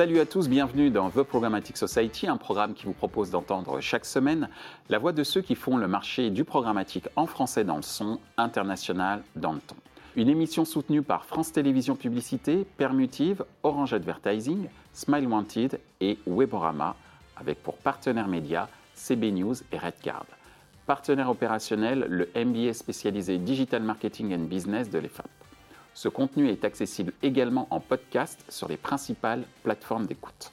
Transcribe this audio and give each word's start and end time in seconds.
Salut 0.00 0.18
à 0.18 0.24
tous, 0.24 0.48
bienvenue 0.48 0.88
dans 0.88 1.10
The 1.10 1.22
Programmatic 1.22 1.76
Society, 1.76 2.26
un 2.26 2.38
programme 2.38 2.72
qui 2.72 2.86
vous 2.86 2.94
propose 2.94 3.28
d'entendre 3.28 3.82
chaque 3.82 4.06
semaine 4.06 4.48
la 4.88 4.98
voix 4.98 5.12
de 5.12 5.22
ceux 5.22 5.42
qui 5.42 5.54
font 5.54 5.76
le 5.76 5.86
marché 5.88 6.30
du 6.30 6.42
programmatique 6.42 7.06
en 7.16 7.26
français 7.26 7.64
dans 7.64 7.76
le 7.76 7.82
son, 7.82 8.18
international 8.38 9.22
dans 9.36 9.52
le 9.52 9.58
ton. 9.58 9.76
Une 10.16 10.30
émission 10.30 10.64
soutenue 10.64 11.02
par 11.02 11.26
France 11.26 11.52
Télévisions 11.52 11.96
Publicité, 11.96 12.66
Permutive, 12.78 13.44
Orange 13.62 13.92
Advertising, 13.92 14.70
Smile 14.94 15.26
Wanted 15.26 15.78
et 16.00 16.18
Weborama, 16.26 16.96
avec 17.36 17.62
pour 17.62 17.76
partenaires 17.76 18.28
médias 18.28 18.68
CB 18.94 19.32
News 19.32 19.56
et 19.70 19.76
Redcard. 19.76 20.24
Partenaire 20.86 21.28
opérationnel, 21.28 22.06
le 22.08 22.30
MBA 22.42 22.72
spécialisé 22.72 23.36
Digital 23.36 23.82
Marketing 23.82 24.34
and 24.34 24.44
Business 24.44 24.88
de 24.88 24.98
l'EFAP. 24.98 25.28
Ce 25.94 26.08
contenu 26.08 26.48
est 26.48 26.64
accessible 26.64 27.12
également 27.22 27.66
en 27.70 27.80
podcast 27.80 28.44
sur 28.48 28.68
les 28.68 28.76
principales 28.76 29.44
plateformes 29.62 30.06
d'écoute. 30.06 30.52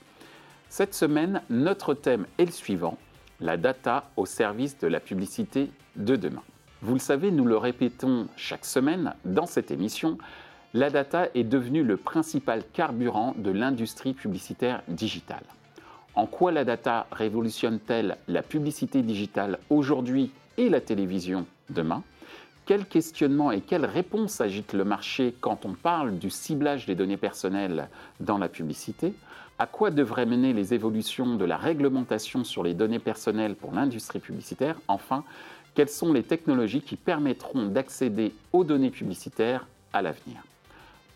Cette 0.70 0.94
semaine, 0.94 1.42
notre 1.50 1.94
thème 1.94 2.26
est 2.38 2.46
le 2.46 2.52
suivant, 2.52 2.98
la 3.40 3.58
data 3.58 4.10
au 4.18 4.26
service 4.26 4.78
de 4.80 4.88
la 4.88 5.00
publicité 5.00 5.70
de 5.96 6.16
demain. 6.16 6.44
Vous 6.82 6.94
le 6.94 7.00
savez, 7.00 7.32
nous 7.32 7.46
le 7.46 7.58
répétons 7.58 8.28
chaque 8.36 8.66
semaine 8.66 9.14
dans 9.26 9.46
cette 9.46 9.72
émission, 9.72 10.18
la 10.74 10.90
data 10.90 11.30
est 11.34 11.44
devenue 11.44 11.84
le 11.84 11.98
principal 11.98 12.64
carburant 12.74 13.34
de 13.38 13.52
l'industrie 13.52 14.14
publicitaire 14.14 14.84
digitale. 14.88 15.44
En 16.14 16.26
quoi 16.26 16.52
la 16.52 16.66
data 16.66 17.08
révolutionne-t-elle 17.12 18.18
la 18.28 18.42
publicité 18.42 19.02
digitale 19.02 19.60
aujourd'hui 19.70 20.32
et 20.58 20.70
la 20.70 20.82
télévision 20.82 21.46
demain? 21.70 22.04
Quels 22.68 22.86
questionnements 22.86 23.52
et 23.52 23.62
quelles 23.62 23.86
réponses 23.86 24.42
agite 24.42 24.74
le 24.74 24.84
marché 24.84 25.34
quand 25.40 25.66
on 25.66 25.72
parle 25.72 26.20
du 26.20 26.30
ciblage 26.30 26.86
des 26.86 26.96
données 26.96 27.18
personnelles 27.18 27.88
dans 28.20 28.38
la 28.38 28.50
publicité? 28.50 29.14
À 29.58 29.66
quoi 29.68 29.90
devraient 29.90 30.26
mener 30.26 30.52
les 30.52 30.74
évolutions 30.74 31.38
de 31.38 31.46
la 31.46 31.56
réglementation 31.56 32.44
sur 32.44 32.64
les 32.64 32.74
données 32.74 33.00
personnelles 33.00 33.56
pour 33.56 33.72
l'industrie 33.72 34.20
publicitaire? 34.20 34.76
Enfin, 34.90 35.24
quelles 35.76 35.88
sont 35.88 36.12
les 36.12 36.24
technologies 36.24 36.82
qui 36.82 36.98
permettront 36.98 37.68
d'accéder 37.68 38.34
aux 38.52 38.66
données 38.66 38.92
publicitaires 38.92 39.66
à 39.94 40.02
l'avenir? 40.02 40.44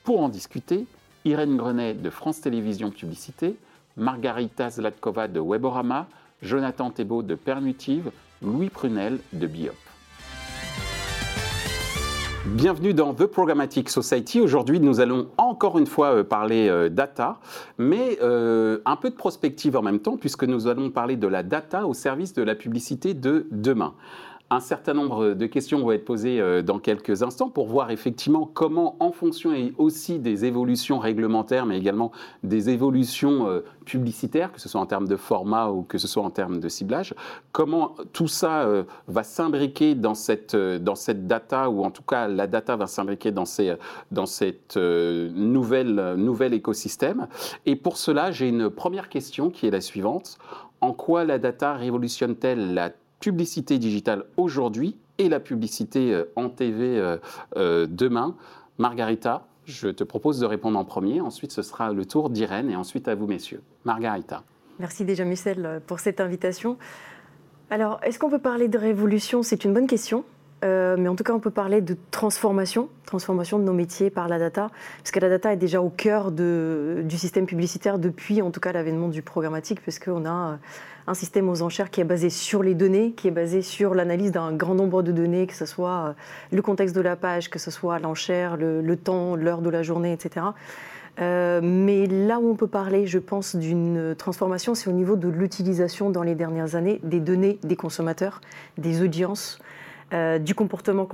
Pour 0.06 0.22
en 0.22 0.30
discuter, 0.30 0.86
Irène 1.26 1.58
Grenet 1.58 1.96
de 1.96 2.10
France 2.10 2.40
Télévisions 2.40 2.92
Publicité, 2.92 3.58
Margarita 3.98 4.70
Zlatkova 4.70 5.28
de 5.28 5.42
Weborama, 5.42 6.08
Jonathan 6.42 6.92
Thébault 6.92 7.24
de 7.24 7.36
Permutive, 7.36 8.10
Louis 8.42 8.70
Prunel 8.70 9.20
de 9.34 9.48
Biop. 9.48 9.91
Bienvenue 12.52 12.94
dans 12.94 13.14
The 13.14 13.28
Programmatic 13.28 13.88
Society. 13.88 14.42
Aujourd'hui, 14.42 14.82
nous 14.82 15.00
allons 15.00 15.30
encore 15.38 15.80
une 15.80 15.86
fois 15.86 16.18
euh, 16.18 16.24
parler 16.26 16.68
euh, 16.68 16.90
data, 16.90 17.38
mais 17.78 18.18
euh, 18.22 18.80
un 18.86 18.98
peu 18.98 19.10
de 19.10 19.16
prospective 19.16 19.78
en 19.78 19.82
même 19.82 20.00
temps, 20.00 20.18
puisque 20.18 20.44
nous 20.44 20.68
allons 20.68 20.90
parler 20.90 21.16
de 21.16 21.28
la 21.28 21.44
data 21.44 21.88
au 21.88 21.94
service 21.94 22.34
de 22.34 22.44
la 22.44 22.54
publicité 22.54 23.14
de 23.14 23.48
demain. 23.52 23.94
Un 24.54 24.60
certain 24.60 24.94
nombre 24.94 25.34
de 25.34 25.46
questions 25.46 25.80
vont 25.80 25.94
être 25.94 26.04
posées 26.04 26.42
euh, 26.42 26.62
dans 26.62 26.78
quelques 26.78 27.24
instants 27.24 27.50
pour 27.50 27.68
voir 27.68 27.90
effectivement 27.90 28.46
comment, 28.54 28.98
en 29.00 29.14
fonction 29.14 29.54
et 29.54 29.74
aussi 29.78 30.20
des 30.20 30.44
évolutions 30.44 31.00
réglementaires, 31.00 31.66
mais 31.66 31.78
également 31.78 32.12
des 32.44 32.70
évolutions 32.70 33.48
euh, 33.48 33.64
publicitaires, 33.86 34.52
que 34.52 34.60
ce 34.60 34.68
soit 34.68 34.82
en 34.82 34.86
termes 34.86 35.08
de 35.08 35.16
format 35.16 35.70
ou 35.70 35.84
que 35.84 35.98
ce 35.98 36.06
soit 36.06 36.22
en 36.22 36.32
termes 36.32 36.60
de 36.60 36.68
ciblage, 36.68 37.16
comment 37.54 37.96
tout 38.12 38.28
ça 38.28 38.64
euh, 38.64 38.84
va 39.08 39.24
s'imbriquer 39.24 39.96
dans 39.96 40.16
cette, 40.16 40.58
dans 40.58 40.96
cette 40.96 41.28
data, 41.28 41.70
ou 41.70 41.86
en 41.86 41.90
tout 41.90 42.04
cas 42.04 42.28
la 42.28 42.46
data 42.46 42.76
va 42.76 42.88
s'imbriquer 42.88 43.32
dans, 43.32 43.46
ces, 43.46 43.76
dans 44.12 44.26
cette 44.26 44.76
nouvelle, 44.76 46.16
nouvel 46.18 46.54
écosystème. 46.54 47.28
Et 47.66 47.78
pour 47.78 47.96
cela, 47.96 48.32
j'ai 48.32 48.50
une 48.50 48.70
première 48.70 49.08
question 49.08 49.50
qui 49.50 49.66
est 49.68 49.72
la 49.72 49.80
suivante. 49.80 50.40
En 50.82 50.92
quoi 50.92 51.24
la 51.24 51.40
data 51.40 51.76
révolutionne-t-elle 51.76 52.74
la 52.74 52.92
publicité 53.22 53.78
digitale 53.80 54.26
aujourd'hui 54.36 54.98
et 55.18 55.30
la 55.30 55.40
publicité 55.40 56.14
euh, 56.14 56.26
en 56.36 56.50
TV 56.50 56.98
euh, 56.98 57.18
euh, 57.56 57.88
demain. 57.90 58.36
Margarita, 58.78 59.48
je 59.66 59.88
te 59.88 60.04
propose 60.04 60.40
de 60.40 60.46
répondre 60.46 60.78
en 60.78 60.84
premier. 60.84 61.22
Ensuite, 61.22 61.52
ce 61.52 61.62
sera 61.62 61.94
le 61.94 62.06
tour 62.06 62.30
d'Irène 62.30 62.70
et 62.70 62.76
ensuite 62.76 63.08
à 63.08 63.16
vous, 63.16 63.28
messieurs. 63.28 63.62
Margarita. 63.86 64.44
Merci 64.80 65.06
déjà, 65.06 65.24
Michel, 65.24 65.82
pour 65.86 66.00
cette 66.00 66.20
invitation. 66.20 66.78
Alors, 67.70 68.00
est-ce 68.04 68.18
qu'on 68.20 68.30
peut 68.30 68.40
parler 68.40 68.68
de 68.68 68.78
révolution? 68.78 69.44
C'est 69.44 69.64
une 69.64 69.74
bonne 69.74 69.88
question. 69.88 70.26
Mais 70.64 71.08
en 71.08 71.16
tout 71.16 71.24
cas, 71.24 71.34
on 71.34 71.40
peut 71.40 71.52
parler 71.52 71.82
de 71.82 71.96
transformation, 72.12 72.90
transformation 73.06 73.60
de 73.60 73.64
nos 73.64 73.74
métiers 73.74 74.10
par 74.10 74.28
la 74.28 74.40
data, 74.40 74.70
parce 74.98 75.12
que 75.12 75.20
la 75.20 75.30
data 75.30 75.54
est 75.54 75.58
déjà 75.58 75.82
au 75.82 75.90
cœur 75.90 76.32
du 76.32 77.18
système 77.18 77.46
publicitaire 77.46 78.00
depuis, 78.00 78.42
en 78.42 78.52
tout 78.52 78.60
cas, 78.60 78.72
l'avènement 78.72 79.08
du 79.08 79.22
programmatique, 79.22 79.82
puisqu'on 79.82 80.26
a 80.26 80.60
un 81.08 81.14
système 81.14 81.50
aux 81.50 81.62
enchères 81.62 81.90
qui 81.90 82.02
est 82.02 82.06
basé 82.06 82.30
sur 82.30 82.64
les 82.64 82.74
données, 82.74 83.12
qui 83.12 83.28
est 83.28 83.32
basé 83.32 83.62
sur 83.62 83.94
l'analyse 83.94 84.32
d'un 84.32 84.54
grand 84.54 84.76
nombre 84.76 85.04
de 85.04 85.12
données, 85.12 85.48
que 85.48 85.54
ce 85.54 85.66
soit 85.66 85.90
euh, 85.90 86.14
le 86.52 86.62
contexte 86.62 86.96
de 86.96 87.02
la 87.02 87.16
page, 87.16 87.50
que 87.50 87.60
ce 87.60 87.72
soit 87.72 88.00
l'enchère, 88.00 88.58
le, 88.58 88.96
temps, 88.96 89.36
l'heure 89.36 89.62
de 89.62 89.70
la 89.70 89.84
journée, 89.84 90.14
etc. 90.14 90.46
Euh, 91.20 91.60
mais 91.62 92.08
là 92.08 92.40
où 92.40 92.50
on 92.50 92.56
peut 92.56 92.68
parler, 92.68 93.06
je 93.08 93.20
pense, 93.20 93.56
d'une 93.56 94.16
transformation, 94.18 94.76
c'est 94.76 94.90
au 94.90 94.94
niveau 94.94 95.16
de 95.16 95.28
l'utilisation 95.28 96.10
dans 96.10 96.24
les 96.24 96.36
dernières 96.36 96.76
années 96.76 97.00
des 97.04 97.20
données 97.20 97.60
des 97.64 97.76
consommateurs, 97.76 98.42
des 98.78 99.02
audiences, 99.02 99.60
euh, 100.14 100.40
du 100.40 100.56
comportement 100.56 101.08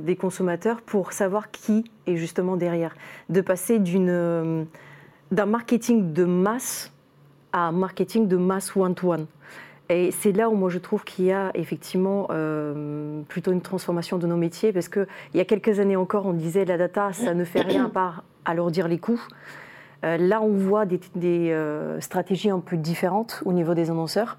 des 0.00 0.16
consommateurs 0.16 0.82
pour 0.82 1.12
savoir 1.12 1.50
qui 1.50 1.84
est 2.06 2.16
justement 2.16 2.56
derrière. 2.56 2.94
De 3.28 3.40
passer 3.40 3.78
d'un 3.78 5.46
marketing 5.46 6.12
de 6.12 6.24
masse 6.24 6.92
à 7.52 7.68
un 7.68 7.72
marketing 7.72 8.26
de 8.26 8.36
masse 8.36 8.76
one-to-one. 8.76 9.26
Et 9.88 10.10
c'est 10.10 10.32
là 10.32 10.48
où 10.48 10.54
moi 10.54 10.70
je 10.70 10.78
trouve 10.78 11.04
qu'il 11.04 11.26
y 11.26 11.32
a 11.32 11.50
effectivement 11.54 12.26
euh, 12.30 13.20
plutôt 13.28 13.52
une 13.52 13.60
transformation 13.60 14.18
de 14.18 14.26
nos 14.26 14.36
métiers, 14.36 14.72
parce 14.72 14.88
qu'il 14.88 15.06
y 15.34 15.40
a 15.40 15.44
quelques 15.44 15.78
années 15.78 15.96
encore, 15.96 16.26
on 16.26 16.32
disait 16.32 16.64
la 16.64 16.78
data, 16.78 17.12
ça 17.12 17.34
ne 17.34 17.44
fait 17.44 17.60
rien 17.60 17.90
à 17.94 18.22
alourdir 18.44 18.88
les 18.88 18.98
coûts. 18.98 19.20
Euh, 20.04 20.16
là, 20.16 20.40
on 20.42 20.52
voit 20.52 20.84
des, 20.86 21.00
euh, 21.50 22.00
stratégies 22.00 22.50
un 22.50 22.60
peu 22.60 22.76
différentes 22.76 23.42
au 23.44 23.52
niveau 23.52 23.74
des 23.74 23.90
annonceurs. 23.90 24.36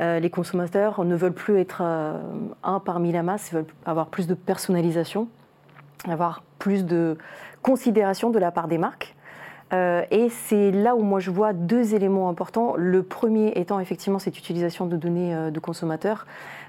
les 0.00 0.30
consommateurs 0.30 1.04
ne 1.04 1.14
veulent 1.14 1.32
plus 1.32 1.60
être 1.60 1.80
un 1.80 2.80
parmi 2.80 3.12
la 3.12 3.22
masse, 3.22 3.50
ils 3.50 3.54
veulent 3.54 3.66
avoir 3.86 4.08
plus 4.08 4.26
de 4.26 4.34
personnalisation, 4.34 5.28
avoir 6.08 6.42
plus 6.58 6.84
de 6.84 7.16
considération 7.62 8.30
de 8.30 8.40
la 8.40 8.50
part 8.50 8.66
des 8.66 8.78
marques. 8.78 9.14
Euh, 9.72 10.04
et 10.10 10.28
c'est 10.28 10.70
là 10.70 10.94
où 10.94 11.02
moi 11.02 11.18
je 11.20 11.30
vois 11.30 11.52
deux 11.52 11.94
éléments 11.94 12.28
importants. 12.28 12.74
Le 12.76 13.02
premier 13.02 13.52
étant 13.56 13.80
effectivement 13.80 14.18
cette 14.18 14.38
utilisation 14.38 14.86
de 14.86 14.96
données 14.96 15.34
euh, 15.34 15.50
de 15.50 15.60
consommateurs, 15.60 16.26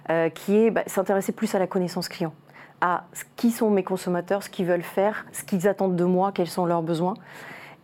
euh, 0.10 0.30
qui 0.30 0.56
est 0.58 0.72
bah, 0.72 0.84
s'intéresser 0.88 1.34
plus 1.34 1.54
à 1.54 1.60
la 1.60 1.68
connaissance 1.68 2.08
client, 2.08 2.34
à 2.80 3.06
qui 3.36 3.52
sont 3.52 3.70
mes 3.70 3.84
consommateurs, 3.84 4.44
ce 4.44 4.50
qu'ils 4.50 4.66
veulent 4.66 4.84
faire, 4.84 5.26
ce 5.34 5.44
qu'ils 5.44 5.68
attendent 5.68 5.96
de 5.96 6.06
moi, 6.06 6.32
quels 6.34 6.48
sont 6.48 6.66
leurs 6.66 6.84
besoins. 6.84 7.16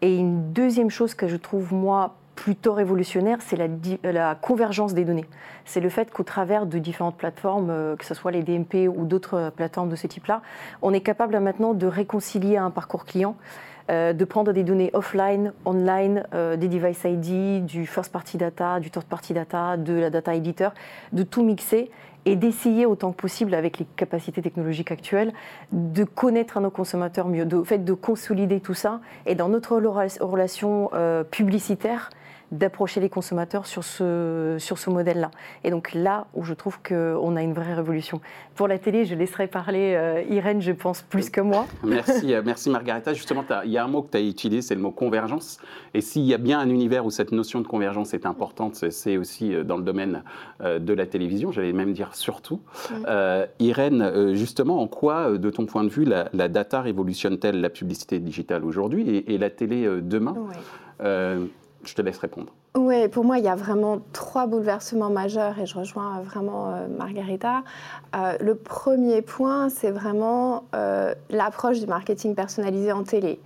Et 0.01 0.15
une 0.15 0.53
deuxième 0.53 0.89
chose 0.89 1.13
que 1.13 1.27
je 1.27 1.35
trouve 1.35 1.73
moi 1.73 2.15
plutôt 2.35 2.73
révolutionnaire, 2.73 3.39
c'est 3.41 3.57
la, 4.03 4.35
convergence 4.35 4.93
des 4.93 5.03
données. 5.03 5.25
C'est 5.65 5.81
le 5.81 5.89
fait 5.89 6.09
qu'au 6.09 6.23
travers 6.23 6.65
de 6.65 6.79
différentes 6.79 7.17
plateformes, 7.17 7.97
que 7.97 8.05
ce 8.05 8.13
soit 8.13 8.31
les 8.31 8.43
DMP 8.43 8.87
ou 8.87 9.05
d'autres 9.05 9.51
plateformes 9.55 9.89
de 9.89 9.97
ce 9.97 10.07
type-là, 10.07 10.41
on 10.81 10.93
est 10.93 11.01
capable 11.01 11.37
maintenant 11.39 11.73
de 11.73 11.85
réconcilier 11.85 12.55
un 12.55 12.71
parcours 12.71 13.03
client 13.03 13.35
euh, 13.89 14.13
de 14.13 14.23
prendre 14.23 14.51
des 14.53 14.63
données 14.63 14.91
offline, 14.93 15.51
online, 15.65 16.23
euh, 16.35 16.55
des 16.57 16.67
device 16.67 17.03
ID, 17.05 17.65
du 17.65 17.87
first 17.87 18.11
party 18.11 18.37
data, 18.37 18.79
du 18.79 18.91
third 18.91 19.05
party 19.05 19.33
data, 19.33 19.77
de 19.77 19.93
la 19.93 20.11
data 20.11 20.35
editor, 20.35 20.73
de 21.11 21.23
tout 21.23 21.43
mixer 21.43 21.89
et 22.25 22.35
d'essayer 22.35 22.85
autant 22.85 23.11
que 23.11 23.17
possible 23.17 23.53
avec 23.53 23.79
les 23.79 23.85
capacités 23.95 24.41
technologiques 24.41 24.91
actuelles 24.91 25.33
de 25.71 26.03
connaître 26.03 26.59
nos 26.59 26.69
consommateurs 26.69 27.27
mieux, 27.27 27.45
de 27.45 27.63
fait 27.63 27.79
de 27.79 27.93
consolider 27.93 28.59
tout 28.59 28.73
ça. 28.73 29.01
Et 29.25 29.35
dans 29.35 29.49
notre 29.49 29.75
relation 29.75 30.89
euh, 30.93 31.23
publicitaire 31.23 32.09
d'approcher 32.51 32.99
les 32.99 33.09
consommateurs 33.09 33.65
sur 33.65 33.83
ce, 33.83 34.57
sur 34.59 34.77
ce 34.77 34.89
modèle-là. 34.89 35.31
Et 35.63 35.71
donc 35.71 35.93
là 35.93 36.27
où 36.33 36.43
je 36.43 36.53
trouve 36.53 36.79
qu'on 36.81 37.35
a 37.35 37.41
une 37.41 37.53
vraie 37.53 37.73
révolution. 37.73 38.21
Pour 38.55 38.67
la 38.67 38.79
télé, 38.79 39.05
je 39.05 39.15
laisserai 39.15 39.47
parler 39.47 39.93
euh, 39.95 40.23
Irène, 40.29 40.61
je 40.61 40.71
pense, 40.71 41.01
plus 41.01 41.29
que 41.29 41.41
moi. 41.41 41.65
Merci, 41.83 42.33
euh, 42.33 42.41
merci 42.43 42.69
Margareta. 42.69 43.13
Justement, 43.13 43.43
il 43.63 43.71
y 43.71 43.77
a 43.77 43.83
un 43.83 43.87
mot 43.87 44.01
que 44.01 44.11
tu 44.11 44.17
as 44.17 44.21
utilisé, 44.21 44.61
c'est 44.61 44.75
le 44.75 44.81
mot 44.81 44.91
convergence. 44.91 45.59
Et 45.93 46.01
s'il 46.01 46.23
y 46.23 46.33
a 46.33 46.37
bien 46.37 46.59
un 46.59 46.69
univers 46.69 47.05
où 47.05 47.11
cette 47.11 47.31
notion 47.31 47.61
de 47.61 47.67
convergence 47.67 48.13
est 48.13 48.25
importante, 48.25 48.75
c'est 48.89 49.17
aussi 49.17 49.53
euh, 49.53 49.63
dans 49.63 49.77
le 49.77 49.83
domaine 49.83 50.23
de 50.59 50.93
la 50.93 51.05
télévision, 51.05 51.51
j'allais 51.51 51.73
même 51.73 51.93
dire 51.93 52.15
surtout. 52.15 52.61
Irène, 53.59 54.35
justement, 54.35 54.81
en 54.81 54.87
quoi, 54.87 55.37
de 55.37 55.49
ton 55.49 55.65
point 55.65 55.83
de 55.83 55.89
vue, 55.89 56.05
la, 56.05 56.47
data 56.47 56.81
révolutionne-t-elle 56.81 57.61
la 57.61 57.69
publicité 57.69 58.19
digitale 58.19 58.65
aujourd'hui 58.65 59.23
et, 59.25 59.37
la 59.37 59.49
télé 59.49 59.87
demain? 60.01 60.35
Je 61.83 61.93
te 61.93 62.01
laisse 62.01 62.17
répondre. 62.17 62.53
Oui, 62.75 63.07
pour 63.07 63.23
moi, 63.23 63.37
il 63.39 63.43
y 63.43 63.49
a 63.49 63.55
vraiment 63.55 63.99
trois 64.13 64.47
bouleversements 64.47 65.09
majeurs 65.09 65.59
et 65.59 65.65
je 65.65 65.77
rejoins 65.77 66.21
vraiment 66.21 66.73
Margarita. 66.97 67.63
le 68.13 68.53
premier 68.53 69.21
point, 69.21 69.69
c'est 69.69 69.91
vraiment 69.91 70.65
l'approche 71.29 71.79
du 71.79 71.87
marketing 71.87 72.35
personnalisé 72.35 72.91
en 72.91 73.03
télé. 73.03 73.39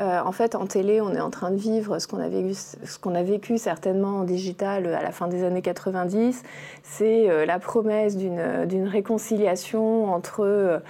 Euh, 0.00 0.20
en 0.24 0.30
fait, 0.30 0.54
en 0.54 0.66
télé, 0.66 1.00
on 1.00 1.12
est 1.12 1.20
en 1.20 1.30
train 1.30 1.50
de 1.50 1.56
vivre 1.56 1.98
ce 1.98 2.06
qu'on 2.06 2.20
a 2.20 2.28
vécu, 2.28 2.54
ce 2.54 2.98
qu'on 2.98 3.16
a 3.16 3.22
vécu 3.22 3.58
certainement 3.58 4.18
en 4.18 4.24
digital 4.24 4.86
à 4.86 5.02
la 5.02 5.10
fin 5.10 5.26
des 5.26 5.42
années 5.42 5.62
90. 5.62 6.42
C'est 6.84 7.28
euh, 7.28 7.44
la 7.44 7.58
promesse 7.58 8.16
d'une 8.16 8.86
réconciliation 8.86 10.12
entre 10.12 10.80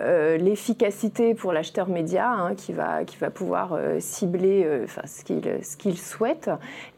euh, 0.00 0.36
l'efficacité 0.36 1.34
pour 1.34 1.52
l'acheteur 1.52 1.88
média, 1.88 2.28
hein, 2.28 2.54
qui, 2.54 2.72
va, 2.72 3.04
qui 3.04 3.16
va 3.16 3.30
pouvoir 3.30 3.78
cibler 3.98 4.84
ce 4.86 5.76
qu'il 5.76 5.98
souhaite, 5.98 6.50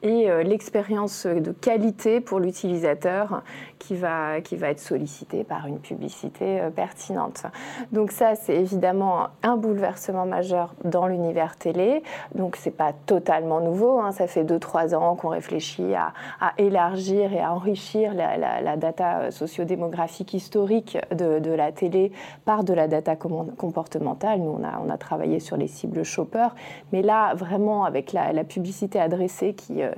et 0.03 0.29
l'expérience 0.45 1.27
de 1.27 1.53
qualité 1.53 2.21
pour 2.21 2.41
l'utilisateur 2.41 3.43
qui 3.79 3.95
va, 3.95 4.41
qui 4.41 4.57
va 4.57 4.71
être 4.71 4.81
sollicité 4.81 5.45
par 5.45 5.67
une 5.67 5.79
publicité 5.79 6.61
pertinente. 6.75 7.45
Donc 7.93 8.11
ça, 8.11 8.35
c'est 8.35 8.57
évidemment 8.57 9.29
un 9.43 9.57
bouleversement 9.57 10.27
majeur 10.27 10.75
dans 10.85 11.07
l'univers 11.07 11.57
télé. 11.57 12.03
Donc 12.35 12.57
c'est 12.57 12.77
pas 12.77 12.93
totalement 13.07 13.61
nouveau. 13.61 14.01
Hein. 14.01 14.13
Ça 14.13 14.27
fait 14.27 14.45
2-3 14.45 14.95
ans 14.95 15.17
qu'on 15.17 15.29
réfléchit 15.29 15.95
à, 15.95 16.13
élargir 16.59 17.33
et 17.33 17.41
à 17.41 17.53
enrichir 17.53 18.15
la, 18.15 18.77
data 18.77 19.31
sociodémographique 19.31 20.35
historique 20.35 20.99
de, 21.15 21.51
la 21.51 21.73
télé 21.73 22.13
par 22.45 22.65
de 22.65 22.73
la 22.73 22.88
data 22.89 23.17
comportementale. 23.17 24.41
Nous, 24.41 24.51
on 24.51 24.65
a, 24.65 24.81
on 24.85 24.91
a 24.91 24.97
travaillé 24.99 25.41
sur 25.41 25.57
les 25.57 25.69
cibles 25.69 26.05
shoppers. 26.05 26.55
Mais 26.93 27.03
là, 27.03 27.35
vraiment, 27.35 27.85
avec 27.85 28.13
la, 28.13 28.45
publicité 28.45 28.99
adressée 29.01 29.55
qui, 29.55 29.83
euh, 29.83 29.93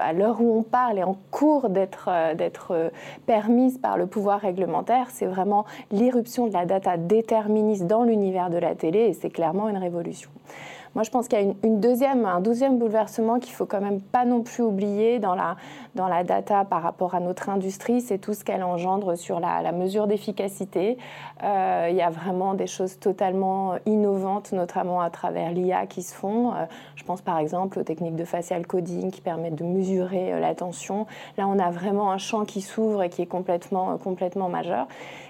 à 0.00 0.12
l'heure 0.12 0.40
où 0.40 0.58
on 0.58 0.62
parle, 0.62 0.98
est 0.98 1.04
en 1.04 1.16
cours 1.30 1.68
d'être 1.68 2.08
euh, 2.08 2.34
euh, 2.70 2.90
permise 3.26 3.78
par 3.78 3.96
le 3.96 4.06
pouvoir 4.06 4.40
réglementaire, 4.40 5.08
c'est 5.10 5.26
vraiment 5.26 5.64
l'irruption 5.90 6.46
de 6.46 6.52
la 6.52 6.66
data 6.66 6.96
déterministe 6.96 7.86
dans 7.86 8.04
l'univers 8.04 8.50
de 8.50 8.58
la 8.58 8.74
télé 8.74 9.00
et 9.00 9.12
c'est 9.12 9.30
clairement 9.30 9.68
une 9.68 9.78
révolution. 9.78 10.30
Moi, 10.94 11.04
je 11.04 11.10
pense 11.10 11.26
qu'il 11.26 11.38
y 11.38 11.42
a 11.42 11.54
une, 11.62 11.80
deuxième, 11.80 12.26
un 12.26 12.40
deuxième 12.40 12.78
bouleversement 12.78 13.38
qu'il 13.38 13.54
faut 13.54 13.64
quand 13.64 13.80
même 13.80 14.00
pas 14.00 14.26
non 14.26 14.42
plus 14.42 14.62
oublier 14.62 15.18
dans 15.18 15.34
la, 15.34 15.56
dans 15.94 16.06
la 16.06 16.22
data 16.22 16.64
par 16.64 16.82
rapport 16.82 17.14
à 17.14 17.20
notre 17.20 17.48
industrie, 17.48 18.02
c'est 18.02 18.18
tout 18.18 18.34
ce 18.34 18.44
qu'elle 18.44 18.62
engendre 18.62 19.16
sur 19.16 19.40
la, 19.40 19.72
mesure 19.72 20.06
d'efficacité. 20.06 20.98
Euh, 21.42 21.88
il 21.90 21.96
y 21.96 22.02
a 22.02 22.10
vraiment 22.10 22.52
des 22.52 22.66
choses 22.66 22.98
totalement 22.98 23.76
innovantes, 23.86 24.52
notamment 24.52 25.00
à 25.00 25.08
travers 25.08 25.50
l'IA 25.52 25.86
qui 25.86 26.02
se 26.02 26.14
font. 26.14 26.52
Euh, 26.52 26.66
je 26.94 27.04
pense 27.04 27.22
par 27.22 27.38
exemple 27.38 27.78
aux 27.78 27.82
techniques 27.82 28.16
de 28.16 28.24
facial 28.24 28.66
coding 28.66 29.10
qui 29.10 29.22
permettent 29.22 29.54
de 29.54 29.64
mesurer 29.64 30.34
euh, 30.34 30.40
l'attention. 30.40 31.06
Là, 31.38 31.48
on 31.48 31.58
a 31.58 31.70
vraiment 31.70 32.12
un 32.12 32.18
champ 32.18 32.44
qui 32.44 32.60
s'ouvre 32.60 33.02
et 33.02 33.08
qui 33.08 33.22
est 33.22 33.26
complètement, 33.26 33.96
complètement 33.96 34.50
majeur. 34.50 34.86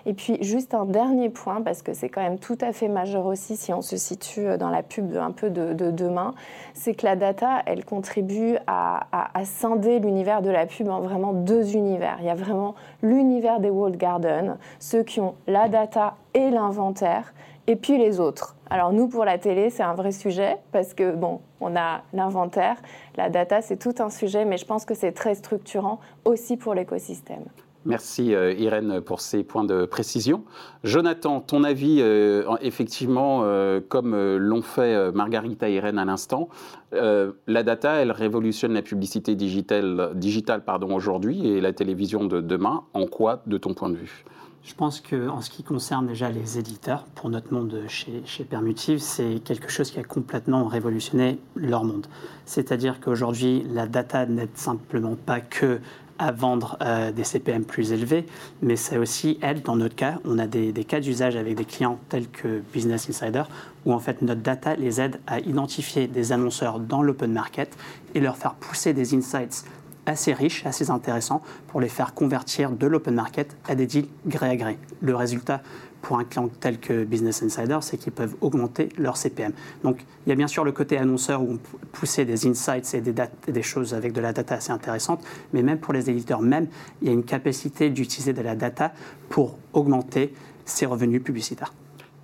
Et 0.07 0.15
puis, 0.15 0.43
juste 0.43 0.75
un 0.75 0.85
dernier 0.85 1.31
point, 1.31 1.63
parce 1.63 1.83
que 1.83 1.95
c'est 1.95 2.09
quand 2.09 2.23
même 2.23 2.39
tout 2.39 2.59
à 2.61 2.73
fait 2.73 2.89
majeur 2.89 3.27
aussi 3.27 3.57
si 3.57 3.73
on 3.73 3.83
se 3.83 3.97
situe 3.97 4.59
dans 4.59 4.71
la 4.71 4.83
pub 4.83 5.17
un 5.17 5.31
peu 5.31 5.49
de, 5.53 5.91
demain, 5.91 6.35
c'est 6.75 6.95
que 6.95 7.07
la 7.07 7.17
data, 7.17 7.63
elle 7.67 7.85
contribue 7.85 8.57
à, 8.67 9.07
scinder 9.45 9.99
l'univers 9.99 10.43
de 10.43 10.51
la 10.51 10.67
pub 10.67 10.89
en 10.89 11.01
vraiment 11.01 11.33
deux 11.33 11.75
univers. 11.75 12.17
Il 12.21 12.27
y 12.27 12.31
a 12.31 12.35
vraiment 12.35 12.75
l'univers 13.03 13.61
des 13.61 13.71
walled 13.71 13.97
gardens, 13.97 14.57
ceux 14.79 15.03
qui 15.03 15.21
ont 15.21 15.35
la 15.47 15.69
data 15.69 16.17
et 16.35 16.51
l'inventaire, 16.51 17.35
et 17.67 17.77
puis 17.77 17.99
les 17.99 18.21
autres. 18.21 18.57
Alors 18.71 18.93
nous, 18.93 19.09
pour 19.09 19.25
la 19.25 19.39
télé, 19.39 19.71
c'est 19.71 19.83
un 19.83 19.95
vrai 19.95 20.13
sujet 20.13 20.57
parce 20.73 20.95
que, 20.95 21.13
bon, 21.13 21.41
on 21.61 21.77
a 21.77 22.03
l'inventaire, 22.13 22.77
la 23.17 23.31
data, 23.31 23.63
c'est 23.63 23.77
tout 23.77 23.95
un 23.99 24.11
sujet, 24.11 24.45
mais 24.45 24.57
je 24.57 24.65
pense 24.65 24.85
que 24.85 24.95
c'est 24.95 25.13
très 25.13 25.35
structurant 25.35 26.01
aussi 26.25 26.57
pour 26.57 26.75
l'écosystème. 26.75 27.45
Merci 27.85 28.35
euh, 28.35 28.53
Irène 28.53 29.01
pour 29.01 29.21
ces 29.21 29.43
points 29.43 29.65
de 29.65 29.87
précision. 29.87 30.45
Jonathan, 30.85 31.41
ton 31.41 31.65
avis, 31.65 31.99
euh, 32.01 32.45
effectivement, 32.61 33.41
euh, 33.43 33.81
comme 33.87 34.15
l'ont 34.37 34.63
fait 34.63 35.13
Margarita 35.13 35.69
et 35.69 35.75
Irène 35.75 35.99
à 35.99 36.05
l'instant, 36.05 36.49
la 36.93 37.63
data, 37.63 37.95
elle 37.95 38.13
révolutionne 38.13 38.75
la 38.75 38.83
publicité 38.83 39.35
digitale, 39.35 40.11
digitale 40.15 40.63
pardon, 40.63 40.95
aujourd'hui 40.95 41.49
et 41.49 41.61
la 41.61 41.73
télévision 41.73 42.25
de 42.25 42.41
demain. 42.41 42.85
En 42.93 43.07
quoi, 43.07 43.43
de 43.47 43.57
ton 43.57 43.73
point 43.73 43.89
de 43.89 43.97
vue? 43.97 44.25
Je 44.65 44.75
pense 44.75 45.01
qu'en 45.01 45.41
ce 45.41 45.51
qui 45.51 45.65
concerne 45.65 46.07
déjà 46.07 46.31
les 46.31 46.59
éditeurs, 46.59 47.05
pour 47.17 47.31
notre 47.31 47.53
monde 47.53 47.83
chez, 47.89 48.23
chez 48.25 48.45
Permutive, 48.45 49.01
c'est 49.01 49.41
quelque 49.43 49.69
chose 49.69 49.91
qui 49.91 49.99
a 49.99 50.05
complètement 50.05 50.67
révolutionné 50.67 51.39
leur 51.57 51.83
monde. 51.83 52.07
C'est-à-dire 52.45 53.01
qu'aujourd'hui, 53.01 53.67
la 53.73 53.87
data 53.87 54.25
n'aide 54.25 54.57
simplement 54.57 55.17
pas 55.17 55.41
que 55.41 55.81
à 56.19 56.33
vendre 56.33 56.77
euh, 56.83 57.13
des 57.13 57.25
CPM 57.25 57.65
plus 57.65 57.93
élevés, 57.93 58.27
mais 58.61 58.77
ça 58.77 58.99
aussi 58.99 59.39
aide, 59.43 59.63
dans 59.63 59.77
notre 59.77 59.95
cas, 59.95 60.19
on 60.25 60.39
a 60.39 60.47
des, 60.47 60.73
cas 60.85 61.01
d'usage 61.01 61.37
avec 61.37 61.55
des 61.55 61.65
clients 61.65 61.99
tels 62.09 62.29
que 62.29 62.63
Business 62.73 63.09
Insider, 63.09 63.45
où 63.85 63.93
en 63.93 63.99
fait 63.99 64.23
notre 64.23 64.41
data 64.41 64.75
les 64.77 65.01
aide 65.01 65.21
à 65.27 65.41
identifier 65.41 66.07
des 66.07 66.33
annonceurs 66.33 66.79
dans 66.79 67.03
l'open 67.03 67.33
market 67.33 67.77
et 68.15 68.21
leur 68.21 68.37
faire 68.37 68.55
pousser 68.55 68.93
des 68.93 69.15
insights 69.15 69.65
assez 70.07 70.33
riches, 70.33 70.67
assez 70.67 70.91
intéressants, 70.91 71.43
pour 71.69 71.81
les 71.81 71.89
faire 71.89 72.15
convertir 72.15 72.71
de 72.71 72.87
l'open 72.87 73.15
market 73.15 73.57
à 73.69 73.75
des 73.75 73.87
deals 73.87 74.09
gré 74.27 74.49
à 74.49 74.57
gré. 74.57 74.79
Le 75.01 75.15
résultat, 75.15 75.63
pour 76.03 76.19
un 76.19 76.25
client 76.25 76.49
tel 76.61 76.79
que 76.79 77.05
Business 77.05 77.43
Insider, 77.43 77.79
c'est 77.81 77.97
qu'ils 77.97 78.13
peuvent 78.13 78.35
augmenter 78.41 78.89
leur 78.99 79.17
CPM. 79.17 79.53
Donc 79.85 80.05
il 80.27 80.31
y 80.31 80.33
a 80.33 80.35
bien 80.35 80.49
sûr 80.49 80.65
le 80.65 80.73
côté 80.73 80.99
annonceur 80.99 81.43
où 81.43 81.53
on 81.53 81.59
poussait 81.93 82.25
des 82.25 82.47
insights 82.47 82.93
et 82.95 83.01
des, 83.01 83.15
des 83.47 83.63
choses 83.63 83.95
avec 83.95 84.13
de 84.13 84.21
la 84.21 84.33
data 84.33 84.57
assez 84.57 84.73
intéressantes, 84.73 85.25
mais 85.53 85.63
même 85.63 85.79
pour 85.79 85.95
les 85.95 86.11
éditeurs 86.11 86.43
même, 86.43 86.67
il 87.01 87.09
y 87.09 87.11
a 87.11 87.15
une 87.15 87.25
capacité 87.25 87.89
d'utiliser 87.89 88.33
de 88.33 88.43
la 88.43 88.57
data 88.57 88.93
pour 89.29 89.59
augmenter 89.73 90.35
ses 90.65 90.87
revenus 90.87 91.23
publicitaires. 91.23 91.73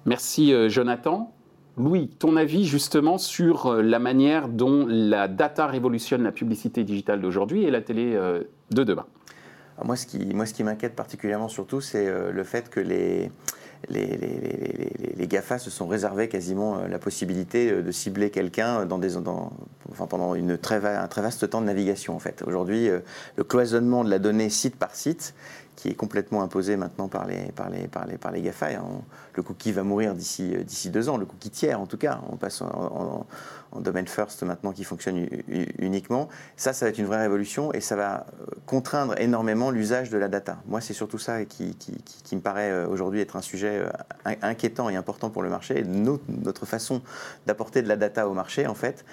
Merci 0.04 0.52
euh, 0.52 0.68
Jonathan. 0.68 1.32
Louis, 1.78 2.08
ton 2.08 2.36
avis 2.36 2.66
justement 2.66 3.18
sur 3.18 3.66
euh, 3.66 3.82
la 3.82 3.98
manière 3.98 4.48
dont 4.48 4.86
la 4.88 5.28
data 5.28 5.66
révolutionne 5.66 6.22
la 6.22 6.32
publicité 6.32 6.84
digitale 6.84 7.20
d'aujourd'hui 7.20 7.64
et 7.64 7.70
la 7.70 7.80
télé 7.80 8.14
euh, 8.14 8.42
de 8.70 8.84
demain? 8.84 9.06
Moi, 9.84 9.94
ce 9.94 10.06
qui, 10.06 10.18
moi, 10.34 10.44
ce 10.44 10.54
qui 10.54 10.64
m'inquiète 10.64 10.96
particulièrement 10.96 11.48
surtout, 11.48 11.80
c'est 11.80 12.12
le 12.32 12.42
fait 12.42 12.68
que 12.68 12.80
les, 12.80 13.30
les, 13.88 15.26
GAFA 15.26 15.58
se 15.58 15.70
sont 15.70 15.86
réservés 15.86 16.28
quasiment 16.28 16.78
euh, 16.78 16.88
la 16.88 16.98
possibilité 16.98 17.70
euh, 17.70 17.82
de 17.82 17.92
cibler 17.92 18.30
quelqu'un 18.30 18.86
pendant 18.86 20.34
une 20.34 20.52
un 20.52 20.56
très 20.56 20.80
vaste 20.80 21.50
temps 21.50 21.60
de 21.60 21.66
navigation. 21.66 22.16
En 22.16 22.18
fait. 22.18 22.42
Aujourd'hui, 22.46 22.88
euh, 22.88 23.00
le 23.36 23.44
cloisonnement 23.44 24.04
de 24.04 24.10
la 24.10 24.18
donnée 24.18 24.48
site 24.48 24.76
par 24.76 24.94
site, 24.94 25.34
qui 25.78 25.90
est 25.90 25.94
complètement 25.94 26.42
imposé 26.42 26.76
maintenant 26.76 27.06
par 27.06 27.24
les, 27.24 27.52
par 27.52 27.70
les, 27.70 27.86
par 27.86 28.04
les, 28.04 28.18
par 28.18 28.32
les 28.32 28.42
GAFA, 28.42 28.70
le 29.34 29.42
cookie 29.44 29.70
va 29.70 29.84
mourir 29.84 30.12
d'ici 30.12 30.90
deux 30.90 31.08
ans, 31.08 31.16
le 31.16 31.24
cookie 31.24 31.50
tiers 31.50 31.80
en 31.80 31.86
tout 31.86 31.96
cas, 31.96 32.20
on 32.30 32.36
passe 32.36 32.62
en, 32.62 33.26
domaine 33.78 34.08
first 34.08 34.42
maintenant 34.42 34.72
qui 34.72 34.82
fonctionne 34.82 35.28
uniquement. 35.78 36.28
Ça, 36.56 36.72
ça 36.72 36.86
va 36.86 36.90
être 36.90 36.98
une 36.98 37.06
vraie 37.06 37.20
révolution 37.20 37.72
et 37.72 37.80
ça 37.80 37.94
va 37.94 38.26
euh, 38.40 38.46
contraindre 38.66 39.16
énormément 39.20 39.70
l'usage 39.70 40.10
de 40.10 40.18
la 40.18 40.26
data. 40.26 40.56
Moi, 40.66 40.80
c'est 40.80 40.94
surtout 40.94 41.18
ça 41.18 41.44
qui, 41.44 41.76
me 42.32 42.40
paraît 42.40 42.70
euh, 42.70 42.88
aujourd'hui 42.88 43.20
être 43.20 43.36
un 43.36 43.42
sujet 43.42 43.84
euh, 43.84 44.34
inquiétant 44.42 44.88
et 44.88 44.96
important 44.96 45.30
pour 45.30 45.42
le 45.42 45.50
marché. 45.50 45.84
notre 45.84 46.66
façon 46.66 47.02
d'apporter 47.46 47.82
de 47.82 47.88
la 47.88 47.96
data 47.96 48.26
au 48.26 48.32
marché, 48.32 48.66
en 48.66 48.74
fait, 48.74 49.04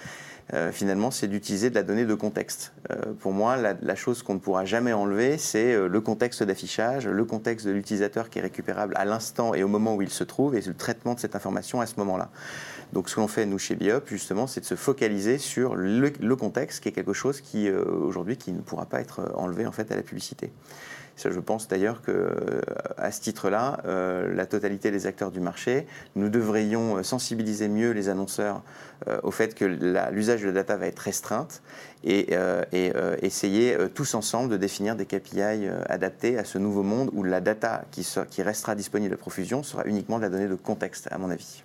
finalement, 0.72 1.12
c'est 1.12 1.28
d'utiliser 1.28 1.70
de 1.70 1.76
la 1.76 1.84
donnée 1.84 2.06
de 2.06 2.14
contexte. 2.14 2.74
pour 3.20 3.34
moi, 3.34 3.58
la, 3.58 3.96
chose 3.96 4.22
qu'on 4.24 4.36
ne 4.36 4.40
pourra 4.40 4.64
jamais 4.64 4.94
enlever, 4.94 5.38
c'est 5.38 5.76
le 5.76 6.02
contexte 6.02 6.44
d'affichage, 6.44 7.08
le 7.08 7.26
contexte 7.26 7.66
de 7.66 7.72
l'utilisateur 7.72 8.30
qui 8.30 8.40
est 8.40 8.42
récupérable 8.42 8.94
à 8.98 9.06
l'instant 9.06 9.54
et 9.54 9.64
au 9.64 9.68
moment 9.68 9.96
où 9.96 10.02
il 10.02 10.10
se 10.10 10.24
trouve, 10.24 10.56
et 10.56 10.62
le 10.62 10.74
traitement 10.74 11.16
de 11.16 11.20
cette 11.20 11.36
information 11.36 11.82
à 11.82 11.86
ce 11.86 11.96
moment-là. 11.98 12.30
Donc 12.94 13.10
ce 13.10 13.16
que 13.16 13.20
l'on 13.20 13.28
fait, 13.28 13.46
nous, 13.46 13.60
chez 13.60 13.76
Biop, 13.76 14.08
justement, 14.08 14.48
c'est 14.48 14.62
de 14.62 14.66
se 14.66 14.76
focaliser 14.76 15.38
sur 15.38 15.76
le, 15.76 16.36
contexte, 16.36 16.82
qui 16.82 16.90
est 16.90 16.92
quelque 16.92 17.14
chose 17.14 17.42
qui, 17.42 17.68
euh, 17.68 17.84
aujourd'hui, 17.84 18.38
qui 18.38 18.52
ne 18.52 18.62
pourra 18.62 18.86
pas 18.86 19.02
être 19.02 19.34
enlevé, 19.36 19.66
en 19.66 19.72
fait, 19.72 19.92
à 19.92 19.96
la 19.96 20.02
publicité. 20.02 20.52
Je 21.18 21.40
pense 21.40 21.68
d'ailleurs 21.68 22.02
que, 22.02 22.12
euh, 22.12 22.62
à 22.98 23.12
ce 23.12 23.22
titre-là, 23.22 23.82
euh, 23.86 24.34
la 24.36 24.46
totalité 24.46 24.92
des 24.92 25.08
acteurs 25.08 25.32
du 25.32 25.40
marché, 25.40 25.88
nous 26.16 26.30
devrions 26.30 27.02
sensibiliser 27.04 27.68
mieux 27.68 27.92
les 27.92 28.10
annonceurs 28.10 28.62
au 29.24 29.32
fait 29.32 29.54
que 29.56 29.66
l'usage 30.12 30.42
de 30.42 30.48
la 30.48 30.54
data 30.54 30.78
va 30.78 30.88
être 30.88 31.00
restreinte 31.00 31.62
et, 32.06 32.30
essayer 33.22 33.76
tous 33.94 34.16
ensemble 34.16 34.50
de 34.50 34.58
définir 34.58 34.96
des 34.96 35.06
KPI 35.06 35.68
adaptés 35.90 36.38
à 36.38 36.46
ce 36.46 36.58
nouveau 36.58 36.82
monde 36.82 37.10
où 37.14 37.22
la 37.24 37.42
data 37.42 37.84
qui, 37.92 38.08
qui 38.30 38.42
restera 38.42 38.74
disponible 38.74 39.14
à 39.14 39.18
profusion 39.18 39.64
sera 39.64 39.86
uniquement 39.86 40.18
de 40.18 40.24
la 40.24 40.30
donnée 40.30 40.48
de 40.48 40.56
contexte, 40.56 41.10
à 41.12 41.18
mon 41.18 41.30
avis. 41.30 41.62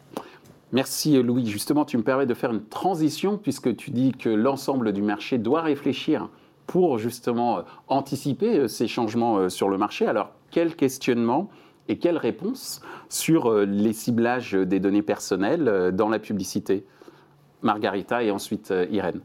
Merci 0.72 1.20
Louis. 1.20 1.46
Justement, 1.46 1.84
tu 1.84 1.96
me 1.96 2.02
permets 2.02 2.26
de 2.26 2.34
faire 2.34 2.52
une 2.52 2.64
transition 2.64 3.38
puisque 3.38 3.74
tu 3.76 3.90
dis 3.90 4.12
que 4.12 4.28
l'ensemble 4.28 4.92
du 4.92 5.02
marché 5.02 5.36
doit 5.38 5.62
réfléchir 5.62 6.28
pour 6.70 6.98
justement 6.98 7.58
euh, 7.58 7.62
anticiper 7.88 8.56
euh, 8.56 8.68
ces 8.68 8.86
changements 8.86 9.38
euh, 9.38 9.48
sur 9.48 9.68
le 9.68 9.76
marché. 9.76 10.06
Alors, 10.06 10.30
quel 10.52 10.76
questionnement 10.76 11.50
et 11.88 11.98
quelle 11.98 12.16
réponse 12.16 12.80
sur 13.08 13.52
les 13.52 13.92
ciblages 13.92 14.52
des 14.52 14.78
données 14.78 15.02
personnelles 15.02 15.90
dans 15.92 16.08
la 16.08 16.20
publicité? 16.20 16.86
Margarita 17.62 18.22
et 18.22 18.30
ensuite 18.30 18.72
Irène. 18.90 19.20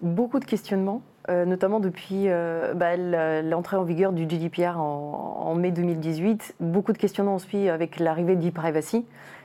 Beaucoup 0.00 0.40
de 0.40 0.44
questionnements 0.44 1.02
notamment 1.28 1.78
depuis 1.78 2.26
bah, 2.74 2.96
l'entrée 2.96 3.76
en 3.76 3.84
vigueur 3.84 4.12
du 4.12 4.26
GDPR 4.26 4.80
en, 4.80 5.54
mai 5.54 5.70
2018. 5.70 6.56
Beaucoup 6.58 6.92
de 6.92 6.98
questionnements 6.98 7.38
suit 7.38 7.68
avec 7.68 8.00
l'arrivée 8.00 8.34
d'e-privacy, 8.34 9.04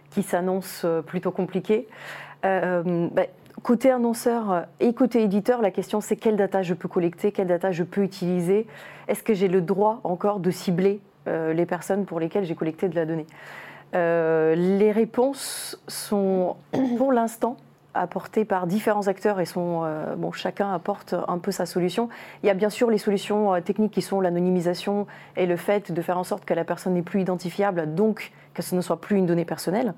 qui 0.09 0.23
s'annonce 0.23 0.83
plutôt 1.05 1.29
compliqué. 1.29 1.87
Bah, 2.41 3.27
côté 3.63 3.91
annonceur 3.91 4.65
et 4.79 4.93
côté 4.93 5.23
éditeur, 5.23 5.61
la 5.61 5.71
question 5.71 6.01
c'est 6.01 6.15
quelle 6.15 6.35
data 6.35 6.63
je 6.63 6.73
peux 6.73 6.87
collecter, 6.87 7.31
quelle 7.31 7.47
data 7.47 7.71
je 7.71 7.83
peux 7.83 8.01
utiliser? 8.03 8.67
Est-ce 9.07 9.23
que 9.23 9.33
j'ai 9.33 9.47
le 9.47 9.61
droit 9.61 9.99
encore 10.03 10.39
de 10.39 10.51
cibler 10.51 11.01
les 11.25 11.65
personnes 11.65 12.05
pour 12.05 12.19
lesquelles 12.19 12.45
j'ai 12.45 12.55
collecté 12.55 12.87
de 12.87 12.95
la 12.95 13.05
donnée? 13.05 13.27
Les 13.93 14.91
réponses 14.91 15.81
sont 15.87 16.55
pour 16.97 17.11
l'instant 17.11 17.57
apportées 17.97 18.45
par 18.45 18.67
différents 18.67 19.07
acteurs 19.07 19.39
et 19.39 19.45
sont, 19.45 19.81
euh, 19.83 20.15
bon, 20.15 20.31
chacun 20.31 20.71
apporte 20.73 21.15
un 21.27 21.37
peu 21.37 21.51
sa 21.51 21.65
solution. 21.65 22.09
Il 22.43 22.47
y 22.47 22.49
a 22.49 22.53
bien 22.53 22.69
sûr 22.69 22.89
les 22.89 22.97
solutions 22.97 23.53
euh, 23.53 23.61
techniques 23.61 23.91
qui 23.91 24.01
sont 24.01 24.21
l'anonymisation 24.21 25.07
et 25.35 25.45
le 25.45 25.57
fait 25.57 25.91
de 25.91 26.01
faire 26.01 26.17
en 26.17 26.23
sorte 26.23 26.45
que 26.45 26.53
la 26.53 26.63
personne 26.63 26.93
n'est 26.93 27.01
plus 27.01 27.21
identifiable, 27.21 27.93
donc 27.95 28.31
que 28.53 28.61
ce 28.61 28.75
ne 28.75 28.81
soit 28.81 29.01
plus 29.01 29.17
une 29.17 29.25
donnée 29.25 29.45
personnelle. 29.45 29.93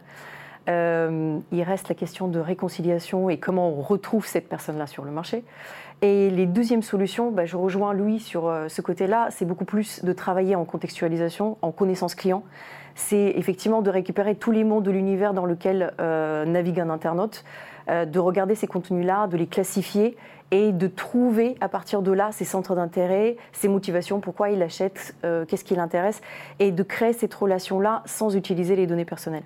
Euh, 0.70 1.40
il 1.52 1.64
reste 1.64 1.90
la 1.90 1.96
question 1.96 2.28
de 2.28 2.40
réconciliation 2.40 3.30
et 3.30 3.38
comment 3.38 3.70
on 3.70 3.82
retrouve 3.82 4.26
cette 4.26 4.48
personne-là 4.48 4.88
sur 4.88 5.04
le 5.04 5.12
marché. 5.12 5.44
Et 6.02 6.30
les 6.30 6.46
deuxièmes 6.46 6.84
solutions, 6.84 7.32
bah, 7.32 7.46
je 7.46 7.58
rejoins 7.58 7.94
Louis 7.94 8.20
sur 8.20 8.54
ce 8.68 8.82
côté-là, 8.82 9.28
c'est 9.32 9.46
beaucoup 9.46 9.66
plus 9.66 10.04
de 10.06 10.14
travailler 10.14 10.56
en 10.56 10.64
contextualisation, 10.64 11.58
en 11.62 11.72
connaissance 11.72 12.16
client. 12.16 12.44
C'est 12.96 13.34
effectivement 13.36 13.82
de 13.82 13.90
récupérer 13.90 14.36
tous 14.36 14.52
les 14.52 14.64
mots 14.64 14.82
de 14.82 14.92
l'univers 14.92 15.34
dans 15.34 15.46
lequel 15.46 15.94
navigue 16.00 16.80
un 16.80 16.90
internaute, 16.90 17.44
euh, 17.90 18.06
de 18.06 18.20
regarder 18.20 18.56
ces 18.56 18.68
contenus-là, 18.68 19.28
de 19.28 19.38
les 19.38 19.48
classifier 19.48 20.16
et 20.52 20.72
de 20.72 20.88
trouver 20.88 21.56
à 21.60 21.70
partir 21.70 22.02
de 22.02 22.12
là 22.12 22.32
ses 22.32 22.46
centres 22.46 22.76
d'intérêt, 22.76 23.38
ses 23.52 23.68
motivations, 23.68 24.20
pourquoi 24.20 24.52
il 24.52 24.62
achète, 24.62 25.16
euh, 25.24 25.46
qu'est-ce 25.46 25.64
qui 25.64 25.76
l'intéresse, 25.76 26.22
et 26.60 26.72
de 26.72 26.84
créer 26.84 27.14
cette 27.14 27.34
relation-là 27.34 28.04
sans 28.06 28.36
utiliser 28.36 28.76
les 28.76 28.86
données 28.86 29.06
personnelles. 29.06 29.44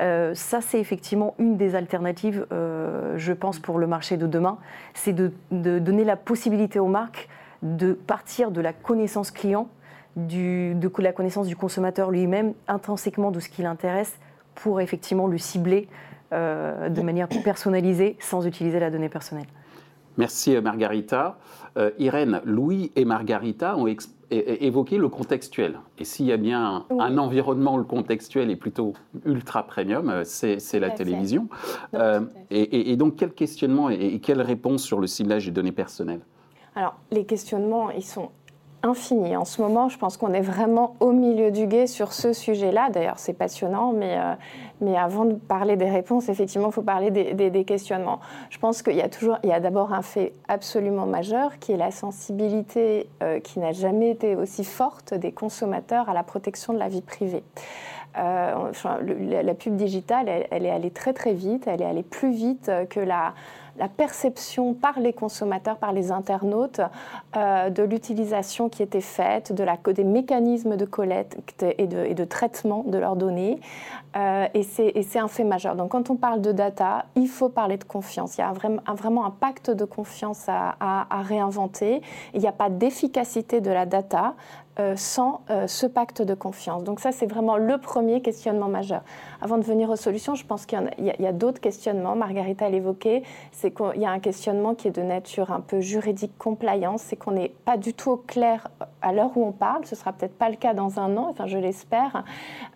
Euh, 0.00 0.34
ça, 0.34 0.60
c'est 0.60 0.80
effectivement 0.80 1.34
une 1.38 1.56
des 1.56 1.74
alternatives, 1.74 2.46
je 2.50 3.32
pense, 3.32 3.58
pour 3.58 3.78
le 3.78 3.86
marché 3.86 4.16
de 4.16 4.26
demain. 4.26 4.58
C'est 4.94 5.12
de, 5.12 5.32
donner 5.50 6.04
la 6.04 6.16
possibilité 6.16 6.78
aux 6.78 6.88
marques 6.88 7.28
de 7.62 7.92
partir 7.92 8.50
de 8.50 8.60
la 8.60 8.72
connaissance 8.72 9.30
client, 9.30 9.68
de 10.16 11.02
la 11.02 11.12
connaissance 11.12 11.46
du 11.46 11.56
consommateur 11.56 12.10
lui-même, 12.10 12.54
intrinsèquement 12.68 13.30
de 13.30 13.40
ce 13.40 13.48
qui 13.48 13.62
l'intéresse, 13.62 14.18
pour 14.54 14.80
effectivement 14.80 15.26
le 15.26 15.38
cibler 15.38 15.88
euh, 16.32 16.88
de 16.88 17.02
manière 17.02 17.28
personnalisée 17.42 18.16
sans 18.20 18.46
utiliser 18.46 18.78
la 18.78 18.90
donnée 18.90 19.08
personnelle. 19.08 19.48
Merci 20.16 20.54
euh, 20.54 20.60
Margarita. 20.60 21.38
Euh, 21.76 21.90
Irène, 21.98 22.40
Louis 22.44 22.92
et 22.94 23.04
Margarita 23.04 23.76
ont 23.76 23.88
évoqué 24.30 24.96
le 24.96 25.08
contextuel. 25.08 25.80
Et 25.98 26.04
s'il 26.04 26.26
y 26.26 26.32
a 26.32 26.36
bien 26.36 26.84
un, 26.90 27.18
environnement 27.18 27.74
où 27.74 27.78
le 27.78 27.84
contextuel 27.84 28.50
est 28.50 28.56
plutôt 28.56 28.94
ultra 29.24 29.64
premium, 29.64 30.22
c'est 30.24 30.78
la 30.78 30.90
télévision. 30.90 31.48
et, 32.50 32.96
donc, 32.96 33.16
quel 33.16 33.32
questionnement 33.32 33.90
et, 33.90 34.18
quelle 34.20 34.42
réponse 34.42 34.82
sur 34.82 35.00
le 35.00 35.06
ciblage 35.06 35.46
des 35.46 35.52
données 35.52 35.72
personnelles? 35.72 36.20
Alors, 36.76 36.94
les 37.10 37.24
questionnements, 37.24 37.90
ils 37.90 38.04
sont 38.04 38.30
infini. 38.82 39.36
En 39.36 39.44
ce 39.44 39.60
moment, 39.60 39.88
je 39.88 39.98
pense 39.98 40.16
qu'on 40.16 40.32
est 40.32 40.40
vraiment 40.40 40.96
au 41.00 41.12
milieu 41.12 41.50
du 41.50 41.66
guet 41.66 41.86
sur 41.86 42.12
ce 42.12 42.32
sujet-là. 42.32 42.90
D'ailleurs, 42.90 43.18
c'est 43.18 43.32
passionnant, 43.32 43.92
mais, 43.92 44.18
euh, 44.18 44.34
mais 44.80 44.96
avant 44.96 45.24
de 45.24 45.34
parler 45.34 45.76
des 45.76 45.90
réponses, 45.90 46.28
effectivement, 46.28 46.68
il 46.68 46.72
faut 46.72 46.82
parler 46.82 47.10
des, 47.10 47.64
questionnements. 47.64 48.20
Je 48.48 48.58
pense 48.58 48.82
qu'il 48.82 48.96
y 48.96 49.02
a 49.02 49.08
toujours, 49.08 49.38
il 49.44 49.50
y 49.50 49.52
a 49.52 49.60
d'abord 49.60 49.92
un 49.92 50.02
fait 50.02 50.32
absolument 50.48 51.06
majeur 51.06 51.58
qui 51.58 51.72
est 51.72 51.76
la 51.76 51.90
sensibilité 51.90 53.08
euh, 53.22 53.38
qui 53.40 53.58
n'a 53.58 53.72
jamais 53.72 54.10
été 54.10 54.34
aussi 54.34 54.64
forte 54.64 55.14
des 55.14 55.32
consommateurs 55.32 56.08
à 56.08 56.14
la 56.14 56.22
protection 56.22 56.72
de 56.72 56.78
la 56.78 56.88
vie 56.88 57.02
privée. 57.02 57.44
Euh, 58.18 58.72
la, 59.42 59.54
pub 59.54 59.76
digitale, 59.76 60.28
elle, 60.50 60.66
est 60.66 60.70
allée 60.70 60.90
très 60.90 61.12
très 61.12 61.32
vite, 61.32 61.68
elle 61.68 61.80
est 61.80 61.86
allée 61.86 62.02
plus 62.02 62.32
vite 62.32 62.68
que 62.88 62.98
la, 62.98 63.34
la 63.80 63.88
perception 63.88 64.74
par 64.74 65.00
les 65.00 65.14
consommateurs, 65.14 65.78
par 65.78 65.92
les 65.92 66.12
internautes, 66.12 66.82
euh, 67.34 67.70
de 67.70 67.82
l'utilisation 67.82 68.68
qui 68.68 68.82
était 68.82 69.00
faite, 69.00 69.54
de 69.54 69.64
la, 69.64 69.78
des 69.78 70.04
mécanismes 70.04 70.76
de 70.76 70.84
collecte 70.84 71.64
et 71.78 71.86
de, 71.86 72.24
traitement 72.24 72.84
de 72.86 72.98
leurs 72.98 73.16
données. 73.16 73.58
Euh, 74.16 74.46
et 74.52 74.62
c'est 74.62 75.18
un 75.18 75.28
fait 75.28 75.44
majeur. 75.44 75.76
Donc 75.76 75.92
quand 75.92 76.10
on 76.10 76.16
parle 76.16 76.42
de 76.42 76.52
data, 76.52 77.06
il 77.16 77.26
faut 77.26 77.48
parler 77.48 77.78
de 77.78 77.84
confiance. 77.84 78.36
Il 78.36 78.42
y 78.42 78.44
a 78.44 78.52
vraiment 78.52 79.24
un 79.24 79.30
pacte 79.30 79.70
de 79.70 79.86
confiance 79.86 80.44
à, 80.48 81.06
réinventer. 81.22 82.02
Il 82.34 82.40
n'y 82.40 82.48
a 82.48 82.52
pas 82.52 82.68
d'efficacité 82.68 83.62
de 83.62 83.70
la 83.70 83.86
data 83.86 84.34
sans 84.96 85.42
euh, 85.50 85.66
ce 85.66 85.86
pacte 85.86 86.22
de 86.22 86.34
confiance. 86.34 86.84
Donc 86.84 87.00
ça, 87.00 87.12
c'est 87.12 87.26
vraiment 87.26 87.56
le 87.56 87.78
premier 87.78 88.22
questionnement 88.22 88.68
majeur. 88.68 89.02
Avant 89.40 89.58
de 89.58 89.64
venir 89.64 89.90
aux 89.90 89.96
solutions, 89.96 90.34
je 90.34 90.46
pense 90.46 90.66
qu'il 90.66 90.78
y, 90.98 91.26
a, 91.26 91.32
d'autres 91.32 91.60
questionnements. 91.60 92.14
Margarita 92.16 92.68
l'évoquait, 92.68 93.22
c'est 93.52 93.72
qu'il 93.72 94.00
y 94.00 94.06
a 94.06 94.10
un 94.10 94.20
questionnement 94.20 94.74
qui 94.74 94.88
est 94.88 94.92
de 94.92 95.02
nature 95.02 95.50
un 95.52 95.60
peu 95.60 95.80
juridique, 95.80 96.36
compliance, 96.38 97.02
c'est 97.02 97.16
qu'on 97.16 97.32
n'est 97.32 97.52
pas 97.64 97.76
du 97.76 97.94
tout 97.94 98.16
clair 98.16 98.68
à 99.02 99.12
l'heure 99.12 99.36
où 99.36 99.44
on 99.44 99.52
parle, 99.52 99.84
ce 99.86 99.96
sera 99.96 100.12
peut-être 100.12 100.36
pas 100.36 100.50
le 100.50 100.56
cas 100.56 100.74
dans 100.74 101.00
un 101.00 101.16
an, 101.16 101.26
enfin 101.28 101.46
je 101.46 101.58
l'espère, 101.58 102.24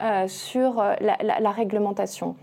euh, 0.02 0.26
sur 0.28 0.82
la, 1.00 1.50
réglementation. 1.50 2.36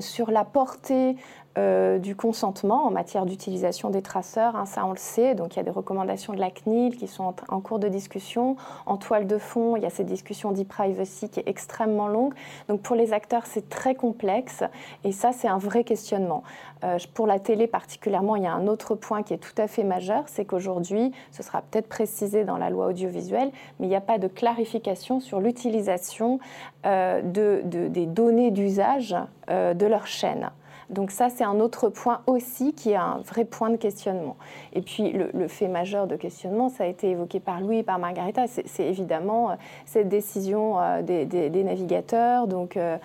sur 0.00 0.30
la 0.30 0.44
portée 0.44 1.16
euh, 1.58 1.98
du 1.98 2.16
consentement 2.16 2.86
en 2.86 2.90
matière 2.90 3.26
d'utilisation 3.26 3.90
des 3.90 4.00
traceurs, 4.00 4.56
hein, 4.56 4.64
ça 4.64 4.86
on 4.86 4.92
le 4.92 4.96
sait. 4.96 5.34
Donc 5.34 5.54
il 5.54 5.58
y 5.58 5.60
a 5.60 5.62
des 5.62 5.70
recommandations 5.70 6.32
de 6.32 6.40
la 6.40 6.50
CNIL 6.50 6.96
qui 6.96 7.06
sont 7.06 7.34
en, 7.48 7.60
cours 7.60 7.78
de 7.78 7.88
discussion. 7.88 8.56
En 8.86 8.96
toile 8.96 9.26
de 9.26 9.36
fond, 9.36 9.76
il 9.76 9.82
y 9.82 9.86
a 9.86 9.90
cette 9.90 10.06
discussion 10.06 10.52
d'e-privacy 10.52 11.28
qui 11.28 11.40
est 11.40 11.48
extrêmement 11.48 12.08
longue. 12.08 12.32
Donc 12.68 12.80
pour 12.80 12.96
les 12.96 13.12
acteurs, 13.12 13.44
c'est 13.44 13.68
très 13.68 13.94
complexe 13.94 14.64
et 15.04 15.12
ça 15.12 15.32
c'est 15.32 15.46
un 15.46 15.58
vrai 15.58 15.84
questionnement. 15.84 16.42
Euh, 16.84 16.96
pour 17.12 17.26
la 17.26 17.38
télé 17.38 17.66
particulièrement, 17.66 18.36
il 18.36 18.44
y 18.44 18.46
a 18.46 18.54
un 18.54 18.66
autre 18.66 18.94
point 18.94 19.22
qui 19.22 19.34
est 19.34 19.38
tout 19.38 19.60
à 19.60 19.66
fait 19.66 19.84
majeur, 19.84 20.24
c'est 20.28 20.46
qu'aujourd'hui, 20.46 21.12
ce 21.32 21.42
sera 21.42 21.60
peut-être 21.60 21.88
précisé 21.88 22.44
dans 22.44 22.56
la 22.56 22.70
loi 22.70 22.86
audiovisuelle, 22.86 23.50
mais 23.78 23.86
il 23.86 23.90
n'y 23.90 23.96
a 23.96 24.00
pas 24.00 24.16
de 24.16 24.26
clarification 24.26 25.20
sur 25.20 25.38
l'utilisation 25.38 26.40
euh, 26.86 27.20
des 27.22 28.06
données 28.06 28.50
d'usage 28.50 29.14
de 29.48 29.86
leur 29.86 30.06
chaîne. 30.06 30.50
Donc 30.92 31.10
ça, 31.10 31.28
c'est 31.30 31.44
un 31.44 31.58
autre 31.58 31.88
point 31.88 32.20
aussi 32.26 32.74
qui 32.74 32.90
est 32.90 32.96
un 32.96 33.22
vrai 33.26 33.44
point 33.44 33.70
de 33.70 33.76
questionnement. 33.76 34.36
Et 34.74 34.82
puis 34.82 35.12
le, 35.12 35.48
fait 35.48 35.68
majeur 35.68 36.06
de 36.06 36.16
questionnement, 36.16 36.68
ça 36.68 36.84
a 36.84 36.86
été 36.86 37.10
évoqué 37.10 37.40
par 37.40 37.60
Louis 37.60 37.78
et 37.78 37.82
par 37.82 37.98
Margarita, 37.98 38.44
c'est 38.46 38.84
évidemment 38.84 39.50
euh, 39.50 39.54
cette 39.86 40.08
décision 40.08 40.80
euh, 40.80 41.02
des, 41.02 41.64
navigateurs, 41.64 42.46
donc 42.46 42.76
euh, 42.76 42.98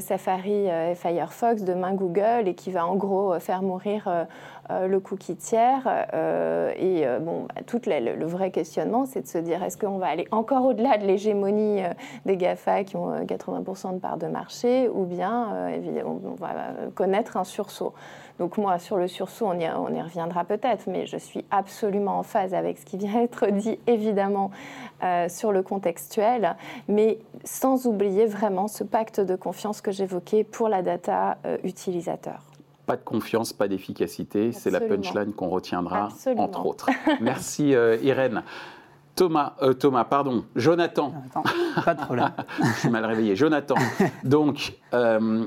Safari 0.00 0.66
et 0.66 0.94
Firefox, 0.94 1.62
demain 1.62 1.92
Google, 1.94 2.46
et 2.46 2.54
qui 2.54 2.70
va 2.70 2.86
en 2.86 2.96
gros 2.96 3.38
faire 3.40 3.62
mourir 3.62 4.26
le 4.70 5.00
cookie 5.00 5.36
tiers. 5.36 6.06
Euh, 6.12 6.72
et 6.76 7.06
euh, 7.06 7.18
bon, 7.18 7.46
bah, 7.48 7.62
tout 7.66 7.80
le, 7.86 8.24
vrai 8.26 8.50
questionnement, 8.50 9.06
c'est 9.06 9.22
de 9.22 9.26
se 9.26 9.38
dire 9.38 9.62
est-ce 9.62 9.78
qu'on 9.78 9.98
va 9.98 10.06
aller 10.06 10.26
encore 10.30 10.64
au-delà 10.64 10.98
de 10.98 11.06
l'hégémonie 11.06 11.82
des 12.26 12.36
GAFA 12.36 12.84
qui 12.84 12.96
ont 12.96 13.24
80% 13.24 13.94
de 13.94 13.98
part 13.98 14.16
de 14.16 14.26
marché, 14.26 14.88
ou 14.88 15.04
bien 15.04 15.70
on 16.04 16.34
va 16.38 16.50
connaître 16.94 17.36
un 17.36 17.44
sursaut. 17.44 17.94
Donc 18.38 18.56
moi, 18.56 18.78
sur 18.78 18.96
le 18.96 19.08
sursaut, 19.08 19.46
on 19.46 19.58
y, 19.58 19.68
on 19.68 19.92
y 19.92 20.00
reviendra 20.00 20.44
peut-être, 20.44 20.84
mais 20.86 21.06
je 21.06 21.16
suis 21.16 21.44
absolument 21.50 22.18
en 22.18 22.22
phase 22.22 22.54
avec 22.54 22.78
ce 22.78 22.84
qui 22.84 22.96
vient 22.96 23.14
d'être 23.20 23.46
dit, 23.48 23.78
évidemment, 23.86 24.50
sur 25.28 25.52
le 25.52 25.62
contextuel, 25.62 26.56
mais 26.88 27.18
sans 27.44 27.86
oublier 27.86 28.26
vraiment 28.26 28.68
ce 28.68 28.84
pacte 28.84 29.20
de 29.20 29.36
confiance 29.36 29.80
que 29.80 29.92
j'évoquais 29.92 30.44
pour 30.44 30.68
la 30.68 30.82
data 30.82 31.38
utilisateur 31.64 32.47
pas 32.88 32.96
de 32.96 33.04
confiance, 33.04 33.52
pas 33.52 33.68
d'efficacité. 33.68 34.50
C'est 34.50 34.70
la 34.70 34.80
punchline 34.80 35.34
qu'on 35.34 35.50
retiendra, 35.50 36.08
entre 36.38 36.64
autres. 36.64 36.88
Merci 37.20 37.74
euh, 37.74 37.98
Irène. 38.02 38.42
Thomas, 39.14 39.56
euh, 39.60 39.74
Thomas, 39.74 40.04
pardon, 40.04 40.46
Jonathan. 40.56 41.12
pas 41.84 41.94
de 41.94 42.00
problème. 42.00 42.30
Je 42.58 42.80
suis 42.80 42.88
mal 42.88 43.04
réveillé. 43.04 43.36
Jonathan, 43.36 43.74
donc, 44.24 44.78
euh, 44.94 45.44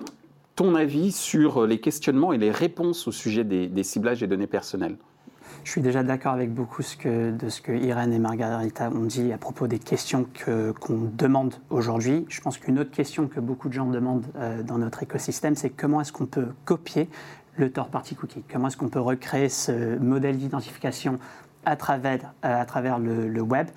ton 0.55 0.75
avis 0.75 1.11
sur 1.11 1.65
les 1.65 1.79
questionnements 1.79 2.31
et 2.31 2.37
les 2.37 2.51
réponses 2.51 3.07
au 3.07 3.11
sujet 3.11 3.43
des, 3.43 3.83
ciblages 3.83 4.19
des 4.19 4.27
données 4.27 4.45
personnelles? 4.45 4.97
Je 5.63 5.71
suis 5.71 5.81
déjà 5.81 6.03
d'accord 6.03 6.33
avec 6.33 6.53
beaucoup 6.53 6.81
de 6.81 7.49
ce 7.49 7.61
que 7.61 7.71
Irène 7.71 8.13
et 8.13 8.19
Margarita 8.19 8.89
ont 8.89 9.05
dit 9.05 9.31
à 9.31 9.37
propos 9.37 9.67
des 9.67 9.79
questions 9.79 10.25
qu'on 10.79 11.09
demande 11.13 11.55
aujourd'hui. 11.69 12.25
Je 12.29 12.41
pense 12.41 12.57
qu'une 12.57 12.79
autre 12.79 12.91
question 12.91 13.27
que 13.27 13.39
beaucoup 13.39 13.69
de 13.69 13.73
gens 13.73 13.85
demandent 13.85 14.25
euh, 14.37 14.63
dans 14.63 14.77
notre 14.77 15.03
écosystème, 15.03 15.55
c'est 15.55 15.69
comment 15.69 16.01
est-ce 16.01 16.11
qu'on 16.11 16.25
peut 16.25 16.47
copier 16.65 17.09
le 17.57 17.71
third 17.71 17.89
party 17.89 18.15
cookie? 18.15 18.43
Comment 18.51 18.67
est-ce 18.67 18.77
qu'on 18.77 18.89
peut 18.89 18.99
recréer 18.99 19.49
ce 19.49 19.97
modèle 19.99 20.37
d'identification 20.37 21.19
à 21.65 21.75
travers, 21.75 22.33
euh, 22.45 23.27
le, 23.27 23.41
web? 23.41 23.67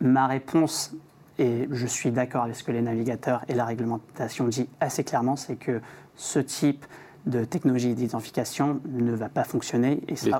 Ma 0.00 0.26
réponse, 0.26 0.94
et 1.38 1.68
je 1.70 1.86
suis 1.86 2.10
d'accord 2.10 2.44
avec 2.44 2.56
ce 2.56 2.64
que 2.64 2.72
les 2.72 2.82
navigateurs 2.82 3.44
et 3.48 3.54
la 3.54 3.64
réglementation 3.64 4.48
disent 4.48 4.66
assez 4.80 5.04
clairement, 5.04 5.36
c'est 5.36 5.56
que 5.56 5.80
ce 6.16 6.40
type 6.40 6.84
de 7.26 7.44
technologie 7.44 7.94
d'identification 7.94 8.80
ne 8.88 9.12
va 9.12 9.28
pas 9.28 9.44
fonctionner. 9.44 10.02
Les 10.08 10.32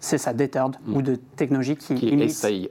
c'est 0.00 0.18
ça, 0.18 0.32
deterred, 0.32 0.76
Mm. 0.86 0.96
ou 0.96 1.02
de 1.02 1.14
technologie 1.14 1.76
qui, 1.76 1.94
Qui 1.94 2.08
imite, 2.08 2.30
essaye, 2.30 2.70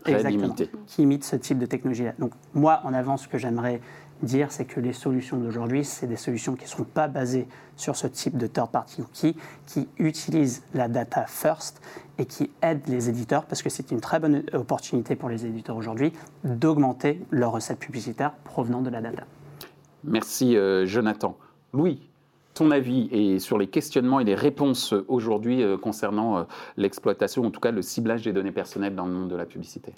qui 0.88 1.02
imite 1.04 1.24
ce 1.24 1.36
type 1.36 1.58
de 1.58 1.66
technologie-là. 1.66 2.14
Donc 2.20 2.32
moi, 2.54 2.82
en 2.84 2.94
avant, 2.94 3.18
ce 3.18 3.28
que 3.28 3.38
j'aimerais 3.38 3.82
dire, 4.24 4.52
c'est 4.52 4.66
que 4.66 4.80
les 4.80 4.94
solutions 4.94 5.38
d'aujourd'hui, 5.38 5.84
c'est 5.84 6.08
des 6.08 6.16
solutions 6.16 6.56
qui 6.56 6.66
ne 6.66 6.70
sont 6.70 6.84
pas 6.84 7.08
basées 7.08 7.48
sur 7.76 7.96
ce 7.96 8.08
type 8.08 8.38
de 8.38 8.46
third-party 8.48 9.02
cookie, 9.02 9.36
qui 9.66 9.88
utilisent 9.98 10.62
la 10.74 10.88
data 10.88 11.26
first 11.28 11.82
et 12.20 12.26
qui 12.26 12.52
aident 12.62 12.88
les 12.88 13.10
éditeurs, 13.10 13.46
parce 13.46 13.64
que 13.64 13.70
c'est 13.70 13.90
une 13.92 14.00
très 14.00 14.20
bonne 14.20 14.44
opportunité 14.54 15.16
pour 15.16 15.30
les 15.30 15.46
éditeurs 15.46 15.76
aujourd'hui, 15.76 16.14
d'augmenter 16.44 17.20
leurs 17.32 17.52
recettes 17.52 17.80
publicitaires 17.80 18.34
provenant 18.44 18.82
de 18.82 18.90
la 18.92 19.02
data. 19.02 19.24
Merci 20.04 20.56
euh, 20.56 20.86
Jonathan. 20.86 21.36
Louis, 21.74 22.11
ton 22.54 22.72
avis 22.72 23.08
et 23.12 23.40
sur 23.40 23.58
les 23.58 23.68
questionnements 23.68 24.20
et 24.20 24.24
les 24.24 24.36
réponses 24.36 24.94
aujourd'hui 25.08 25.64
euh, 25.64 25.78
concernant 25.78 26.38
euh, 26.38 26.44
l'exploitation, 26.78 27.46
en 27.46 27.52
tout 27.52 27.60
cas 27.60 27.72
le 27.72 27.82
ciblage 27.82 28.24
des 28.24 28.34
données 28.34 28.52
personnelles 28.52 28.96
dans 28.96 29.06
le 29.06 29.14
monde 29.14 29.30
de 29.30 29.36
la 29.36 29.46
publicité? 29.46 29.94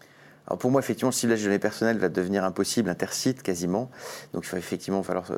Alors 0.48 0.58
pour 0.60 0.72
moi, 0.72 0.82
effectivement, 0.82 1.10
le 1.10 1.14
ciblage 1.14 1.40
de 1.40 1.46
données 1.46 1.58
personnelles 1.60 1.98
va 2.00 2.10
devenir 2.10 2.44
impossible, 2.44 2.90
intercite 2.90 3.42
quasiment. 3.44 3.90
Donc 4.34 4.46
il 4.46 4.52
va 4.52 4.58
effectivement 4.58 5.02
falloir 5.02 5.26
se, 5.26 5.34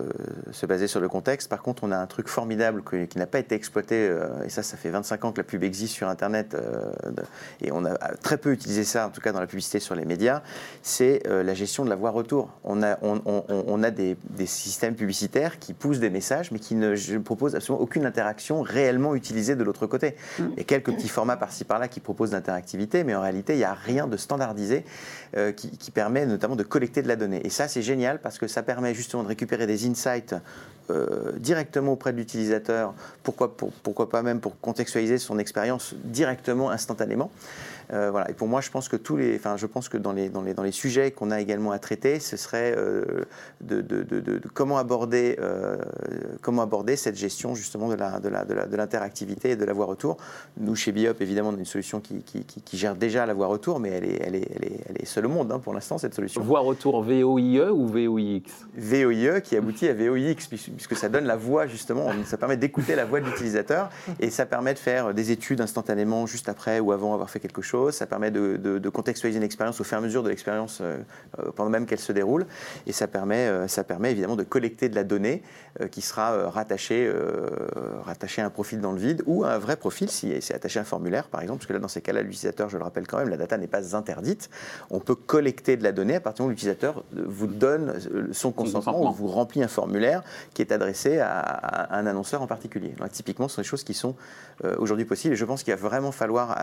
se 0.52 0.66
baser 0.66 0.88
sur 0.88 1.00
le 1.00 1.08
contexte. 1.08 1.48
Par 1.48 1.62
contre, 1.62 1.84
on 1.84 1.92
a 1.92 1.98
un 1.98 2.08
truc 2.08 2.28
formidable 2.28 2.82
qui 3.10 3.18
n'a 3.20 3.28
pas 3.28 3.38
été 3.40 3.54
exploité, 3.54 4.08
euh, 4.10 4.44
et 4.44 4.50
ça, 4.50 4.64
ça 4.64 4.78
fait 4.78 4.90
25 4.90 5.26
ans 5.26 5.32
que 5.32 5.38
la 5.38 5.44
pub 5.44 5.64
existe 5.64 5.94
sur 5.94 6.10
Internet, 6.10 6.56
euh, 6.56 6.92
et 7.62 7.72
on 7.72 7.86
a 7.86 7.96
très 8.24 8.38
peu 8.38 8.52
utilisé 8.52 8.84
ça, 8.84 9.06
en 9.08 9.10
tout 9.12 9.22
cas 9.22 9.32
dans 9.32 9.40
la 9.40 9.46
publicité 9.48 9.80
sur 9.80 9.94
les 9.94 10.06
médias, 10.06 10.42
c'est 10.82 11.22
euh, 11.28 11.44
la 11.44 11.54
gestion 11.54 11.86
de 11.86 11.90
la 11.90 11.96
voie 11.96 12.10
retour. 12.10 12.50
On 12.64 12.82
a, 12.82 12.98
on, 13.04 13.22
on- 13.26 13.44
on 13.48 13.84
a 13.84 13.92
des, 13.92 14.18
des 14.32 14.46
systèmes 14.48 14.96
publicitaires 14.96 15.60
qui 15.60 15.74
poussent 15.74 16.00
des 16.00 16.10
messages, 16.10 16.52
mais 16.52 16.60
qui 16.60 16.74
ne 16.76 16.96
proposent 17.20 17.56
absolument 17.56 17.82
aucune 17.84 18.06
interaction 18.06 18.62
réellement 18.64 19.14
utilisée 19.16 19.56
de 19.56 19.64
l'autre 19.64 19.86
côté. 19.86 20.16
Il 20.40 20.58
y 20.58 20.62
a 20.62 20.64
quelques 20.64 20.92
petits 20.94 21.10
formats 21.10 21.38
par-ci 21.38 21.64
par-là 21.64 21.88
qui 21.88 22.00
proposent 22.00 22.32
d'interactivité, 22.32 23.04
mais 23.04 23.14
en 23.16 23.22
réalité, 23.22 23.54
il 23.54 23.58
n'y 23.58 23.64
a 23.64 23.74
rien 23.74 24.08
de 24.08 24.18
standardisé 24.18 24.84
euh, 25.38 25.52
qui, 25.52 25.92
permet 25.92 26.26
notamment 26.26 26.56
de 26.56 26.64
collecter 26.64 27.02
de 27.02 27.08
la 27.08 27.16
donnée. 27.16 27.42
Et 27.46 27.50
ça, 27.50 27.68
c'est 27.68 27.82
génial 27.82 28.20
parce 28.20 28.38
que 28.38 28.48
ça 28.48 28.64
permet 28.64 28.94
justement 28.94 29.24
de 29.24 29.28
récupérer 29.28 29.68
des 29.68 29.88
insights 29.88 30.36
euh, 30.92 31.32
directement 31.38 31.94
auprès 31.94 32.14
de 32.14 32.18
l'utilisateur, 32.18 32.94
pourquoi, 33.24 33.56
pour- 33.58 33.72
pourquoi 33.72 34.10
pas 34.10 34.22
même 34.22 34.40
pour 34.40 34.60
contextualiser 34.60 35.18
son 35.18 35.40
expérience 35.40 35.96
directement, 36.04 36.70
instantanément. 36.70 37.32
Euh, 37.94 38.10
voilà. 38.12 38.30
Et 38.30 38.34
pour 38.34 38.48
moi, 38.48 38.62
je 38.62 38.70
pense 38.72 38.90
que 38.90 38.96
tous 38.96 39.18
les, 39.18 39.36
enfin, 39.36 39.58
je 39.58 39.66
pense 39.66 39.90
que 39.90 39.98
dans 39.98 40.12
les, 40.14 40.30
dans 40.30 40.42
les, 40.42 40.54
dans 40.54 40.64
les 40.64 40.72
sujets 40.72 41.12
qu'on 41.12 41.32
a 41.32 41.40
également 41.40 41.72
à 41.72 41.80
traiter, 41.80 42.20
ce 42.20 42.38
serait 42.38 42.74
euh, 42.78 43.04
de, 43.62 43.82
de- 43.82 44.04
de- 44.04 44.20
de- 44.20 44.38
de 44.40 44.48
comment 44.54 44.78
aborder, 44.78 45.38
euh, 45.40 45.78
comment 46.42 46.62
aborder 46.62 46.96
cette 46.96 47.16
gestion 47.16 47.56
justement 47.56 47.90
de 47.90 47.96
la, 47.96 48.20
de 48.20 48.30
la, 48.30 48.46
de 48.46 48.54
la- 48.54 48.66
de 48.66 48.76
l'interactivité 48.76 49.52
et 49.52 49.56
de 49.56 49.66
la 49.66 49.74
voie 49.74 49.86
retour. 49.86 50.18
Nous, 50.58 50.76
chez 50.76 50.92
Biop, 50.92 51.22
évidemment, 51.22 51.50
on 51.50 51.56
a 51.56 51.60
une 51.60 51.66
solution 51.66 52.00
qui, 52.00 52.22
qui- 52.24 52.44
qui- 52.44 52.62
qui 52.62 52.78
gère 52.78 52.96
déjà 52.96 53.26
la 53.26 53.34
voie 53.34 53.48
retour, 53.48 53.80
mais 53.80 53.90
elle 53.90 54.06
est, 54.06 54.20
elle 54.22 54.36
est, 54.36 54.48
elle 54.56 54.66
est, 54.66 54.80
elle 54.90 55.02
est 55.02 55.06
seule 55.06 55.26
au 55.26 55.30
monde 55.30 55.52
hein, 55.52 55.60
pour 55.60 55.74
l'instant 55.74 55.98
cette 55.98 56.14
solution. 56.14 56.42
Voix 56.42 56.62
retour 56.62 57.04
VOIE 57.04 57.70
ou 57.72 57.88
VOIX 57.88 58.44
VOIE 58.76 59.42
qui 59.42 59.56
aboutit 59.58 59.88
à 59.88 59.94
VOIX, 59.94 60.48
puis- 60.48 60.72
puisque 60.76 60.96
ça 60.96 61.10
donne 61.10 61.26
la 61.26 61.36
voix 61.36 61.68
justement, 61.68 62.10
ça 62.26 62.38
permet 62.38 62.58
d'écouter 62.58 62.96
la 62.96 63.06
voix 63.06 63.20
de 63.20 63.26
l'utilisateur 63.26 63.90
et 64.20 64.30
ça 64.30 64.46
permet 64.46 64.74
de 64.74 64.80
faire 64.80 65.14
des 65.14 65.32
études 65.32 65.62
instantanément 65.62 66.26
juste 66.26 66.50
après 66.50 66.80
ou 66.80 66.92
avant 66.92 67.14
avoir 67.14 67.30
fait 67.30 67.40
quelque 67.40 67.62
chose. 67.62 67.75
Ça 67.92 68.06
permet 68.06 68.32
de, 68.32 68.58
de- 68.58 68.80
de 68.80 68.90
contextualiser 68.90 69.38
une 69.38 69.44
expérience 69.44 69.80
au 69.82 69.84
fur 69.84 69.98
et 69.98 70.00
à 70.00 70.02
mesure 70.02 70.24
de 70.24 70.30
l'expérience 70.30 70.80
euh, 70.82 70.98
euh, 71.40 71.52
pendant 71.56 71.70
même 71.70 71.86
qu'elle 71.86 72.00
se 72.00 72.12
déroule 72.12 72.46
et 72.88 72.92
ça 72.92 73.08
permet, 73.08 73.48
euh, 73.48 73.68
ça 73.68 73.84
permet 73.84 74.12
évidemment 74.12 74.36
de 74.36 74.44
collecter 74.44 74.90
de 74.90 74.96
la 74.96 75.04
donnée 75.04 75.44
euh, 75.82 75.88
qui 75.88 76.02
sera 76.02 76.50
rattachée, 76.50 77.12
rattachée 78.04 78.42
à 78.42 78.46
un 78.46 78.50
profil 78.50 78.80
dans 78.82 78.92
le 78.92 79.00
vide 79.00 79.24
ou 79.26 79.44
à 79.44 79.52
un 79.52 79.58
vrai 79.60 79.76
profil 79.76 80.10
si 80.10 80.34
c'est 80.42 80.54
attaché 80.54 80.80
à 80.80 80.82
un 80.84 80.86
formulaire 80.86 81.28
par 81.28 81.42
exemple, 81.42 81.60
parce 81.60 81.68
que 81.68 81.74
là 81.74 81.80
dans 81.80 81.88
ces 81.88 82.02
cas-là 82.02 82.22
l'utilisateur, 82.22 82.70
je 82.70 82.78
le 82.78 82.84
rappelle 82.84 83.08
quand 83.08 83.18
même, 83.18 83.30
la 83.30 83.38
data 83.38 83.58
n'est 83.58 83.68
pas 83.68 83.96
interdite. 83.96 84.50
On 84.90 85.00
peut 85.00 85.16
collecter 85.16 85.78
de 85.78 85.84
la 85.84 85.92
donnée 85.92 86.16
à 86.16 86.20
partir 86.22 86.38
du 86.38 86.42
moment 86.44 86.50
où 86.50 86.56
l'utilisateur 86.56 87.04
vous 87.12 87.48
donne 87.48 87.94
son 88.32 88.52
consentement 88.52 88.94
consentement. 88.94 89.12
ou 89.12 89.14
vous 89.14 89.28
remplit 89.28 89.64
un 89.64 89.68
formulaire 89.68 90.24
qui 90.54 90.62
est 90.62 90.72
adressé 90.72 91.20
à, 91.20 91.40
à 91.40 91.98
un 91.98 92.06
annonceur 92.08 92.42
en 92.42 92.48
particulier. 92.48 92.94
Donc, 92.98 93.12
typiquement, 93.12 93.48
ce 93.48 93.56
sont 93.56 93.62
des 93.62 93.68
choses 93.68 93.84
qui 93.84 93.94
sont 93.94 94.16
aujourd'hui 94.78 95.06
possibles 95.06 95.34
et 95.34 95.38
je 95.38 95.46
pense 95.46 95.64
qu'il 95.64 95.74
va 95.76 95.80
vraiment 95.90 96.12
falloir 96.12 96.56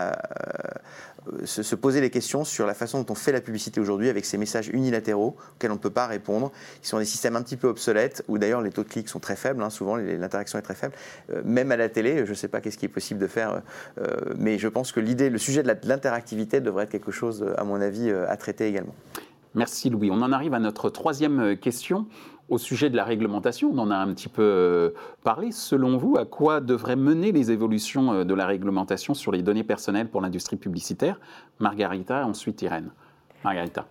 se, 1.45 1.63
se 1.63 1.75
poser 1.75 2.01
les 2.01 2.09
questions 2.09 2.43
sur 2.43 2.65
la 2.65 2.73
façon 2.73 3.01
dont 3.01 3.13
on 3.13 3.15
fait 3.15 3.31
la 3.31 3.41
publicité 3.41 3.79
aujourd'hui 3.79 4.09
avec 4.09 4.25
ces 4.25 4.37
messages 4.37 4.69
unilatéraux 4.69 5.35
auxquels 5.55 5.71
on 5.71 5.75
ne 5.75 5.79
peut 5.79 5.89
pas 5.89 6.07
répondre, 6.07 6.51
qui 6.81 6.87
sont 6.87 6.99
des 6.99 7.05
systèmes 7.05 7.35
un 7.35 7.41
petit 7.41 7.57
peu 7.57 7.67
obsolètes 7.67 8.23
où 8.27 8.37
d'ailleurs 8.37 8.61
les 8.61 8.71
taux 8.71 8.83
de 8.83 8.89
clics 8.89 9.09
sont 9.09 9.19
très 9.19 9.35
faibles, 9.35 9.63
hein, 9.63 9.69
souvent 9.69 9.95
l'interaction 9.95 10.59
est 10.59 10.63
très 10.63 10.75
faible. 10.75 10.93
Euh, 11.31 11.41
même 11.45 11.71
à 11.71 11.77
la 11.77 11.89
télé, 11.89 12.25
je 12.25 12.31
ne 12.31 12.35
sais 12.35 12.47
pas 12.47 12.61
qu'est-ce 12.61 12.77
qui 12.77 12.85
est 12.85 12.89
possible 12.89 13.19
de 13.19 13.27
faire, 13.27 13.61
euh, 13.99 14.07
mais 14.37 14.57
je 14.57 14.67
pense 14.67 14.91
que 14.91 14.99
l'idée, 14.99 15.29
le 15.29 15.37
sujet 15.37 15.63
de 15.63 15.75
l'interactivité 15.83 16.61
devrait 16.61 16.85
être 16.85 16.91
quelque 16.91 17.11
chose, 17.11 17.45
à 17.57 17.63
mon 17.63 17.79
avis, 17.81 18.09
euh, 18.09 18.29
à 18.29 18.37
traiter 18.37 18.67
également. 18.67 18.95
Merci 19.55 19.89
Louis. 19.89 20.09
On 20.11 20.21
en 20.21 20.31
arrive 20.31 20.53
à 20.53 20.59
notre 20.59 20.89
troisième 20.89 21.39
euh, 21.39 21.55
question 21.55 22.07
au 22.49 22.57
sujet 22.57 22.89
de 22.89 22.95
la 22.95 23.03
réglementation. 23.03 23.71
On 23.73 23.77
en 23.79 23.91
a 23.91 23.95
un 23.95 24.13
petit 24.13 24.29
peu 24.29 24.41
euh, 24.43 24.89
parlé. 25.23 25.51
Selon 25.51 25.97
vous, 25.97 26.17
à 26.17 26.25
quoi 26.25 26.61
devraient 26.61 26.95
mener 26.95 27.31
les 27.31 27.51
évolutions 27.51 28.13
euh, 28.13 28.23
de 28.23 28.33
la 28.33 28.45
réglementation 28.45 29.13
sur 29.13 29.31
les 29.31 29.41
données 29.41 29.63
personnelles 29.63 30.09
pour 30.09 30.21
l'industrie 30.21 30.57
publicitaire? 30.57 31.19
Margarita, 31.59 32.25
ensuite 32.25 32.61
Irène. 32.61 32.91
Margarita. 33.43 33.85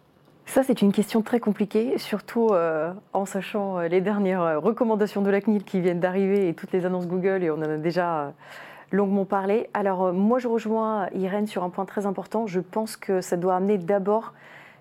Ça, 0.47 0.63
c'est 0.63 0.83
une 0.83 0.93
question 0.93 1.23
très 1.23 1.41
compliquée, 1.41 1.99
surtout 1.99 2.49
euh, 2.51 2.93
en 3.13 3.25
sachant 3.25 3.79
les 3.81 4.01
dernières 4.01 4.61
recommandations 4.61 5.23
de 5.23 5.31
la 5.31 5.41
CNIL 5.41 5.63
qui 5.63 5.81
viennent 5.81 6.01
d'arriver 6.01 6.49
et 6.49 6.55
toutes 6.55 6.73
les 6.73 6.85
annonces 6.85 7.07
Google, 7.07 7.45
et 7.45 7.51
on 7.51 7.59
en 7.59 7.63
a 7.63 7.77
déjà 7.77 8.33
longuement 8.91 9.25
parlé. 9.25 9.71
Alors, 9.73 10.13
moi, 10.13 10.41
je 10.41 10.49
rejoins 10.49 11.09
Irène 11.15 11.47
sur 11.47 11.63
un 11.63 11.71
point 11.71 11.85
très 11.85 12.07
important. 12.07 12.47
Je 12.47 12.61
pense 12.61 12.97
que 12.97 13.21
ça 13.21 13.37
doit 13.37 13.55
amener 13.55 13.79
d'abord 13.79 14.35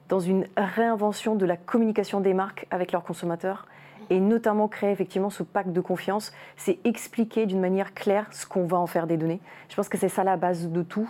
dans 0.10 0.20
une 0.20 0.46
réinvention 0.58 1.36
de 1.36 1.46
la 1.46 1.58
communication 1.58 2.20
des 2.20 2.34
marques 2.34 2.68
avec 2.72 2.92
leurs 2.92 3.04
consommateurs 3.04 3.68
et 4.10 4.20
notamment 4.20 4.68
créer 4.68 4.92
effectivement 4.92 5.30
ce 5.30 5.42
pacte 5.42 5.72
de 5.72 5.80
confiance. 5.80 6.34
C'est 6.58 6.80
expliquer 6.84 7.46
d'une 7.46 7.62
manière 7.62 7.94
claire 7.94 8.28
ce 8.32 8.46
qu'on 8.46 8.66
va 8.66 8.78
en 8.78 8.88
faire 8.88 9.08
des 9.08 9.18
données. 9.18 9.40
Je 9.70 9.76
pense 9.76 9.88
que 9.88 9.98
c'est 9.98 10.10
ça 10.10 10.24
la 10.24 10.36
base 10.36 10.68
de 10.68 10.84
tout. 10.84 11.10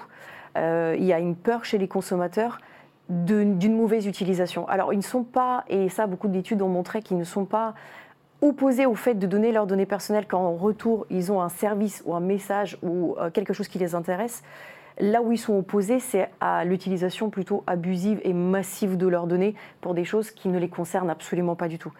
Euh, 0.58 0.96
il 0.98 1.06
y 1.06 1.14
a 1.14 1.20
une 1.20 1.36
peur 1.36 1.66
chez 1.66 1.80
les 1.80 1.88
consommateurs 1.88 2.60
d'une 3.10 3.76
mauvaise 3.76 4.06
utilisation. 4.06 4.68
Alors, 4.70 4.94
ils 4.94 4.98
ne 4.98 5.04
sont 5.04 5.24
pas, 5.24 5.66
et 5.68 5.90
ça, 5.90 6.08
beaucoup 6.08 6.28
d'études 6.28 6.62
ont 6.62 6.70
montré 6.70 7.02
qu'ils 7.02 7.18
ne 7.18 7.24
sont 7.24 7.46
pas 7.46 7.74
opposés 8.42 8.86
au 8.86 8.96
fait 8.96 9.16
de 9.16 9.28
donner 9.28 9.52
leurs 9.52 9.68
données 9.68 9.86
personnelles 9.86 10.26
quand 10.28 10.40
en 10.40 10.56
retour, 10.56 11.06
ils 11.10 11.32
ont 11.32 11.42
un 11.42 11.50
service 11.50 12.02
ou 12.06 12.16
un 12.16 12.20
message 12.20 12.78
ou 12.82 13.16
euh, 13.20 13.30
quelque 13.30 13.54
chose 13.54 13.68
qui 13.68 13.80
les 13.80 13.96
intéresse. 13.96 14.44
Là 15.02 15.24
où 15.24 15.32
ils 15.32 15.40
sont 15.40 15.58
opposés, 15.58 16.00
c'est 16.00 16.30
à 16.40 16.64
l'utilisation 16.64 17.32
plutôt 17.32 17.64
abusive 17.66 18.22
et 18.24 18.34
massive 18.34 18.98
de 18.98 19.08
leurs 19.08 19.26
données 19.26 19.56
pour 19.82 19.96
des 19.96 20.06
choses 20.06 20.30
qui 20.30 20.48
ne 20.48 20.60
les 20.60 20.70
concernent 20.70 21.10
absolument 21.10 21.56
pas 21.56 21.68
du 21.68 21.80
tout. 21.80 21.92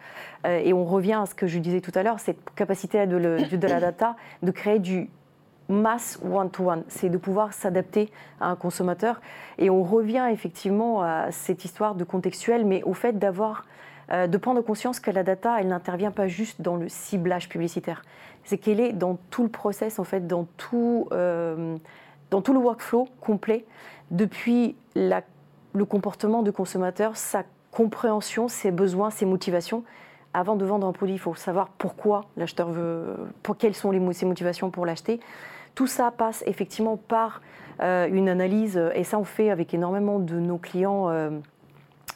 Euh, 0.46 0.60
et 0.62 0.72
on 0.72 0.84
revient 0.84 1.18
à 1.20 1.26
ce 1.26 1.34
que 1.34 1.48
je 1.48 1.58
disais 1.58 1.80
tout 1.80 1.90
à 1.96 2.04
l'heure, 2.04 2.20
cette 2.20 2.38
capacité 2.54 3.04
de, 3.08 3.16
la 3.16 3.80
data 3.80 4.14
de 4.44 4.52
créer 4.52 4.78
du 4.78 5.10
mass 5.68 6.20
one-to-one, 6.24 6.84
c'est 6.86 7.08
de 7.08 7.18
pouvoir 7.18 7.52
s'adapter 7.52 8.08
à 8.40 8.50
un 8.50 8.54
consommateur. 8.54 9.20
Et 9.58 9.68
on 9.68 9.82
revient 9.82 10.28
effectivement 10.30 11.02
à 11.02 11.32
cette 11.32 11.64
histoire 11.64 11.96
de 11.96 12.04
contextuel, 12.04 12.64
mais 12.64 12.84
au 12.84 12.94
fait 12.94 13.18
d'avoir, 13.18 13.66
euh, 14.12 14.28
de 14.28 14.38
prendre 14.38 14.60
conscience 14.60 15.00
que 15.00 15.10
la 15.10 15.24
data, 15.24 15.56
elle 15.58 15.66
n'intervient 15.68 16.12
pas 16.12 16.28
juste 16.28 16.62
dans 16.62 16.76
le 16.76 16.88
ciblage 16.88 17.48
publicitaire, 17.48 18.04
c'est 18.44 18.58
qu'elle 18.58 18.78
est 18.78 18.92
dans 18.92 19.18
tout 19.30 19.42
le 19.42 19.48
process, 19.48 19.98
en 19.98 20.04
fait, 20.04 20.28
dans 20.28 20.46
tout, 20.56 21.08
euh, 21.10 21.76
dans 22.32 22.40
tout 22.40 22.54
le 22.54 22.58
workflow 22.58 23.08
complet, 23.20 23.66
depuis 24.10 24.74
le 24.96 25.84
comportement 25.84 26.42
du 26.42 26.50
consommateur, 26.50 27.14
sa 27.14 27.44
compréhension, 27.70 28.48
ses 28.48 28.70
besoins, 28.70 29.10
ses 29.10 29.26
motivations. 29.26 29.84
Avant 30.32 30.56
de 30.56 30.64
vendre 30.64 30.86
un 30.86 30.92
produit, 30.92 31.14
il 31.14 31.18
faut 31.18 31.34
savoir 31.34 31.68
pourquoi 31.68 32.22
l'acheteur 32.38 32.70
veut, 32.70 33.16
quelles 33.58 33.74
sont 33.74 33.92
ses 34.12 34.24
motivations 34.24 34.70
pour 34.70 34.86
l'acheter. 34.86 35.20
Tout 35.74 35.86
ça 35.86 36.10
passe 36.10 36.42
effectivement 36.46 36.96
par 36.96 37.42
euh, 37.82 38.08
une 38.10 38.30
analyse, 38.30 38.78
euh, 38.78 38.90
et 38.94 39.04
ça 39.04 39.18
on 39.18 39.24
fait 39.24 39.50
avec 39.50 39.74
énormément 39.74 40.18
de 40.18 40.38
nos 40.38 40.56
clients 40.56 41.08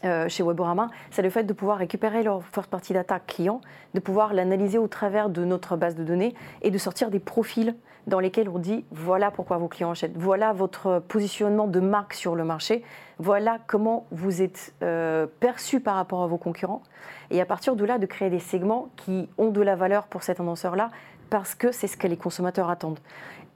euh, 0.05 0.29
chez 0.29 0.42
Weborama, 0.42 0.88
c'est 1.11 1.22
le 1.22 1.31
fait 1.31 1.44
de 1.44 1.52
pouvoir 1.52 1.79
récupérer 1.79 2.22
leur 2.22 2.42
first 2.42 2.70
party 2.70 2.92
data 2.92 3.18
client, 3.18 3.61
de 3.94 4.00
pouvoir 4.00 4.33
l'analyser 4.33 4.79
au 4.79 4.88
travers 4.88 5.29
de 5.29 5.44
notre 5.44 5.76
base 5.76 5.94
de 5.94 6.05
données 6.05 6.35
et 6.62 6.70
de 6.70 6.79
sortir 6.79 7.11
des 7.11 7.18
profils 7.18 7.74
dans 8.07 8.21
lesquels 8.21 8.49
on 8.49 8.59
dit 8.59 8.85
voilà 8.90 9.31
pourquoi 9.31 9.59
vos 9.59 9.69
clients 9.69 9.90
achètent, 9.90 10.16
voilà 10.16 10.53
votre 10.53 11.03
positionnement 11.09 11.66
de 11.66 11.81
marque 11.81 12.14
sur 12.14 12.35
le 12.35 12.45
marché, 12.45 12.83
voilà 13.19 13.59
comment 13.66 14.07
vous 14.11 14.42
êtes 14.42 14.75
euh, 14.83 15.27
perçu 15.40 15.81
par 15.81 15.97
rapport 15.97 16.23
à 16.23 16.27
vos 16.27 16.38
concurrents. 16.38 16.83
Et 17.31 17.40
à 17.40 17.47
partir 17.47 17.77
de 17.77 17.85
là, 17.85 17.99
de 17.99 18.07
créer 18.07 18.31
des 18.31 18.38
segments 18.38 18.88
qui 18.97 19.29
ont 19.38 19.51
de 19.51 19.61
la 19.61 19.75
valeur 19.75 20.07
pour 20.07 20.23
cet 20.23 20.40
annonceur-là 20.40 20.90
parce 21.31 21.55
que 21.55 21.73
c'est 21.73 21.88
ce 21.88 21.97
que 21.97 22.07
les 22.07 22.16
consommateurs 22.16 22.71
attendent. 22.71 23.01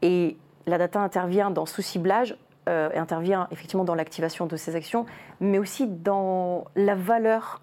Et 0.02 0.36
la 0.66 0.78
data 0.78 1.00
intervient 1.00 1.50
dans 1.50 1.66
ce 1.66 1.82
ciblage, 1.82 2.36
euh, 2.68 2.90
intervient 2.94 3.48
effectivement 3.52 3.84
dans 3.84 3.94
l'activation 3.94 4.46
de 4.46 4.56
ces 4.56 4.74
actions, 4.74 5.06
mais 5.40 5.58
aussi 5.58 5.86
dans 5.86 6.64
la 6.74 6.94
valeur 6.94 7.60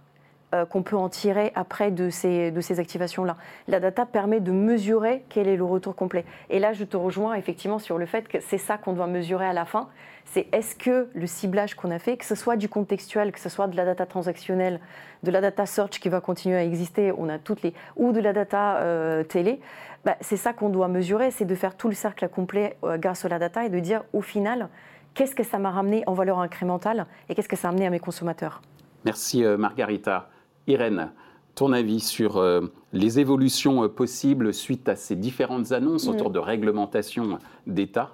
euh, 0.56 0.64
qu'on 0.64 0.82
peut 0.82 0.96
en 0.96 1.10
tirer 1.10 1.52
après 1.56 1.92
de 1.92 2.10
ces, 2.10 2.52
de 2.52 2.62
ces 2.62 2.80
activations-là. 2.80 3.36
La 3.68 3.82
data 3.82 4.06
permet 4.06 4.40
de 4.40 4.54
mesurer 4.54 5.26
quel 5.28 5.50
est 5.50 5.58
le 5.58 5.66
retour 5.66 5.94
complet. 5.94 6.24
Et 6.50 6.60
là, 6.60 6.72
je 6.72 6.86
te 6.86 6.96
rejoins 6.96 7.34
effectivement 7.34 7.80
sur 7.80 7.98
le 7.98 8.06
fait 8.06 8.30
que 8.30 8.38
c'est 8.40 8.58
ça 8.58 8.78
qu'on 8.78 8.94
doit 8.94 9.08
mesurer 9.08 9.46
à 9.46 9.52
la 9.52 9.66
fin. 9.66 9.90
C'est 10.24 10.48
est-ce 10.54 10.74
que 10.78 11.10
le 11.14 11.28
ciblage 11.28 11.76
qu'on 11.76 11.92
a 11.92 12.00
fait, 12.00 12.16
que 12.16 12.24
ce 12.24 12.34
soit 12.34 12.56
du 12.56 12.70
contextuel, 12.70 13.34
que 13.34 13.42
ce 13.42 13.50
soit 13.50 13.68
de 13.68 13.76
la 13.76 13.84
data 13.84 14.06
transactionnelle, 14.06 14.80
de 15.24 15.32
la 15.32 15.42
data 15.42 15.66
search 15.66 16.00
qui 16.00 16.08
va 16.08 16.22
continuer 16.22 16.56
à 16.56 16.64
exister, 16.64 17.12
on 17.18 17.28
a 17.28 17.40
toutes 17.40 17.62
les, 17.62 17.74
ou 17.98 18.14
de 18.14 18.22
la 18.22 18.32
data 18.32 18.78
euh, 18.78 19.26
télé, 19.26 19.60
bah, 20.06 20.16
c'est 20.22 20.38
ça 20.38 20.54
qu'on 20.54 20.70
doit 20.70 20.88
mesurer, 20.88 21.30
c'est 21.30 21.44
de 21.44 21.56
faire 21.56 21.76
tout 21.76 21.90
le 21.90 21.94
cercle 21.94 22.26
complet 22.30 22.78
euh, 22.86 22.98
grâce 22.98 23.26
à 23.26 23.28
la 23.28 23.38
data 23.38 23.66
et 23.66 23.70
de 23.70 23.80
dire 23.80 24.06
au 24.14 24.22
final, 24.22 24.70
qu'est-ce 25.14 25.36
que 25.36 25.44
ça 25.44 25.60
m'a 25.60 25.72
ramené 25.72 26.04
en 26.08 26.14
valeur 26.14 26.40
incrémentale 26.40 27.06
et 27.28 27.36
qu'est-ce 27.36 27.50
que 27.50 27.58
ça 27.58 27.68
a 27.68 27.72
amené 27.72 27.86
à 27.86 27.90
mes 27.90 28.00
consommateurs? 28.00 28.62
Merci 29.04 29.44
Margarita. 29.44 30.30
Irène, 30.68 31.12
ton 31.56 31.72
avis 31.72 32.02
sur 32.02 32.38
euh, 32.38 32.62
les 32.94 33.20
évolutions 33.20 33.84
euh, 33.84 33.88
possibles 33.88 34.54
suite 34.54 34.90
à 34.90 34.96
ces 34.96 35.16
différentes 35.16 35.72
annonces 35.72 36.08
autour 36.08 36.30
de 36.30 36.40
réglementation 36.40 37.40
d'État 37.66 38.12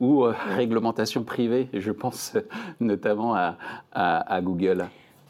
ou 0.00 0.24
euh, 0.24 0.32
réglementation 0.56 1.24
privée, 1.24 1.68
je 1.74 1.90
pense 1.90 2.36
notamment 2.80 3.34
à 3.34 4.40
Google? 4.40 4.86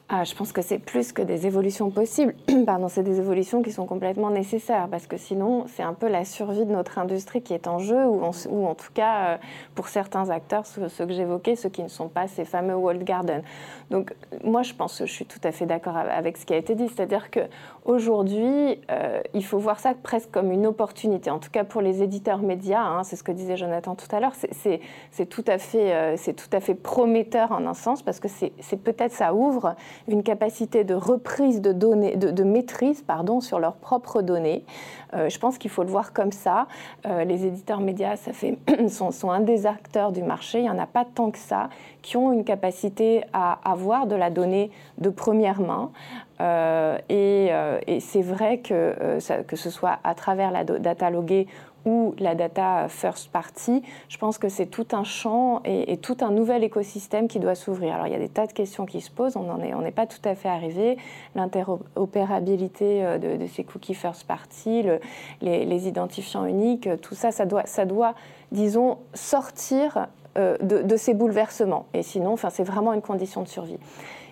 Ah, 0.08 0.22
je 0.22 0.36
pense 0.36 0.52
que 0.52 0.62
c'est 0.62 0.78
plus 0.78 1.12
que 1.12 1.20
des 1.20 1.48
évolutions 1.48 1.90
possibles. 1.90 2.32
Pardon, 2.66 2.86
c'est 2.86 3.02
des 3.02 3.18
évolutions 3.18 3.60
qui 3.60 3.72
sont 3.72 3.86
complètement 3.86 4.30
nécessaires 4.30 4.86
parce 4.88 5.08
que 5.08 5.16
sinon, 5.16 5.64
c'est 5.66 5.82
un 5.82 5.94
peu 5.94 6.06
la 6.06 6.24
survie 6.24 6.64
de 6.64 6.70
notre 6.70 6.98
industrie 6.98 7.42
qui 7.42 7.54
est 7.54 7.66
en 7.66 7.80
jeu 7.80 8.06
ou, 8.06 8.22
en, 8.22 8.74
tout 8.76 8.92
cas, 8.94 9.16
euh, 9.16 9.36
pour 9.74 9.88
certains 9.88 10.30
acteurs, 10.30 10.64
ceux, 10.64 11.06
que 11.06 11.12
j'évoquais, 11.12 11.56
ceux 11.56 11.70
qui 11.70 11.82
ne 11.82 11.88
sont 11.88 12.06
pas 12.06 12.28
ces 12.28 12.44
fameux 12.44 12.76
walled 12.76 13.02
garden. 13.02 13.42
Donc, 13.90 14.14
moi, 14.44 14.62
je 14.62 14.74
pense 14.74 14.96
que 14.96 15.06
je 15.06 15.12
suis 15.12 15.26
tout 15.26 15.40
à 15.42 15.50
fait 15.50 15.66
d'accord 15.66 15.96
avec 15.96 16.36
ce 16.36 16.46
qui 16.46 16.54
a 16.54 16.56
été 16.56 16.76
dit. 16.76 16.86
C'est-à-dire 16.86 17.28
qu'aujourd'hui, 17.32 18.80
euh, 18.92 19.20
il 19.34 19.44
faut 19.44 19.58
voir 19.58 19.80
ça 19.80 19.94
presque 20.00 20.30
comme 20.30 20.52
une 20.52 20.68
opportunité. 20.68 21.30
En 21.30 21.40
tout 21.40 21.50
cas, 21.50 21.64
pour 21.64 21.80
les 21.82 22.04
éditeurs 22.04 22.42
médias, 22.42 22.80
hein, 22.80 23.02
c'est 23.02 23.16
ce 23.16 23.24
que 23.24 23.32
disait 23.32 23.56
Jonathan 23.56 23.96
tout 23.96 24.14
à 24.14 24.20
l'heure, 24.20 24.34
c'est 24.52 25.26
tout, 25.26 25.44
à 25.48 25.58
fait, 25.58 25.92
euh, 25.92 26.16
tout 26.16 26.56
à 26.56 26.60
fait 26.60 26.76
prometteur 26.76 27.50
en 27.50 27.66
un 27.66 27.74
sens 27.74 28.02
parce 28.02 28.20
que 28.20 28.28
c'est 28.28 28.82
peut-être 28.84 29.12
ça 29.12 29.34
ouvre 29.34 29.74
une 30.08 30.22
capacité 30.22 30.84
de 30.84 30.94
reprise 30.94 31.60
de 31.60 31.72
données, 31.72 32.16
de, 32.16 32.44
maîtrise 32.44 33.02
pardon, 33.02 33.40
sur 33.40 33.58
leurs 33.58 33.76
propres 33.76 34.22
données. 34.22 34.64
Euh, 35.14 35.28
je 35.28 35.38
pense 35.38 35.58
qu'il 35.58 35.70
faut 35.70 35.82
le 35.82 35.90
voir 35.90 36.12
comme 36.12 36.32
ça. 36.32 36.66
Euh, 37.06 37.24
les 37.24 37.46
éditeurs 37.46 37.80
médias 37.80 38.16
ça 38.16 38.32
fait, 38.32 38.58
sont, 38.88 39.30
un 39.30 39.40
des 39.40 39.66
acteurs 39.66 40.12
du 40.12 40.22
marché. 40.22 40.58
Il 40.58 40.64
n'y 40.64 40.70
en 40.70 40.78
a 40.78 40.86
pas 40.86 41.04
tant 41.04 41.30
que 41.30 41.38
ça 41.38 41.68
qui 42.02 42.16
ont 42.16 42.32
une 42.32 42.44
capacité 42.44 43.22
à 43.32 43.58
avoir 43.64 44.06
de 44.06 44.14
la 44.14 44.30
donnée 44.30 44.70
de 44.98 45.10
première 45.10 45.60
main. 45.60 45.90
Euh, 46.40 46.98
et, 47.08 48.00
c'est 48.00 48.22
vrai 48.22 48.58
que, 48.58 49.18
que 49.46 49.56
ce 49.56 49.70
soit 49.70 49.98
à 50.04 50.14
travers 50.14 50.50
la 50.50 50.64
data 50.64 51.10
loguée 51.10 51.46
ou 51.86 52.14
la 52.18 52.34
data 52.34 52.88
first 52.88 53.30
party, 53.30 53.82
je 54.08 54.18
pense 54.18 54.36
que 54.36 54.48
c'est 54.48 54.66
tout 54.66 54.88
un 54.92 55.04
champ 55.04 55.62
et, 55.64 55.96
tout 55.96 56.16
un 56.20 56.30
nouvel 56.30 56.64
écosystème 56.64 57.28
qui 57.28 57.38
doit 57.38 57.54
s'ouvrir. 57.54 57.94
Alors 57.94 58.06
il 58.08 58.12
y 58.12 58.16
a 58.16 58.18
des 58.18 58.28
tas 58.28 58.46
de 58.46 58.52
questions 58.52 58.84
qui 58.84 59.00
se 59.00 59.10
posent, 59.10 59.36
on 59.36 59.56
n'est 59.56 59.72
on 59.72 59.90
pas 59.92 60.06
tout 60.06 60.20
à 60.24 60.34
fait 60.34 60.48
arrivé. 60.48 60.98
L'interopérabilité 61.34 63.04
euh, 63.04 63.18
de, 63.18 63.46
ces 63.46 63.64
cookies 63.64 63.94
first 63.94 64.26
party, 64.26 64.84
les, 65.40 65.88
identifiants 65.88 66.44
uniques, 66.44 66.88
tout 67.00 67.14
ça, 67.14 67.30
ça 67.30 67.46
doit, 67.46 67.64
ça 67.66 67.84
doit 67.84 68.14
disons, 68.50 68.98
sortir 69.14 70.08
euh, 70.36 70.56
de, 70.58 70.82
de, 70.82 70.96
ces 70.96 71.14
bouleversements. 71.14 71.86
Et 71.94 72.02
sinon, 72.02 72.36
c'est 72.36 72.64
vraiment 72.64 72.92
une 72.92 73.02
condition 73.02 73.42
de 73.42 73.48
survie. 73.48 73.78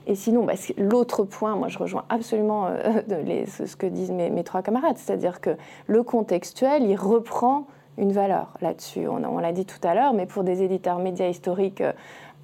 Et 0.06 0.14
sinon, 0.14 0.44
bah, 0.44 0.54
l'autre 0.76 1.24
point, 1.24 1.56
moi 1.56 1.68
je 1.68 1.78
rejoins 1.78 2.04
absolument 2.08 2.66
euh, 2.66 3.44
ce 3.46 3.76
que 3.76 3.86
disent 3.86 4.10
mes, 4.10 4.44
trois 4.44 4.62
camarades, 4.62 4.98
c'est-à-dire 4.98 5.40
que 5.40 5.56
le 5.86 6.02
contextuel, 6.02 6.84
il 6.84 6.96
reprend 6.96 7.66
une 7.96 8.12
valeur 8.12 8.54
là-dessus. 8.60 9.06
On, 9.08 9.38
l'a 9.38 9.52
dit 9.52 9.64
tout 9.64 9.78
à 9.86 9.94
l'heure, 9.94 10.12
mais 10.12 10.26
pour 10.26 10.44
des 10.44 10.62
éditeurs 10.62 10.98
médias 10.98 11.28
historiques 11.28 11.80
euh, 11.80 11.92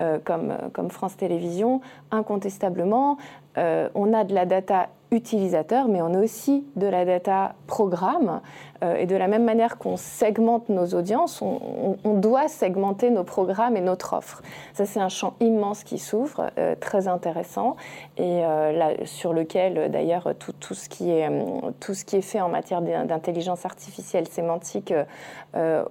euh, 0.01 0.19
comme, 0.25 0.55
comme, 0.73 0.91
France 0.91 1.17
Télévisions, 1.17 1.83
incontestablement, 2.11 3.19
on 3.57 4.15
a 4.15 4.25
de 4.25 4.33
la 4.33 4.47
data 4.47 4.89
utilisateur, 5.11 5.89
mais 5.89 6.03
on 6.03 6.15
a 6.15 6.19
aussi 6.19 6.65
de 6.77 6.87
la 6.87 7.05
data 7.05 7.55
programme. 7.67 8.41
Euh, 8.83 8.97
et 8.97 9.07
de 9.07 9.17
la 9.17 9.29
même 9.29 9.45
manière 9.45 9.77
qu'on 9.79 9.97
segmente 9.97 10.69
nos 10.69 10.87
audiences, 10.87 11.43
on, 11.43 12.15
doit 12.15 12.49
segmenter 12.49 13.11
nos 13.11 13.25
programmes 13.25 13.77
et 13.77 13.81
notre 13.81 14.15
offre. 14.15 14.43
Ça, 14.75 14.85
c'est 14.85 15.01
un 15.01 15.09
champ 15.09 15.35
immense 15.41 15.85
qui 15.85 15.99
s'ouvre, 15.99 16.51
euh, 16.59 16.75
très 16.79 17.09
intéressant, 17.09 17.77
et 18.17 18.45
euh, 18.45 19.05
sur 19.05 19.33
lequel, 19.33 19.91
d'ailleurs, 19.91 20.35
tout, 20.39 20.53
tout 20.53 20.75
ce 20.75 20.89
qui 20.89 21.11
est 21.13 22.21
fait 22.21 22.41
en 22.41 22.49
matière 22.49 22.83
d'intelligence 22.83 23.65
artificielle 23.65 24.29
sémantique 24.29 24.93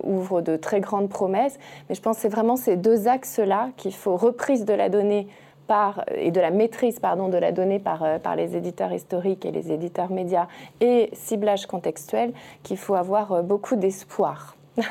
ouvre 0.04 0.42
de 0.42 0.56
très 0.56 0.80
grandes 0.80 1.10
promesses. 1.10 1.58
Mais 1.88 1.96
je 1.96 2.02
pense 2.02 2.18
que 2.18 2.22
c'est 2.24 2.30
vraiment 2.30 2.56
ces 2.56 2.76
deux 2.76 3.08
axes-là 3.08 3.70
qu'il 3.78 3.94
faut 3.94 4.16
reprise 4.16 4.66
de 4.66 4.74
la 4.74 4.90
donnée 4.90 5.28
et 6.16 6.32
de 6.32 6.40
la 6.40 6.52
maîtrise 6.52 7.00
de 7.00 7.38
la 7.38 7.52
donnée 7.52 7.80
par, 7.80 8.04
euh, 8.04 8.18
par 8.18 8.36
les 8.36 8.56
éditeurs 8.56 8.92
historiques 8.92 9.46
et 9.46 9.52
les 9.52 9.72
éditeurs 9.72 10.12
médias 10.12 10.48
et 10.82 11.10
ciblage 11.14 11.66
contextuel 11.68 12.34
qu'il 12.64 12.78
faut 12.78 12.96
avoir 12.96 13.32
euh, 13.32 13.42
beaucoup 13.42 13.76
d'espoir. 13.76 14.56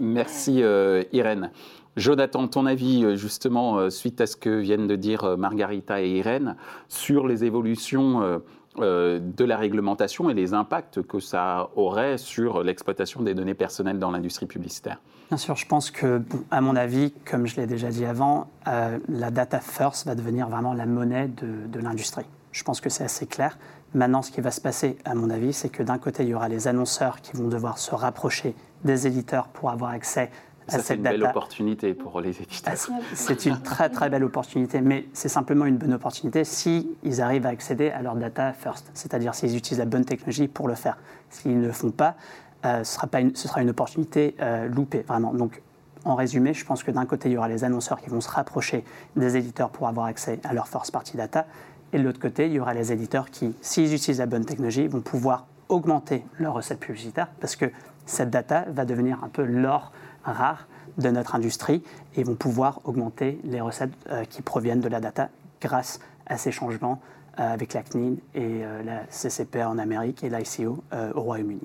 Merci 0.00 0.62
euh, 0.62 1.02
Irène. 1.12 1.50
Jonathan, 1.96 2.48
ton 2.48 2.64
avis 2.64 3.18
justement 3.18 3.90
suite 3.90 4.22
à 4.22 4.26
ce 4.26 4.34
que 4.34 4.48
viennent 4.48 4.86
de 4.86 4.96
dire 4.96 5.36
Margarita 5.36 6.00
et 6.00 6.08
Irène 6.08 6.56
sur 6.88 7.26
les 7.26 7.44
évolutions 7.44 8.40
de 8.78 9.44
la 9.44 9.56
réglementation 9.58 10.30
et 10.30 10.34
les 10.34 10.54
impacts 10.54 11.02
que 11.02 11.20
ça 11.20 11.68
aurait 11.76 12.16
sur 12.16 12.62
l'exploitation 12.62 13.20
des 13.20 13.34
données 13.34 13.52
personnelles 13.52 13.98
dans 13.98 14.10
l'industrie 14.10 14.46
publicitaire 14.46 15.02
Bien 15.28 15.38
sûr, 15.38 15.56
je 15.56 15.66
pense 15.66 15.90
que, 15.90 16.22
à 16.50 16.60
mon 16.60 16.76
avis, 16.76 17.12
comme 17.24 17.46
je 17.46 17.56
l'ai 17.56 17.66
déjà 17.66 17.88
dit 17.88 18.04
avant, 18.04 18.48
euh, 18.68 18.98
la 19.08 19.30
data 19.30 19.60
first 19.60 20.06
va 20.06 20.14
devenir 20.14 20.48
vraiment 20.48 20.74
la 20.74 20.86
monnaie 20.86 21.28
de, 21.28 21.80
l'industrie. 21.80 22.26
Je 22.52 22.62
pense 22.64 22.80
que 22.80 22.90
c'est 22.90 23.04
assez 23.04 23.26
clair. 23.26 23.58
Maintenant, 23.94 24.22
ce 24.22 24.30
qui 24.30 24.40
va 24.40 24.50
se 24.50 24.60
passer, 24.60 24.98
à 25.04 25.14
mon 25.14 25.30
avis, 25.30 25.52
c'est 25.52 25.68
que 25.70 25.82
d'un 25.82 25.98
côté, 25.98 26.22
il 26.22 26.28
y 26.28 26.34
aura 26.34 26.48
les 26.48 26.68
annonceurs 26.68 27.20
qui 27.22 27.36
vont 27.36 27.48
devoir 27.48 27.78
se 27.78 27.94
rapprocher 27.94 28.54
des 28.84 29.06
éditeurs 29.06 29.48
pour 29.48 29.70
avoir 29.70 29.90
accès 29.90 30.30
C'est 30.68 30.94
une 30.94 31.02
belle 31.02 31.22
opportunité 31.24 31.94
pour 31.94 32.20
les 32.20 32.40
éditeurs. 32.40 32.74
Ah, 32.76 33.00
c'est 33.14 33.46
une 33.46 33.60
très 33.60 33.88
très 33.88 34.08
belle 34.10 34.24
opportunité, 34.24 34.80
mais 34.80 35.06
c'est 35.12 35.28
simplement 35.28 35.64
une 35.64 35.76
bonne 35.76 35.94
opportunité 35.94 36.44
si 36.44 36.88
ils 37.02 37.20
arrivent 37.20 37.46
à 37.46 37.50
accéder 37.50 37.90
à 37.90 38.02
leur 38.02 38.14
data 38.14 38.52
first, 38.52 38.90
c'est-à-dire 38.94 39.34
s'ils 39.34 39.56
utilisent 39.56 39.80
la 39.80 39.86
bonne 39.86 40.04
technologie 40.04 40.48
pour 40.48 40.68
le 40.68 40.74
faire. 40.74 40.98
S'ils 41.30 41.58
ne 41.58 41.66
le 41.66 41.72
font 41.72 41.90
pas, 41.90 42.16
euh, 42.64 42.84
ce, 42.84 42.94
sera 42.94 43.06
pas 43.06 43.20
une, 43.20 43.34
ce 43.34 43.48
sera 43.48 43.62
une 43.62 43.70
opportunité 43.70 44.36
euh, 44.40 44.68
loupée, 44.68 45.04
vraiment. 45.06 45.34
Donc, 45.34 45.62
en 46.04 46.14
résumé, 46.14 46.52
je 46.54 46.64
pense 46.64 46.82
que 46.82 46.90
d'un 46.90 47.06
côté, 47.06 47.28
il 47.28 47.32
y 47.32 47.36
aura 47.36 47.48
les 47.48 47.64
annonceurs 47.64 48.00
qui 48.00 48.10
vont 48.10 48.20
se 48.20 48.30
rapprocher 48.30 48.84
des 49.16 49.36
éditeurs 49.36 49.70
pour 49.70 49.88
avoir 49.88 50.06
accès 50.06 50.40
à 50.44 50.52
leur 50.52 50.68
first 50.68 50.92
party 50.92 51.16
data, 51.16 51.46
et 51.92 51.98
de 51.98 52.02
l'autre 52.02 52.20
côté, 52.20 52.46
il 52.46 52.52
y 52.52 52.60
aura 52.60 52.74
les 52.74 52.92
éditeurs 52.92 53.30
qui, 53.30 53.54
s'ils 53.60 53.92
utilisent 53.94 54.18
la 54.18 54.26
bonne 54.26 54.44
technologie, 54.44 54.86
vont 54.88 55.00
pouvoir 55.00 55.46
augmenter 55.68 56.24
leur 56.38 56.54
recette 56.54 56.80
publicitaire, 56.80 57.28
parce 57.40 57.56
que 57.56 57.66
cette 58.06 58.30
data 58.30 58.64
va 58.68 58.84
devenir 58.84 59.22
un 59.22 59.28
peu 59.28 59.44
l'or 59.44 59.92
rare 60.24 60.66
de 60.98 61.08
notre 61.08 61.34
industrie, 61.34 61.82
et 62.16 62.22
vont 62.22 62.34
pouvoir 62.34 62.80
augmenter 62.84 63.40
les 63.44 63.60
recettes 63.60 63.92
euh, 64.10 64.24
qui 64.24 64.42
proviennent 64.42 64.80
de 64.80 64.88
la 64.88 65.00
data 65.00 65.30
grâce 65.60 66.00
à 66.26 66.36
ces 66.36 66.52
changements 66.52 67.00
avec 67.38 67.72
la 67.72 67.82
CNIL 67.82 68.18
et 68.34 68.60
la 68.84 69.04
CCPA 69.06 69.66
en 69.66 69.78
Amérique 69.78 70.22
et 70.22 70.28
l'ICO 70.28 70.84
au 71.14 71.20
Royaume-Uni. 71.22 71.62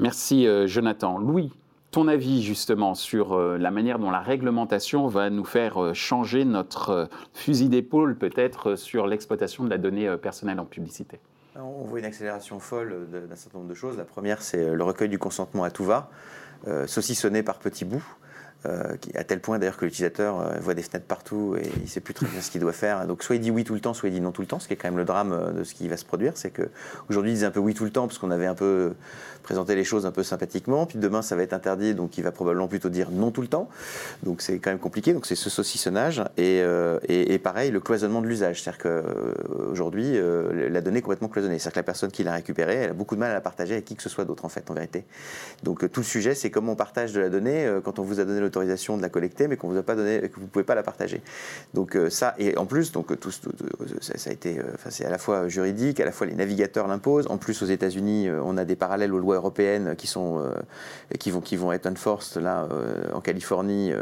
Merci 0.00 0.46
euh, 0.46 0.66
Jonathan. 0.66 1.18
Louis, 1.18 1.52
ton 1.90 2.08
avis 2.08 2.42
justement 2.42 2.94
sur 2.94 3.34
euh, 3.34 3.58
la 3.58 3.70
manière 3.70 3.98
dont 3.98 4.10
la 4.10 4.20
réglementation 4.20 5.08
va 5.08 5.28
nous 5.28 5.44
faire 5.44 5.76
euh, 5.76 5.92
changer 5.92 6.46
notre 6.46 7.10
fusil 7.34 7.68
d'épaule 7.68 8.16
peut-être 8.16 8.76
sur 8.76 9.06
l'exploitation 9.06 9.62
de 9.62 9.68
la 9.68 9.76
donnée 9.76 10.16
personnelle 10.16 10.58
en 10.58 10.64
publicité? 10.64 11.20
On 11.54 11.84
voit 11.84 11.98
une 11.98 12.06
accélération 12.06 12.60
folle 12.60 13.08
d'un 13.10 13.36
certain 13.36 13.58
nombre 13.58 13.68
de 13.68 13.74
choses. 13.74 13.98
La 13.98 14.04
première, 14.04 14.40
c'est 14.40 14.74
le 14.74 14.82
recueil 14.82 15.10
du 15.10 15.18
consentement 15.18 15.64
à 15.64 15.70
tout 15.70 15.84
va, 15.84 16.08
saucissonné 16.86 17.42
par 17.42 17.58
petits 17.58 17.84
bouts. 17.84 18.04
Euh, 18.66 18.94
à 19.14 19.24
tel 19.24 19.40
point 19.40 19.58
d'ailleurs 19.58 19.78
que 19.78 19.86
l'utilisateur 19.86 20.38
euh, 20.38 20.58
voit 20.60 20.74
des 20.74 20.82
fenêtres 20.82 21.06
partout 21.06 21.56
et 21.58 21.66
il 21.76 21.82
ne 21.84 21.86
sait 21.86 22.00
plus 22.00 22.12
très 22.12 22.26
bien 22.26 22.42
ce 22.42 22.50
qu'il 22.50 22.60
doit 22.60 22.74
faire. 22.74 23.06
Donc 23.06 23.22
soit 23.22 23.36
il 23.36 23.40
dit 23.40 23.50
oui 23.50 23.64
tout 23.64 23.72
le 23.72 23.80
temps, 23.80 23.94
soit 23.94 24.10
il 24.10 24.12
dit 24.12 24.20
non 24.20 24.32
tout 24.32 24.42
le 24.42 24.46
temps, 24.46 24.58
ce 24.58 24.66
qui 24.68 24.74
est 24.74 24.76
quand 24.76 24.88
même 24.88 24.98
le 24.98 25.06
drame 25.06 25.32
euh, 25.32 25.50
de 25.52 25.64
ce 25.64 25.72
qui 25.72 25.88
va 25.88 25.96
se 25.96 26.04
produire. 26.04 26.32
C'est 26.34 26.50
qu'aujourd'hui 26.50 27.32
il 27.32 27.34
disait 27.34 27.46
un 27.46 27.52
peu 27.52 27.60
oui 27.60 27.72
tout 27.72 27.84
le 27.84 27.90
temps 27.90 28.06
parce 28.06 28.18
qu'on 28.18 28.30
avait 28.30 28.46
un 28.46 28.54
peu 28.54 28.92
présenté 29.42 29.74
les 29.74 29.84
choses 29.84 30.04
un 30.04 30.10
peu 30.10 30.22
sympathiquement, 30.22 30.84
puis 30.84 30.98
demain 30.98 31.22
ça 31.22 31.36
va 31.36 31.42
être 31.42 31.54
interdit, 31.54 31.94
donc 31.94 32.18
il 32.18 32.24
va 32.24 32.32
probablement 32.32 32.68
plutôt 32.68 32.90
dire 32.90 33.10
non 33.10 33.30
tout 33.30 33.40
le 33.40 33.48
temps. 33.48 33.70
Donc 34.24 34.42
c'est 34.42 34.58
quand 34.58 34.68
même 34.68 34.78
compliqué, 34.78 35.14
donc 35.14 35.24
c'est 35.24 35.34
ce 35.34 35.48
saucissonnage 35.48 36.22
et, 36.36 36.62
pareil 37.42 37.70
le 37.70 37.80
cloisonnement 37.80 38.20
de 38.20 38.26
l'usage. 38.26 38.62
C'est-à-dire 38.62 38.82
qu'aujourd'hui 38.82 40.18
la 40.52 40.82
donnée 40.82 40.98
est 40.98 41.02
complètement 41.02 41.28
cloisonnée. 41.28 41.58
C'est-à-dire 41.58 41.72
que 41.72 41.78
la 41.78 41.84
personne 41.84 42.10
qui 42.10 42.22
l'a 42.22 42.34
récupérée, 42.34 42.74
elle 42.74 42.90
a 42.90 42.92
beaucoup 42.92 43.14
de 43.14 43.20
mal 43.20 43.30
à 43.30 43.34
la 43.34 43.40
partager 43.40 43.72
avec 43.72 43.86
qui 43.86 43.96
que 43.96 44.02
ce 44.02 44.10
soit 44.10 44.26
d'autre 44.26 44.44
en 44.44 44.50
fait 44.50 44.70
en 44.70 44.74
vérité. 44.74 45.06
Donc 45.62 45.90
tout 45.90 46.00
le 46.00 46.04
sujet 46.06 46.34
c'est 46.34 46.50
comment 46.50 46.72
on 46.72 46.76
partage 46.76 47.14
de 47.14 47.20
la 47.20 47.30
donnée 47.30 47.66
quand 47.82 47.98
on 47.98 48.02
vous 48.02 48.20
a 48.20 48.26
donné 48.26 48.40
le 48.40 48.49
l'autorisation 48.50 48.96
de 48.96 49.02
la 49.02 49.08
collecter, 49.08 49.48
mais 49.48 49.56
qu'on 49.56 49.68
vous 49.68 49.78
a 49.78 49.82
pas 49.82 49.94
donné, 49.94 50.20
que 50.20 50.40
vous 50.40 50.46
pouvez 50.46 50.64
pas 50.64 50.74
la 50.74 50.82
partager. 50.82 51.22
Donc 51.74 51.96
ça, 52.08 52.34
et 52.38 52.56
en 52.58 52.66
plus, 52.66 52.92
donc 52.92 53.18
tout, 53.18 53.30
ça, 53.30 54.18
ça, 54.18 54.30
a 54.30 54.32
été, 54.32 54.60
enfin 54.74 54.90
c'est 54.90 55.04
à 55.04 55.10
la 55.10 55.18
fois 55.18 55.48
juridique, 55.48 56.00
à 56.00 56.04
la 56.04 56.12
fois 56.12 56.26
les 56.26 56.34
navigateurs 56.34 56.88
l'imposent. 56.88 57.26
En 57.28 57.38
plus, 57.38 57.62
aux 57.62 57.66
États-Unis, 57.66 58.28
on 58.30 58.56
a 58.56 58.64
des 58.64 58.76
parallèles 58.76 59.14
aux 59.14 59.18
lois 59.18 59.36
européennes 59.36 59.94
qui 59.96 60.06
sont 60.06 60.42
qui 61.18 61.30
vont 61.30 61.40
qui 61.40 61.56
vont 61.56 61.72
être 61.72 61.86
enforced 61.86 62.42
là 62.42 62.68
en 63.12 63.20
Californie. 63.20 63.92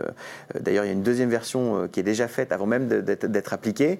D'ailleurs, 0.59 0.85
il 0.85 0.89
y 0.89 0.91
a 0.91 0.95
une 0.95 1.03
deuxième 1.03 1.31
version 1.31 1.89
qui 1.89 2.01
est 2.01 2.05
déjà 2.05 2.29
faite 2.29 2.53
avant 2.53 2.67
même 2.67 2.89
d'être 2.89 3.53
appliquée, 3.53 3.99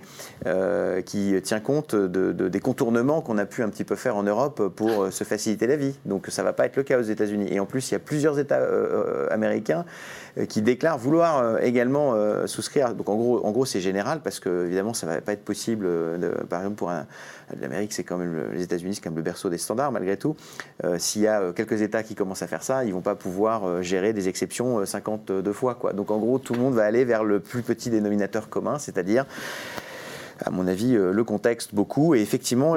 qui 1.05 1.35
tient 1.43 1.61
compte 1.61 1.95
de, 1.95 2.33
des 2.33 2.61
contournements 2.61 3.21
qu'on 3.21 3.39
a 3.39 3.47
pu 3.47 3.63
un 3.63 3.69
petit 3.69 3.85
peu 3.85 3.97
faire 3.97 4.17
en 4.17 4.23
Europe 4.23 4.69
pour 4.75 5.13
se 5.13 5.25
faciliter 5.25 5.67
la 5.67 5.77
vie. 5.77 5.95
Donc 6.07 6.27
ça 6.29 6.43
va 6.43 6.53
pas 6.53 6.67
être 6.67 6.77
le 6.77 6.83
cas 6.83 6.99
aux 6.99 7.03
États-Unis. 7.03 7.49
Et 7.51 7.61
en 7.61 7.67
plus, 7.67 7.91
il 7.91 7.93
y 7.93 7.97
a 7.97 8.01
plusieurs 8.01 8.39
États 8.39 8.61
euh, 8.61 9.27
euh, 9.27 9.27
américains 9.31 9.85
euh, 10.38 10.38
qui 10.49 10.63
déclarent 10.63 10.99
vouloir 10.99 11.59
également 11.63 12.15
souscrire. 12.47 12.95
Donc 12.95 13.09
en 13.09 13.17
gros, 13.17 13.45
en 13.45 13.51
gros 13.51 13.65
c'est 13.65 13.81
général 13.81 14.21
parce 14.23 14.41
que 14.41 14.67
évidemment, 14.67 14.95
ça 14.95 15.07
ne 15.07 15.13
va 15.13 15.21
pas 15.21 15.33
être 15.33 15.45
possible. 15.45 15.89
Par 16.49 16.61
exemple, 16.61 16.77
pour 16.77 16.93
l'Amérique, 17.61 17.93
c'est 17.93 18.05
quand 18.05 18.17
même 18.19 18.53
les 18.53 18.63
États-Unis, 18.63 18.97
c'est 18.97 19.01
quand 19.01 19.11
même 19.11 19.19
le 19.19 19.23
berceau 19.23 19.51
des 19.51 19.59
standards 19.59 19.93
malgré 19.93 20.17
tout. 20.17 20.37
S'il 20.99 21.23
y 21.23 21.29
a 21.29 21.53
quelques 21.53 21.83
États 21.83 22.03
qui 22.03 22.15
commencent 22.15 22.43
à 22.43 22.47
faire 22.47 22.63
ça, 22.63 22.85
ils 22.85 22.93
vont 22.93 23.01
pas 23.01 23.15
pouvoir 23.15 23.83
gérer 23.83 24.13
des 24.13 24.29
exceptions 24.29 24.85
52 24.85 25.53
fois. 25.53 25.75
Quoi. 25.75 25.93
Donc 25.93 26.11
en 26.11 26.19
gros, 26.19 26.39
tout 26.39 26.53
le 26.53 26.61
monde 26.61 26.75
va 26.75 26.85
aller 26.85 27.05
vers 27.05 27.25
le 27.25 27.41
plus 27.41 27.63
petit 27.63 27.91
dénominateur 27.91 28.49
commun, 28.49 28.79
c'est-à-dire 28.79 29.25
à 30.45 30.51
mon 30.51 30.67
avis, 30.67 30.95
euh, 30.95 31.13
le 31.13 31.25
contexte 31.25 31.75
beaucoup. 31.75 32.15
Et 32.15 32.21
effectivement, 32.21 32.77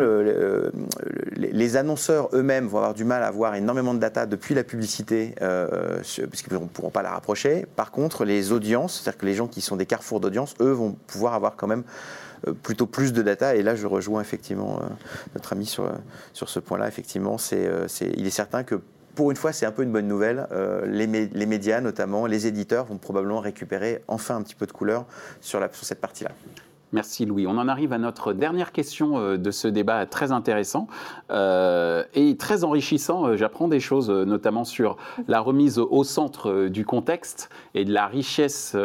les 1.36 1.78
annonceurs 1.78 2.30
eux-mêmes 2.34 2.68
vont 2.68 2.78
avoir 2.78 2.94
du 2.94 3.04
mal 3.04 3.24
à 3.24 3.28
avoir 3.28 3.56
énormément 3.56 3.94
de 3.94 4.00
data 4.00 4.26
depuis 4.26 4.56
la 4.56 4.64
publicité, 4.64 5.36
euh, 5.42 6.00
puisqu'ils 6.30 6.54
ne 6.54 6.60
pourront 6.60 6.90
pas 6.90 7.02
la 7.02 7.12
rapprocher. 7.12 7.66
Par 7.76 7.92
contre, 7.92 8.26
les 8.26 8.52
audiences, 8.52 9.02
c'est-à-dire 9.02 9.20
que 9.20 9.26
les 9.26 9.34
gens 9.34 9.48
qui 9.48 9.62
sont 9.62 9.76
des 9.76 9.86
carrefours 9.86 10.20
d'audience, 10.20 10.56
eux, 10.60 10.72
vont 10.72 10.96
pouvoir 11.08 11.34
avoir 11.34 11.56
quand 11.56 11.68
même 11.68 11.84
euh, 12.48 12.54
plutôt 12.54 12.88
plus 12.88 13.14
de 13.14 13.22
data. 13.22 13.56
Et 13.56 13.64
là, 13.64 13.76
je 13.76 13.88
rejoins 13.88 14.22
effectivement 14.22 14.80
notre 15.36 15.54
ami 15.54 15.66
sur, 15.66 15.92
sur 16.34 16.50
ce 16.50 16.60
point-là. 16.60 16.88
Effectivement, 16.88 17.38
c'est, 17.38 17.70
il 18.18 18.26
est 18.26 18.32
certain 18.32 18.64
que 18.64 18.82
pour 19.14 19.30
une 19.30 19.38
fois, 19.38 19.52
c'est 19.52 19.66
un 19.66 19.72
peu 19.72 19.84
une 19.84 19.92
bonne 19.92 20.08
nouvelle. 20.08 20.48
les, 20.86 21.06
médias, 21.46 21.82
notamment, 21.82 22.26
les 22.26 22.48
éditeurs, 22.48 22.86
vont 22.86 22.98
probablement 22.98 23.42
récupérer 23.42 24.04
enfin 24.08 24.38
un 24.38 24.42
petit 24.42 24.56
peu 24.56 24.66
de 24.66 24.72
couleur 24.72 25.06
sur 25.42 25.60
cette 25.74 26.00
partie-là. 26.00 26.32
Merci 26.94 27.26
Louis. 27.26 27.48
On 27.48 27.58
en 27.58 27.70
arrive 27.70 27.94
à 27.94 27.98
notre 27.98 28.34
dernière 28.34 28.74
question 28.74 29.18
euh, 29.18 29.38
de 29.38 29.52
ce 29.52 29.70
débat 29.70 30.06
très 30.06 30.34
intéressant 30.34 30.88
euh, 31.30 32.04
et 32.14 32.36
très 32.36 32.66
enrichissant. 32.66 33.28
Euh, 33.28 33.38
j'apprends 33.38 33.70
des 33.70 33.80
choses, 33.80 34.10
notamment 34.10 34.66
sur 34.66 34.98
la 35.30 35.40
remise 35.40 35.80
au 35.80 36.04
centre 36.04 36.68
du 36.68 36.86
contexte 36.86 37.50
et 37.76 37.86
de 37.86 37.94
la 37.94 38.08
richesse 38.08 38.76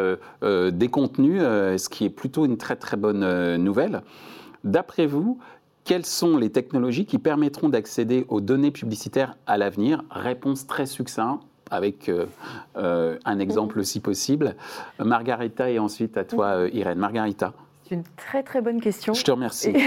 des 0.42 0.88
contenus, 0.88 1.40
ce 1.40 1.88
qui 1.88 2.04
est 2.04 2.10
plutôt 2.10 2.44
une 2.44 2.56
très 2.56 2.76
très 2.76 2.96
bonne 2.96 3.56
nouvelle. 3.56 4.02
D'après 4.64 5.06
vous, 5.06 5.38
quelles 5.84 6.06
sont 6.06 6.36
les 6.36 6.50
technologies 6.50 7.06
qui 7.06 7.18
permettront 7.18 7.68
d'accéder 7.68 8.26
aux 8.28 8.40
données 8.40 8.70
publicitaires 8.70 9.36
à 9.46 9.58
l'avenir? 9.58 10.02
Réponse 10.10 10.66
très 10.66 10.86
succincte 10.86 11.42
avec 11.70 12.10
un 12.74 13.38
exemple 13.38 13.84
si 13.84 14.00
possible. 14.00 14.54
Margarita 14.98 15.70
et 15.70 15.78
ensuite 15.78 16.16
à 16.16 16.24
toi 16.24 16.68
Irène. 16.72 16.98
Margarita. 16.98 17.52
C'est 17.88 17.94
une 17.94 18.02
très 18.16 18.42
très 18.42 18.60
bonne 18.62 18.80
question. 18.80 19.14
Je 19.14 19.22
te 19.22 19.30
remercie. 19.30 19.72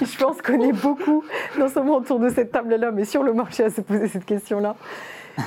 je 0.00 0.16
pense 0.16 0.40
qu'on 0.42 0.60
est 0.62 0.72
beaucoup, 0.72 1.24
non 1.58 1.68
seulement 1.68 1.96
autour 1.96 2.20
de 2.20 2.28
cette 2.28 2.52
table-là, 2.52 2.92
mais 2.92 3.04
sur 3.04 3.24
le 3.24 3.32
marché 3.32 3.64
à 3.64 3.70
se 3.70 3.80
poser 3.80 4.06
cette 4.06 4.24
question-là. 4.24 4.76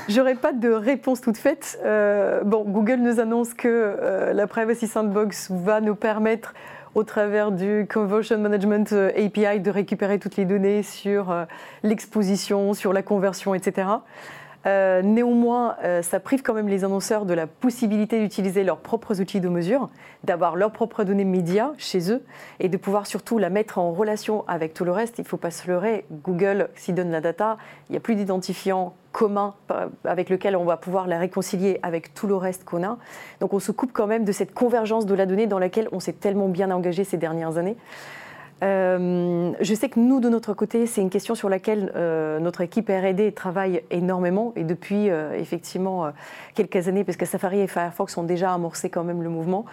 J'aurais 0.10 0.36
pas 0.36 0.52
de 0.52 0.70
réponse 0.70 1.22
toute 1.22 1.38
faite. 1.38 1.80
Euh, 1.86 2.44
bon, 2.44 2.66
Google 2.66 2.98
nous 2.98 3.22
annonce 3.22 3.54
que 3.54 3.68
euh, 3.68 4.34
la 4.34 4.46
Privacy 4.46 4.88
Sandbox 4.88 5.52
va 5.52 5.80
nous 5.80 5.96
permettre, 5.96 6.54
au 6.96 7.04
travers 7.04 7.54
du 7.54 7.88
Conversion 7.90 8.38
Management 8.38 8.92
euh, 8.92 9.10
API, 9.12 9.62
de 9.62 9.72
récupérer 9.72 10.20
toutes 10.20 10.36
les 10.36 10.44
données 10.44 10.84
sur 10.84 11.34
l'exposition, 11.84 12.74
sur 12.74 12.92
la 12.92 13.04
conversion, 13.04 13.56
etc. 13.56 13.88
Euh, 14.66 15.02
néanmoins, 15.02 15.76
euh, 15.84 16.02
ça 16.02 16.20
prive 16.20 16.42
quand 16.42 16.54
même 16.54 16.68
les 16.68 16.84
annonceurs 16.84 17.26
de 17.26 17.34
la 17.34 17.48
possibilité 17.48 18.20
d'utiliser 18.20 18.64
leurs 18.64 18.80
propres 18.80 19.22
outils 19.22 19.40
de 19.40 19.50
mesure, 19.50 19.90
d'avoir 20.24 20.56
leurs 20.56 20.72
propres 20.72 21.04
données 21.04 21.26
médias 21.26 21.72
chez 21.78 22.12
eux 22.12 22.24
et 22.60 22.68
de 22.68 22.78
pouvoir 22.78 23.06
surtout 23.08 23.38
la 23.38 23.50
mettre 23.50 23.78
en 23.78 23.92
relation 23.92 24.44
avec 24.48 24.74
tout 24.74 24.84
le 24.84 24.92
reste. 24.92 25.20
Il 25.20 25.22
ne 25.22 25.28
faut 25.28 25.38
pas 25.38 25.52
se 25.52 25.68
leurrer, 25.68 26.06
Google 26.24 26.70
s'y 26.76 26.92
donne 26.92 27.12
la 27.12 27.22
data, 27.22 27.58
il 27.90 27.94
n'y 27.94 27.98
a 27.98 28.02
plus 28.02 28.16
d'identifiant 28.16 28.96
commun 29.12 29.54
euh, 29.72 29.88
avec 30.04 30.30
lequel 30.30 30.56
on 30.56 30.66
va 30.66 30.78
pouvoir 30.78 31.08
la 31.08 31.20
réconcilier 31.20 31.80
avec 31.84 32.14
tout 32.14 32.28
le 32.28 32.36
reste 32.36 32.66
qu'on 32.66 32.84
a. 32.84 32.98
Donc 33.40 33.54
on 33.54 33.60
se 33.60 33.72
coupe 33.72 33.92
quand 33.94 34.08
même 34.08 34.26
de 34.26 34.32
cette 34.32 34.54
convergence 34.54 35.06
de 35.06 35.14
la 35.14 35.26
donnée 35.26 35.48
dans 35.48 35.60
laquelle 35.60 35.88
on 35.92 36.00
s'est 36.00 36.14
tellement 36.14 36.50
bien 36.50 36.72
engagé 36.72 37.04
ces 37.04 37.18
dernières 37.18 37.58
années. 37.58 37.78
Euh, 38.64 39.52
je 39.60 39.74
sais 39.76 39.90
que 39.90 40.00
nous, 40.00 40.20
de 40.20 40.30
notre 40.30 40.54
côté, 40.54 40.88
c'est 40.88 41.02
une 41.02 41.10
question 41.10 41.36
sur 41.36 41.50
laquelle 41.50 41.92
euh, 41.96 42.40
notre 42.40 42.62
équipe 42.62 42.90
R&D 42.90 43.32
travaille 43.34 43.84
énormément 43.92 44.54
et 44.56 44.64
depuis 44.64 45.10
euh, 45.10 45.34
effectivement 45.38 46.12
quelques 46.56 46.88
années, 46.88 47.04
parce 47.04 47.18
que 47.18 47.26
Safari 47.26 47.60
et 47.60 47.68
Firefox 47.68 48.18
ont 48.18 48.24
déjà 48.24 48.54
amorcé 48.54 48.90
quand 48.90 49.04
même 49.04 49.22
le 49.22 49.30
mouvement. 49.30 49.66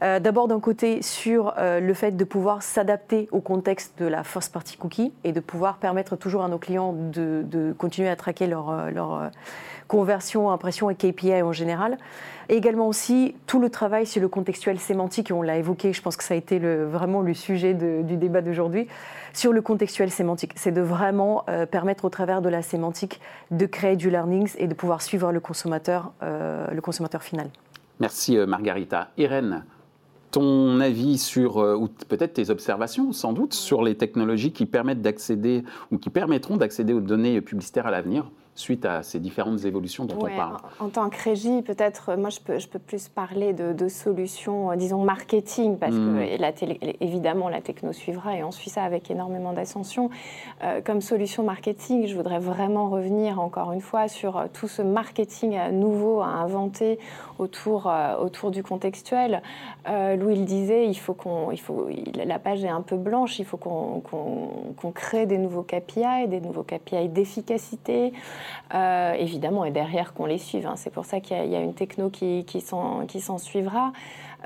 D'abord 0.00 0.48
d'un 0.48 0.60
côté 0.60 1.02
sur 1.02 1.52
le 1.58 1.92
fait 1.92 2.12
de 2.12 2.24
pouvoir 2.24 2.62
s'adapter 2.62 3.28
au 3.32 3.40
contexte 3.40 3.98
de 3.98 4.06
la 4.06 4.24
first 4.24 4.50
party 4.50 4.78
cookie 4.78 5.12
et 5.24 5.32
de 5.32 5.40
pouvoir 5.40 5.76
permettre 5.76 6.16
toujours 6.16 6.42
à 6.42 6.48
nos 6.48 6.56
clients 6.56 6.94
de, 6.94 7.74
continuer 7.76 8.08
à 8.08 8.16
traquer 8.16 8.46
leur 8.46 9.30
conversion, 9.88 10.50
impression 10.50 10.88
et 10.88 10.94
KPI 10.94 11.42
en 11.42 11.52
général. 11.52 11.98
Et 12.50 12.56
également 12.56 12.88
aussi 12.88 13.36
tout 13.46 13.60
le 13.60 13.70
travail 13.70 14.06
sur 14.06 14.20
le 14.20 14.26
contextuel 14.26 14.80
sémantique, 14.80 15.30
et 15.30 15.32
on 15.32 15.40
l'a 15.40 15.56
évoqué, 15.56 15.92
je 15.92 16.02
pense 16.02 16.16
que 16.16 16.24
ça 16.24 16.34
a 16.34 16.36
été 16.36 16.58
vraiment 16.58 17.20
le 17.20 17.32
sujet 17.32 17.74
du 17.74 18.16
débat 18.16 18.42
d'aujourd'hui, 18.42 18.88
sur 19.32 19.52
le 19.52 19.62
contextuel 19.62 20.10
sémantique. 20.10 20.50
C'est 20.56 20.72
de 20.72 20.80
vraiment 20.80 21.44
euh, 21.48 21.64
permettre 21.64 22.04
au 22.04 22.08
travers 22.10 22.42
de 22.42 22.48
la 22.48 22.62
sémantique 22.62 23.20
de 23.52 23.66
créer 23.66 23.94
du 23.94 24.10
learnings 24.10 24.52
et 24.58 24.66
de 24.66 24.74
pouvoir 24.74 25.00
suivre 25.00 25.30
le 25.30 25.38
consommateur, 25.38 26.12
euh, 26.24 26.66
final. 27.20 27.50
Merci 28.00 28.36
euh, 28.36 28.46
Margarita. 28.46 29.10
Irène, 29.16 29.64
ton 30.32 30.80
avis 30.80 31.18
sur, 31.18 31.58
ou 31.58 31.86
peut-être 32.08 32.34
tes 32.34 32.50
observations 32.50 33.12
sans 33.12 33.32
doute, 33.32 33.54
sur 33.54 33.84
les 33.84 33.96
technologies 33.96 34.50
qui 34.50 34.66
permettent 34.66 35.02
d'accéder 35.02 35.62
ou 35.92 35.98
qui 35.98 36.10
permettront 36.10 36.56
d'accéder 36.56 36.94
aux 36.94 37.00
données 37.00 37.40
publicitaires 37.40 37.86
à 37.86 37.92
l'avenir? 37.92 38.28
Suite 38.60 38.84
à 38.84 39.02
ces 39.02 39.18
différentes 39.18 39.64
évolutions 39.64 40.04
dont 40.04 40.16
on 40.20 40.36
parle 40.36 40.56
En, 40.78 40.88
tant 40.88 41.08
que 41.08 41.22
régie, 41.22 41.62
peut-être, 41.62 42.16
moi, 42.16 42.30
je 42.30 42.40
peux, 42.40 42.58
je 42.58 42.68
peux 42.68 42.78
plus 42.78 43.08
parler 43.08 43.52
de, 43.52 43.88
solutions, 43.88 44.70
euh, 44.70 44.76
disons, 44.76 45.02
marketing, 45.02 45.78
parce 45.78 45.94
que 45.94 46.36
hmm. 46.36 46.40
la 46.40 46.52
évidemment, 47.00 47.48
la 47.48 47.60
techno 47.60 47.92
suivra 47.92 48.36
et 48.36 48.44
on 48.44 48.50
suit 48.50 48.70
ça 48.70 48.84
avec 48.84 49.10
énormément 49.10 49.52
d'ascension. 49.52 50.10
Euh, 50.62 50.80
comme 50.82 51.00
solution 51.00 51.42
marketing, 51.42 52.06
je 52.06 52.14
voudrais 52.14 52.38
vraiment 52.38 52.88
revenir 52.88 53.40
encore 53.40 53.72
une 53.72 53.80
fois 53.80 54.08
sur 54.08 54.36
euh, 54.36 54.44
tout 54.52 54.68
ce 54.68 54.82
marketing 54.82 55.58
nouveau 55.72 56.20
à 56.20 56.26
inventer 56.26 56.98
autour, 57.38 57.90
autour 58.20 58.50
du 58.50 58.62
contextuel. 58.62 59.42
Louis 59.86 60.36
le 60.36 60.44
disait, 60.44 60.86
il 60.86 60.94
faut 60.94 61.14
qu'on, 61.14 61.50
il 61.50 61.60
faut, 61.60 61.88
la 62.14 62.38
page 62.38 62.62
est 62.64 62.68
un 62.68 62.82
peu 62.82 62.96
blanche, 62.96 63.38
il 63.38 63.46
faut 63.46 63.56
qu'on 63.56 64.92
crée 64.92 65.24
des 65.26 65.38
nouveaux 65.38 65.62
KPI, 65.62 66.28
des 66.28 66.40
nouveaux 66.40 66.62
KPI 66.62 67.08
d'efficacité. 67.08 68.12
Euh, 68.74 69.12
évidemment, 69.14 69.64
et 69.64 69.70
derrière 69.70 70.14
qu'on 70.14 70.26
les 70.26 70.38
suive. 70.38 70.66
Hein. 70.66 70.74
C'est 70.76 70.90
pour 70.90 71.04
ça 71.04 71.20
qu'il 71.20 71.36
y, 71.46 71.56
a 71.56 71.60
une 71.60 71.74
techno 71.74 72.10
qui, 72.10 72.44
s'en 72.60 73.38
suivra. 73.38 73.92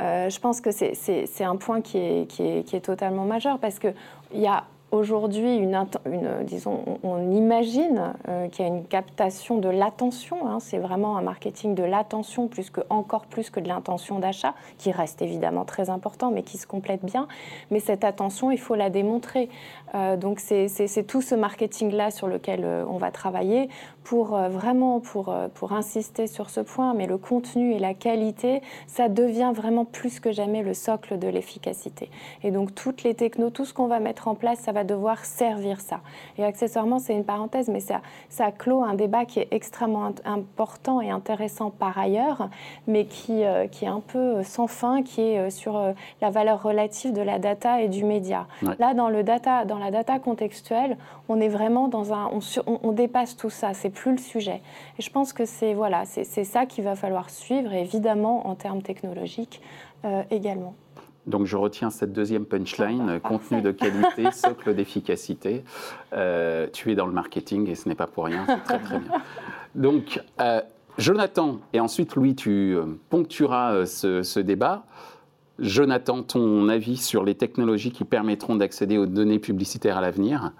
Euh, 0.00 0.28
je 0.28 0.40
pense 0.40 0.60
que 0.60 0.70
c'est 0.72 1.44
un 1.44 1.56
point 1.56 1.80
qui 1.80 1.98
est, 1.98 2.26
qui 2.28 2.42
est, 2.42 2.64
qui 2.64 2.76
est 2.76 2.80
totalement 2.80 3.24
majeur 3.24 3.58
parce 3.58 3.78
qu'il 3.78 3.94
y 4.34 4.46
a 4.46 4.64
aujourd'hui, 4.94 5.56
une, 5.56 5.86
disons, 6.44 6.98
on, 7.02 7.30
imagine 7.32 8.14
euh, 8.28 8.48
qu'il 8.48 8.64
y 8.64 8.68
a 8.68 8.72
une 8.72 8.84
captation 8.84 9.58
de 9.58 9.68
l'attention. 9.68 10.46
Hein. 10.46 10.58
c'est 10.60 10.78
vraiment 10.78 11.16
un 11.16 11.22
marketing 11.22 11.74
de 11.74 11.82
l'attention 11.82 12.48
plus 12.48 12.70
que 12.70 12.80
encore 12.90 13.26
plus 13.26 13.50
que 13.50 13.60
de 13.60 13.68
l'intention 13.68 14.18
d'achat, 14.18 14.54
qui 14.78 14.92
reste 14.92 15.20
évidemment 15.22 15.64
très 15.64 15.90
important, 15.90 16.30
mais 16.30 16.42
qui 16.42 16.58
se 16.58 16.66
complète 16.66 17.04
bien. 17.04 17.26
Mais 17.70 17.80
cette 17.80 18.04
attention, 18.04 18.50
il 18.50 18.58
faut 18.58 18.74
la 18.74 18.90
démontrer. 18.90 19.48
Euh, 19.94 20.16
donc 20.16 20.40
c'est 20.40 21.06
tout 21.06 21.22
ce 21.22 21.34
marketing-là 21.34 22.10
sur 22.10 22.28
lequel 22.28 22.60
euh, 22.64 22.84
on 22.88 22.98
va 22.98 23.10
travailler 23.10 23.68
pour 24.04 24.36
vraiment 24.36 25.00
pour, 25.00 25.34
pour 25.54 25.72
insister 25.72 26.26
sur 26.26 26.50
ce 26.50 26.60
point. 26.60 26.92
Mais 26.92 27.06
le 27.06 27.16
contenu 27.16 27.72
et 27.72 27.78
la 27.78 27.94
qualité, 27.94 28.60
ça 28.86 29.08
devient 29.08 29.52
vraiment 29.54 29.86
plus 29.86 30.20
que 30.20 30.30
jamais 30.30 30.62
le 30.62 30.74
socle 30.74 31.18
de 31.18 31.26
l'efficacité. 31.26 32.10
Et 32.42 32.50
donc 32.50 32.74
toutes 32.74 33.02
les 33.02 33.14
technos, 33.14 33.48
tout 33.48 33.64
ce 33.64 33.72
qu'on 33.72 33.86
va 33.86 34.00
mettre 34.00 34.28
en 34.28 34.34
place, 34.34 34.58
ça 34.58 34.72
va 34.72 34.83
va 34.84 34.94
devoir 34.94 35.24
servir 35.24 35.80
ça. 35.80 36.00
Et 36.38 36.44
accessoirement, 36.44 36.98
c'est 36.98 37.14
une 37.14 37.24
parenthèse, 37.24 37.68
mais 37.68 37.80
ça, 37.80 38.00
ça 38.28 38.52
clôt 38.52 38.82
un 38.82 38.94
débat 38.94 39.24
qui 39.24 39.40
est 39.40 39.48
extrêmement 39.50 40.12
important 40.24 41.00
et 41.00 41.10
intéressant 41.10 41.70
par 41.70 41.98
ailleurs, 41.98 42.48
mais 42.86 43.06
qui, 43.06 43.44
euh, 43.44 43.66
qui 43.66 43.84
est 43.84 43.88
un 43.88 44.00
peu 44.00 44.42
sans 44.42 44.66
fin, 44.66 45.02
qui 45.02 45.20
est 45.22 45.38
euh, 45.38 45.50
sur 45.50 45.76
euh, 45.76 45.92
la 46.20 46.30
valeur 46.30 46.62
relative 46.62 47.12
de 47.12 47.22
la 47.22 47.38
data 47.38 47.80
et 47.80 47.88
du 47.88 48.04
média. 48.04 48.46
Là, 48.78 48.94
dans, 48.94 49.08
le 49.08 49.22
data, 49.22 49.64
dans 49.64 49.78
la 49.78 49.90
data 49.90 50.18
contextuelle, 50.18 50.96
on 51.28 51.40
est 51.40 51.48
vraiment 51.48 51.88
dans 51.88 52.12
un... 52.12 52.30
On, 52.32 52.78
on, 52.82 52.92
dépasse 52.92 53.36
tout 53.36 53.50
ça, 53.50 53.74
c'est 53.74 53.90
plus 53.90 54.12
le 54.12 54.18
sujet. 54.18 54.60
Et 54.98 55.02
je 55.02 55.10
pense 55.10 55.32
que 55.32 55.44
c'est 55.44 55.74
voilà, 55.74 56.04
c'est 56.04 56.44
ça 56.44 56.66
qu'il 56.66 56.84
va 56.84 56.94
falloir 56.94 57.30
suivre, 57.30 57.72
évidemment 57.72 58.46
en 58.46 58.54
termes 58.54 58.82
technologiques 58.82 59.60
également. 60.30 60.74
Donc 61.26 61.46
je 61.46 61.56
retiens 61.56 61.90
cette 61.90 62.12
deuxième 62.12 62.44
punchline, 62.44 63.18
contenu 63.22 63.62
de 63.62 63.70
qualité, 63.70 64.30
socle 64.32 64.74
d'efficacité. 64.74 65.64
Euh, 66.12 66.66
tu 66.72 66.92
es 66.92 66.94
dans 66.94 67.06
le 67.06 67.12
marketing 67.12 67.68
et 67.68 67.74
ce 67.74 67.88
n'est 67.88 67.94
pas 67.94 68.06
pour 68.06 68.26
rien, 68.26 68.44
c'est 68.46 68.64
très 68.64 68.78
très 68.78 68.98
bien. 68.98 69.22
Donc 69.74 70.20
euh, 70.40 70.60
Jonathan, 70.98 71.60
et 71.72 71.80
ensuite 71.80 72.14
Louis, 72.14 72.34
tu 72.34 72.74
euh, 72.76 72.84
ponctueras 73.08 73.86
ce, 73.86 74.40
débat. 74.40 74.84
Jonathan, 75.58 76.22
ton 76.22 76.68
avis 76.68 76.96
sur 76.96 77.24
les 77.24 77.36
technologies 77.36 77.92
qui 77.92 78.04
permettront 78.04 78.56
d'accéder 78.56 78.98
aux 78.98 79.06
données 79.06 79.38
publicitaires 79.38 79.96
à 79.96 80.00
l'avenir? 80.00 80.52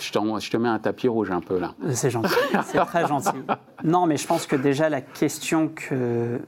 Je, 0.00 0.12
je, 0.12 0.50
te 0.50 0.56
mets 0.56 0.68
un 0.68 0.78
tapis 0.78 1.08
rouge 1.08 1.30
un 1.30 1.40
peu 1.40 1.58
là. 1.58 1.74
C'est 1.90 2.10
gentil, 2.10 2.34
c'est 2.64 2.78
très 2.78 3.06
gentil. 3.06 3.30
Non, 3.84 4.06
mais 4.06 4.16
je 4.16 4.26
pense 4.26 4.46
que 4.46 4.56
déjà 4.56 4.88
la 4.88 5.02
question 5.02 5.68
que 5.68 6.40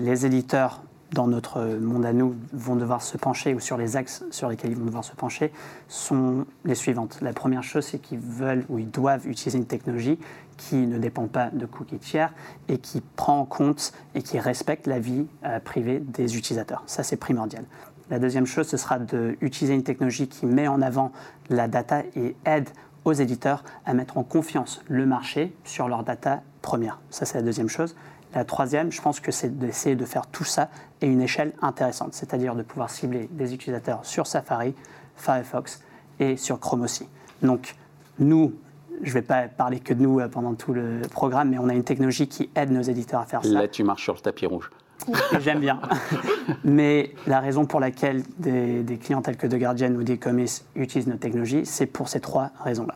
les 0.00 0.24
éditeurs 0.24 0.80
dans 1.12 1.26
notre 1.26 1.64
monde 1.80 2.04
à 2.04 2.12
nous, 2.12 2.34
vont 2.52 2.76
devoir 2.76 3.02
se 3.02 3.16
pencher, 3.16 3.54
ou 3.54 3.60
sur 3.60 3.76
les 3.76 3.96
axes 3.96 4.24
sur 4.30 4.48
lesquels 4.48 4.70
ils 4.70 4.76
vont 4.76 4.84
devoir 4.84 5.04
se 5.04 5.14
pencher, 5.14 5.52
sont 5.88 6.46
les 6.64 6.74
suivantes. 6.74 7.18
La 7.20 7.32
première 7.32 7.62
chose, 7.62 7.84
c'est 7.84 7.98
qu'ils 7.98 8.20
veulent 8.20 8.64
ou 8.68 8.78
ils 8.78 8.90
doivent 8.90 9.26
utiliser 9.26 9.58
une 9.58 9.66
technologie 9.66 10.18
qui 10.56 10.76
ne 10.76 10.98
dépend 10.98 11.26
pas 11.26 11.50
de 11.52 11.66
cookies 11.66 11.98
tiers 11.98 12.32
et 12.68 12.78
qui 12.78 13.00
prend 13.00 13.40
en 13.40 13.44
compte 13.44 13.92
et 14.14 14.22
qui 14.22 14.38
respecte 14.38 14.86
la 14.86 14.98
vie 14.98 15.26
euh, 15.44 15.58
privée 15.58 16.00
des 16.00 16.36
utilisateurs. 16.36 16.82
Ça, 16.86 17.02
c'est 17.02 17.16
primordial. 17.16 17.64
La 18.10 18.18
deuxième 18.18 18.46
chose, 18.46 18.68
ce 18.68 18.76
sera 18.76 18.98
d'utiliser 18.98 19.74
une 19.74 19.84
technologie 19.84 20.28
qui 20.28 20.44
met 20.44 20.68
en 20.68 20.82
avant 20.82 21.12
la 21.48 21.68
data 21.68 22.02
et 22.16 22.34
aide 22.44 22.68
aux 23.04 23.12
éditeurs 23.12 23.64
à 23.86 23.94
mettre 23.94 24.18
en 24.18 24.24
confiance 24.24 24.82
le 24.88 25.06
marché 25.06 25.54
sur 25.64 25.88
leur 25.88 26.02
data 26.02 26.42
première. 26.60 26.98
Ça, 27.10 27.24
c'est 27.24 27.38
la 27.38 27.44
deuxième 27.44 27.68
chose. 27.68 27.96
La 28.34 28.44
troisième, 28.44 28.92
je 28.92 29.00
pense 29.02 29.20
que 29.20 29.32
c'est 29.32 29.58
d'essayer 29.58 29.96
de 29.96 30.04
faire 30.04 30.26
tout 30.26 30.44
ça 30.44 30.68
à 31.02 31.06
une 31.06 31.20
échelle 31.20 31.52
intéressante, 31.62 32.14
c'est-à-dire 32.14 32.54
de 32.54 32.62
pouvoir 32.62 32.90
cibler 32.90 33.28
des 33.32 33.54
utilisateurs 33.54 34.04
sur 34.04 34.26
Safari, 34.26 34.74
Firefox 35.16 35.82
et 36.20 36.36
sur 36.36 36.60
Chrome 36.60 36.82
aussi. 36.82 37.08
Donc, 37.42 37.74
nous, 38.18 38.52
je 39.02 39.08
ne 39.08 39.14
vais 39.14 39.22
pas 39.22 39.48
parler 39.48 39.80
que 39.80 39.94
de 39.94 40.02
nous 40.02 40.20
euh, 40.20 40.28
pendant 40.28 40.54
tout 40.54 40.72
le 40.72 41.00
programme, 41.10 41.50
mais 41.50 41.58
on 41.58 41.68
a 41.68 41.74
une 41.74 41.84
technologie 41.84 42.28
qui 42.28 42.50
aide 42.54 42.70
nos 42.70 42.82
éditeurs 42.82 43.20
à 43.20 43.24
faire 43.24 43.44
ça. 43.44 43.50
Là, 43.50 43.68
tu 43.68 43.82
marches 43.82 44.04
sur 44.04 44.14
le 44.14 44.20
tapis 44.20 44.46
rouge. 44.46 44.70
J'aime 45.40 45.60
bien. 45.60 45.80
mais 46.64 47.14
la 47.26 47.40
raison 47.40 47.64
pour 47.64 47.80
laquelle 47.80 48.22
des, 48.38 48.98
clients 49.02 49.22
tels 49.22 49.36
que 49.36 49.46
The 49.46 49.56
Guardian 49.56 49.94
ou 49.94 50.02
des 50.02 50.18
Commerce 50.18 50.66
utilisent 50.76 51.06
nos 51.06 51.16
technologies, 51.16 51.64
c'est 51.64 51.86
pour 51.86 52.08
ces 52.08 52.20
trois 52.20 52.50
raisons-là. 52.62 52.94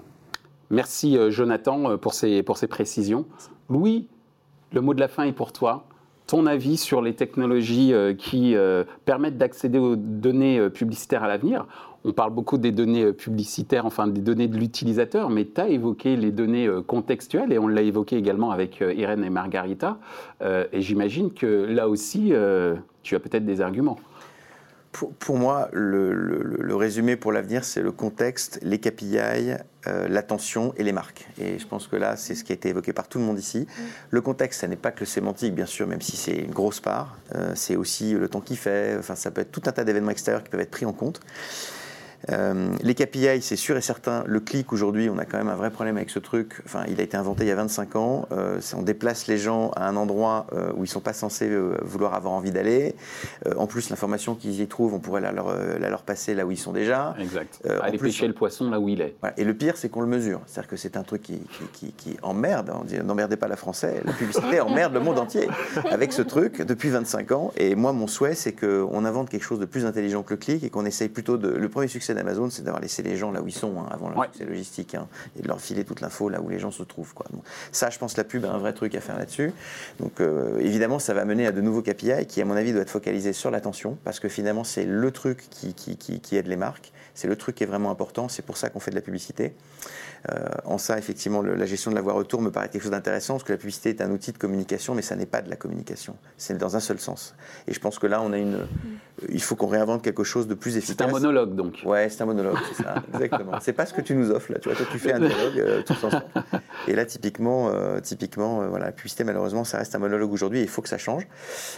Merci 0.70 1.16
euh, 1.16 1.30
Jonathan 1.30 1.90
euh, 1.90 1.96
pour 1.96 2.14
ces, 2.14 2.42
pour 2.42 2.58
ces 2.58 2.66
précisions. 2.66 3.26
Louis, 3.70 4.08
le 4.72 4.80
mot 4.80 4.94
de 4.94 5.00
la 5.00 5.08
fin 5.08 5.24
est 5.24 5.32
pour 5.32 5.52
toi. 5.52 5.84
Ton 6.26 6.46
avis 6.46 6.78
sur 6.78 7.02
les 7.02 7.14
technologies 7.14 7.92
euh, 7.92 8.14
qui 8.14 8.56
euh, 8.56 8.84
permettent 9.04 9.36
d'accéder 9.36 9.78
aux 9.78 9.94
données 9.94 10.58
euh, 10.58 10.70
publicitaires 10.70 11.22
à 11.22 11.28
l'avenir 11.28 11.66
on 12.06 12.12
parle 12.12 12.34
beaucoup 12.34 12.58
des 12.58 12.70
données 12.70 13.14
publicitaires, 13.14 13.86
enfin 13.86 14.06
des 14.06 14.20
données 14.20 14.46
de 14.46 14.58
l'utilisateur, 14.58 15.30
mais 15.30 15.46
tu 15.46 15.58
as 15.58 15.68
évoqué 15.68 16.16
les 16.16 16.32
données 16.32 16.68
contextuelles 16.86 17.50
et 17.50 17.58
on 17.58 17.66
l'a 17.66 17.80
évoqué 17.80 18.18
également 18.18 18.50
avec 18.50 18.80
Irène 18.80 19.24
et 19.24 19.30
Margarita. 19.30 19.96
Et 20.42 20.82
j'imagine 20.82 21.32
que 21.32 21.46
là 21.46 21.88
aussi, 21.88 22.34
tu 23.02 23.16
as 23.16 23.20
peut-être 23.20 23.46
des 23.46 23.62
arguments. 23.62 23.96
Pour, 25.18 25.36
moi, 25.36 25.68
le, 25.72 26.76
résumé 26.76 27.16
pour 27.16 27.32
l'avenir, 27.32 27.64
c'est 27.64 27.82
le 27.82 27.90
contexte, 27.90 28.60
les 28.62 28.78
KPI, 28.78 29.18
euh, 29.86 30.08
l'attention 30.08 30.72
et 30.76 30.84
les 30.84 30.92
marques. 30.92 31.26
Et 31.36 31.58
je 31.58 31.66
pense 31.66 31.88
que 31.88 31.96
là, 31.96 32.16
c'est 32.16 32.36
ce 32.36 32.44
qui 32.44 32.52
a 32.52 32.54
été 32.54 32.68
évoqué 32.68 32.92
par 32.92 33.08
tout 33.08 33.18
le 33.18 33.24
monde 33.24 33.38
ici. 33.38 33.66
Le 34.10 34.20
contexte, 34.20 34.60
ça 34.60 34.68
n'est 34.68 34.76
pas 34.76 34.92
que 34.92 35.00
le 35.00 35.06
sémantique, 35.06 35.52
bien 35.52 35.66
sûr, 35.66 35.88
même 35.88 36.00
si 36.00 36.16
c'est 36.16 36.36
une 36.36 36.52
grosse 36.52 36.78
part. 36.78 37.18
Euh, 37.34 37.52
c'est 37.56 37.74
aussi 37.74 38.12
le 38.12 38.28
temps 38.28 38.40
qu'il 38.40 38.56
fait. 38.56 38.96
Enfin, 38.96 39.16
ça 39.16 39.32
peut 39.32 39.40
être 39.40 39.50
tout 39.50 39.62
un 39.66 39.72
tas 39.72 39.82
d'événements 39.82 40.12
extérieurs 40.12 40.44
qui 40.44 40.50
peuvent 40.50 40.60
être 40.60 40.70
pris 40.70 40.86
en 40.86 40.92
compte. 40.92 41.20
Euh, 42.30 42.74
les 42.82 42.94
KPI, 42.94 43.42
c'est 43.42 43.56
sûr 43.56 43.76
et 43.76 43.80
certain. 43.80 44.24
Le 44.26 44.40
clic, 44.40 44.72
aujourd'hui, 44.72 45.10
on 45.10 45.18
a 45.18 45.24
quand 45.24 45.38
même 45.38 45.48
un 45.48 45.56
vrai 45.56 45.70
problème 45.70 45.96
avec 45.96 46.10
ce 46.10 46.18
truc. 46.18 46.60
Enfin, 46.64 46.84
il 46.88 47.00
a 47.00 47.02
été 47.02 47.16
inventé 47.16 47.44
il 47.44 47.48
y 47.48 47.52
a 47.52 47.56
25 47.56 47.96
ans. 47.96 48.28
Euh, 48.32 48.60
on 48.76 48.82
déplace 48.82 49.26
les 49.26 49.38
gens 49.38 49.70
à 49.76 49.88
un 49.88 49.96
endroit 49.96 50.46
euh, 50.52 50.70
où 50.72 50.78
ils 50.78 50.82
ne 50.82 50.86
sont 50.86 51.00
pas 51.00 51.12
censés 51.12 51.50
vouloir 51.82 52.14
avoir 52.14 52.32
envie 52.32 52.50
d'aller. 52.50 52.94
en 53.56 53.66
plus, 53.66 53.90
l'information 53.90 54.34
qu'ils 54.34 54.60
y 54.60 54.66
trouvent, 54.66 54.94
on 54.94 54.98
pourrait 54.98 55.20
la 55.20 55.32
leur, 55.32 55.54
la 55.78 55.90
leur, 55.90 56.02
passer 56.02 56.34
là 56.34 56.44
où 56.44 56.50
ils 56.50 56.58
sont 56.58 56.72
déjà. 56.72 57.14
Exact. 57.18 57.60
Aller 57.82 57.98
pêcher 57.98 58.26
le 58.26 58.34
poisson 58.34 58.70
là 58.70 58.80
où 58.80 58.88
il 58.88 59.00
est. 59.00 59.16
Et 59.36 59.44
le 59.44 59.54
pire, 59.54 59.76
c'est 59.76 59.88
qu'on 59.88 60.00
le 60.00 60.06
mesure. 60.06 60.40
C'est-à-dire 60.46 60.70
que 60.70 60.76
c'est 60.76 60.96
un 60.96 61.02
truc 61.02 61.22
qui, 61.22 61.40
qui, 61.72 61.92
qui, 61.92 62.16
emmerde. 62.22 62.70
On 62.74 62.84
dit 62.84 62.96
n'emmerdez 62.98 63.36
pas 63.36 63.48
la 63.48 63.56
Français. 63.56 64.02
La 64.04 64.12
publicité 64.12 64.60
emmerde 64.60 64.94
le 64.94 65.00
monde 65.00 65.18
entier 65.18 65.48
avec 65.90 66.12
ce 66.12 66.22
truc 66.22 66.62
depuis 66.62 66.90
25 66.90 67.32
ans. 67.32 67.52
Et 67.56 67.74
moi, 67.74 67.92
mon 67.92 68.06
souhait, 68.06 68.34
c'est 68.34 68.52
qu'on 68.52 69.04
invente 69.04 69.28
quelque 69.30 69.44
chose 69.44 69.60
de 69.60 69.64
plus 69.64 69.86
intelligent 69.86 70.22
que 70.22 70.34
le 70.34 70.38
clic 70.38 70.64
et 70.64 70.70
qu'on 70.70 70.84
essaye 70.84 71.08
plutôt 71.08 71.36
de. 71.36 71.48
Le 71.48 71.68
premier 71.68 71.88
succès 71.88 72.13
d'Amazon, 72.14 72.50
c'est 72.50 72.62
d'avoir 72.62 72.80
laissé 72.80 73.02
les 73.02 73.16
gens 73.16 73.30
là 73.30 73.42
où 73.42 73.48
ils 73.48 73.54
sont 73.54 73.78
hein, 73.78 73.88
avant 73.90 74.08
le 74.08 74.16
succès 74.24 74.44
logistique 74.44 74.94
hein, 74.94 75.06
et 75.38 75.42
de 75.42 75.48
leur 75.48 75.60
filer 75.60 75.84
toute 75.84 76.00
l'info 76.00 76.28
là 76.28 76.40
où 76.40 76.48
les 76.48 76.58
gens 76.58 76.70
se 76.70 76.82
trouvent. 76.82 77.14
Quoi. 77.14 77.26
ça, 77.72 77.90
je 77.90 77.98
pense, 77.98 78.16
la 78.16 78.24
pub 78.24 78.44
a 78.44 78.52
un 78.52 78.58
vrai 78.58 78.72
truc 78.72 78.94
à 78.94 79.00
faire 79.00 79.18
là-dessus. 79.18 79.52
Donc, 80.00 80.20
euh, 80.20 80.58
évidemment, 80.60 80.98
ça 80.98 81.14
va 81.14 81.24
mener 81.24 81.46
à 81.46 81.52
de 81.52 81.60
nouveaux 81.60 81.82
KPI 81.82 82.26
qui, 82.26 82.40
à 82.40 82.44
mon 82.44 82.56
avis, 82.56 82.72
doivent 82.72 82.82
être 82.82 82.90
focalisés 82.90 83.32
sur 83.32 83.50
l'attention 83.50 83.98
parce 84.04 84.20
que 84.20 84.28
finalement, 84.28 84.64
c'est 84.64 84.84
le 84.84 85.10
truc 85.10 85.46
qui, 85.50 85.74
qui, 85.74 85.96
qui 85.96 86.36
aide 86.36 86.46
les 86.46 86.56
marques. 86.56 86.92
C'est 87.14 87.28
le 87.28 87.36
truc 87.36 87.56
qui 87.56 87.64
est 87.64 87.66
vraiment 87.66 87.90
important. 87.90 88.28
C'est 88.28 88.44
pour 88.44 88.56
ça 88.56 88.68
qu'on 88.68 88.80
fait 88.80 88.90
de 88.90 88.96
la 88.96 89.02
publicité. 89.02 89.54
Euh, 90.30 90.46
en 90.64 90.78
ça, 90.78 90.96
effectivement, 90.96 91.42
la 91.42 91.66
gestion 91.66 91.90
de 91.90 91.96
la 91.96 92.02
voie 92.02 92.14
retour 92.14 92.40
me 92.40 92.50
paraît 92.50 92.68
quelque 92.68 92.82
chose 92.82 92.90
d'intéressant, 92.90 93.34
parce 93.34 93.44
que 93.44 93.52
la 93.52 93.58
publicité 93.58 93.90
est 93.90 94.00
un 94.00 94.10
outil 94.10 94.32
de 94.32 94.38
communication, 94.38 94.94
mais 94.94 95.02
ça 95.02 95.16
n'est 95.16 95.26
pas 95.26 95.42
de 95.42 95.50
la 95.50 95.56
communication. 95.56 96.16
C'est 96.38 96.56
dans 96.56 96.76
un 96.76 96.80
seul 96.80 96.98
sens. 96.98 97.34
Et 97.68 97.74
je 97.74 97.80
pense 97.80 97.98
que 97.98 98.06
là, 98.06 98.22
on 98.22 98.32
a 98.32 98.38
une. 98.38 98.66
Il 99.28 99.42
faut 99.42 99.54
qu'on 99.54 99.66
réinvente 99.66 100.02
quelque 100.02 100.24
chose 100.24 100.48
de 100.48 100.54
plus 100.54 100.76
efficace. 100.76 100.96
C'est 100.98 101.04
un 101.04 101.12
monologue, 101.12 101.54
donc. 101.54 101.82
Ouais, 101.84 102.08
c'est 102.08 102.22
un 102.22 102.26
monologue, 102.26 102.56
c'est 102.68 102.82
ça, 102.82 103.02
exactement. 103.14 103.60
C'est 103.60 103.74
pas 103.74 103.84
ce 103.86 103.92
que 103.92 104.00
tu 104.00 104.14
nous 104.14 104.30
offres 104.30 104.52
là. 104.52 104.58
Tu 104.60 104.68
vois, 104.68 104.76
toi, 104.76 104.86
tu 104.90 104.98
fais 104.98 105.12
un 105.12 105.20
dialogue 105.26 105.58
euh, 105.58 105.82
tous 105.82 106.04
ensemble. 106.04 106.24
Et 106.88 106.94
là, 106.94 107.04
typiquement, 107.04 107.68
euh, 107.68 108.00
typiquement, 108.00 108.66
voilà, 108.66 108.86
la 108.86 108.92
publicité, 108.92 109.24
malheureusement, 109.24 109.64
ça 109.64 109.78
reste 109.78 109.94
un 109.94 109.98
monologue 109.98 110.32
aujourd'hui. 110.32 110.62
Il 110.62 110.68
faut 110.68 110.80
que 110.80 110.88
ça 110.88 110.98
change. 110.98 111.26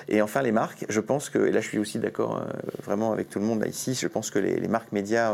Et 0.09 0.22
enfin, 0.22 0.42
les 0.42 0.53
marques. 0.53 0.87
Je 0.88 1.01
pense 1.01 1.31
que, 1.31 1.46
et 1.46 1.53
là, 1.53 1.61
je 1.61 1.68
suis 1.68 1.79
aussi 1.79 1.99
d'accord 1.99 2.46
vraiment 2.85 3.12
avec 3.12 3.29
tout 3.29 3.40
le 3.40 3.44
monde 3.44 3.61
là 3.61 3.66
ici. 3.66 3.94
Je 3.94 4.07
pense 4.07 4.31
que 4.31 4.38
les, 4.38 4.68
marques 4.68 4.92
médias, 4.92 5.25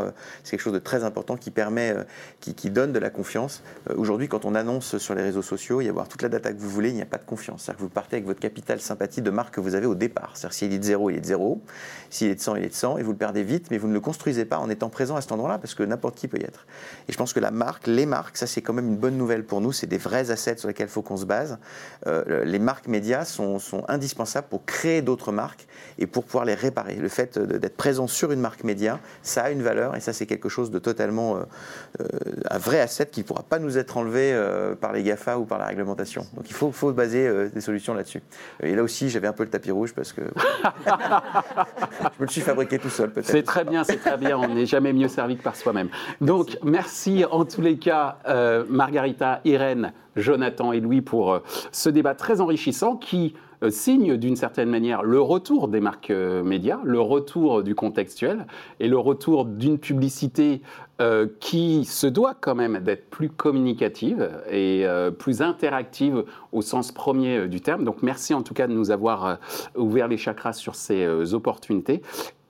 c'est 0.43 0.51
quelque 0.51 0.61
chose 0.61 0.73
de 0.73 0.79
très 0.79 1.03
important 1.03 1.37
qui 1.37 1.51
permet, 1.51 1.95
qui, 2.39 2.53
qui 2.53 2.69
donne 2.69 2.91
de 2.91 2.99
la 2.99 3.09
confiance. 3.09 3.63
Euh, 3.89 3.95
aujourd'hui, 3.95 4.27
quand 4.27 4.45
on 4.45 4.55
annonce 4.55 4.97
sur 4.97 5.15
les 5.15 5.21
réseaux 5.21 5.41
sociaux, 5.41 5.81
il 5.81 5.85
y 5.85 5.87
a 5.87 5.91
avoir 5.93 6.07
toute 6.07 6.21
la 6.23 6.29
data 6.29 6.51
que 6.51 6.59
vous 6.59 6.69
voulez, 6.69 6.89
il 6.89 6.95
n'y 6.95 7.01
a 7.01 7.05
pas 7.05 7.17
de 7.17 7.25
confiance. 7.25 7.63
C'est-à-dire 7.63 7.77
que 7.77 7.83
vous 7.83 7.89
partez 7.89 8.15
avec 8.15 8.25
votre 8.25 8.39
capital 8.39 8.81
sympathie 8.81 9.21
de 9.21 9.29
marque 9.29 9.53
que 9.53 9.61
vous 9.61 9.75
avez 9.75 9.85
au 9.85 9.95
départ. 9.95 10.31
C'est-à-dire 10.33 10.53
s'il 10.53 10.73
est 10.73 10.79
de 10.79 10.83
0, 10.83 11.11
il 11.11 11.17
est 11.17 11.21
de 11.21 11.25
0. 11.25 11.61
S'il 12.09 12.29
est 12.29 12.35
de 12.35 12.41
100, 12.41 12.55
il 12.55 12.63
est 12.63 12.69
de 12.69 12.73
100. 12.73 12.97
Et 12.97 13.03
vous 13.03 13.11
le 13.11 13.17
perdez 13.17 13.43
vite, 13.43 13.67
mais 13.69 13.77
vous 13.77 13.87
ne 13.87 13.93
le 13.93 13.99
construisez 13.99 14.45
pas 14.45 14.57
en 14.57 14.69
étant 14.69 14.89
présent 14.89 15.15
à 15.15 15.21
cet 15.21 15.31
endroit-là 15.31 15.59
parce 15.59 15.75
que 15.75 15.83
n'importe 15.83 16.15
qui 16.15 16.27
peut 16.27 16.39
y 16.39 16.43
être. 16.43 16.65
Et 17.07 17.11
je 17.11 17.17
pense 17.17 17.33
que 17.33 17.39
la 17.39 17.51
marque, 17.51 17.87
les 17.87 18.05
marques, 18.05 18.37
ça 18.37 18.47
c'est 18.47 18.61
quand 18.61 18.73
même 18.73 18.87
une 18.87 18.97
bonne 18.97 19.17
nouvelle 19.17 19.43
pour 19.43 19.61
nous. 19.61 19.71
C'est 19.71 19.87
des 19.87 19.97
vrais 19.97 20.31
assets 20.31 20.57
sur 20.57 20.67
lesquels 20.67 20.87
il 20.87 20.91
faut 20.91 21.03
qu'on 21.03 21.17
se 21.17 21.25
base. 21.25 21.59
Euh, 22.07 22.43
les 22.43 22.59
marques 22.59 22.87
médias 22.87 23.25
sont, 23.25 23.59
sont 23.59 23.83
indispensables 23.87 24.47
pour 24.47 24.65
créer 24.65 25.01
d'autres 25.01 25.31
marques 25.31 25.67
et 25.99 26.07
pour 26.07 26.23
pouvoir 26.23 26.45
les 26.45 26.55
réparer. 26.55 26.95
Le 26.95 27.09
fait 27.09 27.37
d'être 27.37 27.77
présent 27.77 28.07
sur 28.07 28.31
une 28.31 28.39
marque 28.39 28.63
média, 28.63 28.99
ça 29.21 29.43
a 29.43 29.51
une 29.51 29.61
valeur 29.61 29.82
et 29.95 29.99
ça 29.99 30.13
c'est 30.13 30.25
quelque 30.25 30.49
chose 30.49 30.71
de 30.71 30.79
totalement 30.79 31.37
euh, 31.37 32.05
un 32.49 32.57
vrai 32.57 32.79
asset 32.79 33.07
qui 33.07 33.21
ne 33.21 33.25
pourra 33.25 33.43
pas 33.43 33.59
nous 33.59 33.77
être 33.77 33.97
enlevé 33.97 34.31
euh, 34.33 34.75
par 34.75 34.93
les 34.93 35.03
GAFA 35.03 35.37
ou 35.37 35.45
par 35.45 35.59
la 35.59 35.65
réglementation. 35.65 36.25
Donc 36.35 36.49
il 36.49 36.53
faut, 36.53 36.71
faut 36.71 36.91
baser 36.91 37.27
euh, 37.27 37.49
des 37.49 37.61
solutions 37.61 37.93
là-dessus. 37.93 38.21
Et 38.61 38.75
là 38.75 38.83
aussi, 38.83 39.09
j'avais 39.09 39.27
un 39.27 39.33
peu 39.33 39.43
le 39.43 39.49
tapis 39.49 39.71
rouge 39.71 39.93
parce 39.93 40.13
que 40.13 40.21
je 40.85 42.19
me 42.19 42.25
le 42.25 42.27
suis 42.27 42.41
fabriqué 42.41 42.79
tout 42.79 42.89
seul 42.89 43.11
peut-être. 43.11 43.27
C'est 43.27 43.43
très 43.43 43.63
bien, 43.63 43.83
c'est 43.83 43.97
très 43.97 44.17
bien. 44.17 44.37
On 44.37 44.47
n'est 44.47 44.65
jamais 44.65 44.93
mieux 44.93 45.07
servi 45.07 45.37
que 45.37 45.43
par 45.43 45.55
soi-même. 45.55 45.89
Donc 46.21 46.57
merci 46.63 47.25
en 47.29 47.45
tous 47.45 47.61
les 47.61 47.77
cas, 47.77 48.19
euh, 48.27 48.65
Margarita, 48.69 49.41
Irène, 49.45 49.93
Jonathan 50.15 50.73
et 50.73 50.79
Louis 50.79 51.01
pour 51.01 51.41
ce 51.71 51.89
débat 51.89 52.13
très 52.13 52.39
enrichissant 52.39 52.95
qui 52.95 53.33
euh, 53.35 53.52
signe 53.69 54.17
d'une 54.17 54.35
certaine 54.35 54.69
manière 54.69 55.03
le 55.03 55.21
retour 55.21 55.67
des 55.67 55.79
marques 55.79 56.09
euh, 56.09 56.43
médias, 56.43 56.79
le 56.83 56.99
retour 56.99 57.63
du 57.63 57.75
contextuel 57.75 58.45
et 58.79 58.87
le 58.87 58.97
retour 58.97 59.45
d'une 59.45 59.77
publicité 59.77 60.61
euh, 61.01 61.27
qui 61.39 61.85
se 61.85 62.07
doit 62.07 62.35
quand 62.39 62.55
même 62.55 62.79
d'être 62.79 63.09
plus 63.09 63.29
communicative 63.29 64.29
et 64.51 64.85
plus 65.17 65.41
interactive 65.41 66.25
au 66.51 66.61
sens 66.61 66.91
premier 66.91 67.47
du 67.47 67.61
terme. 67.61 67.83
Donc 67.83 68.03
merci 68.03 68.33
en 68.33 68.43
tout 68.43 68.53
cas 68.53 68.67
de 68.67 68.73
nous 68.73 68.91
avoir 68.91 69.39
ouvert 69.75 70.07
les 70.07 70.17
chakras 70.17 70.53
sur 70.53 70.75
ces 70.75 71.33
opportunités 71.33 72.01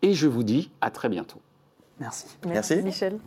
et 0.02 0.14
je 0.14 0.28
vous 0.28 0.44
dis 0.44 0.72
à 0.82 0.92
très 0.92 1.10
bientôt. 1.10 1.40
Merci. 2.00 2.26
Merci, 2.46 2.82
Michel. 2.82 3.20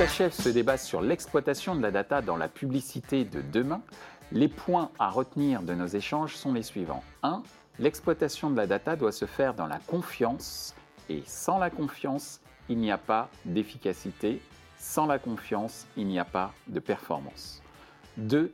s'achève 0.00 0.32
ce 0.32 0.48
débat 0.48 0.76
sur 0.76 1.00
l'exploitation 1.02 1.76
de 1.76 1.82
la 1.82 1.90
data 1.90 2.22
dans 2.22 2.36
la 2.36 2.48
publicité 2.48 3.24
de 3.24 3.42
demain. 3.52 3.82
Les 4.32 4.46
points 4.46 4.92
à 5.00 5.10
retenir 5.10 5.62
de 5.62 5.74
nos 5.74 5.88
échanges 5.88 6.36
sont 6.36 6.52
les 6.52 6.62
suivants. 6.62 7.02
1. 7.24 7.42
L'exploitation 7.80 8.48
de 8.48 8.56
la 8.56 8.68
data 8.68 8.94
doit 8.94 9.10
se 9.10 9.24
faire 9.24 9.54
dans 9.54 9.66
la 9.66 9.80
confiance 9.80 10.76
et 11.08 11.24
sans 11.26 11.58
la 11.58 11.68
confiance, 11.68 12.40
il 12.68 12.78
n'y 12.78 12.92
a 12.92 12.98
pas 12.98 13.28
d'efficacité. 13.44 14.40
Sans 14.78 15.06
la 15.06 15.18
confiance, 15.18 15.86
il 15.96 16.06
n'y 16.06 16.20
a 16.20 16.24
pas 16.24 16.52
de 16.68 16.78
performance. 16.78 17.60
2. 18.18 18.52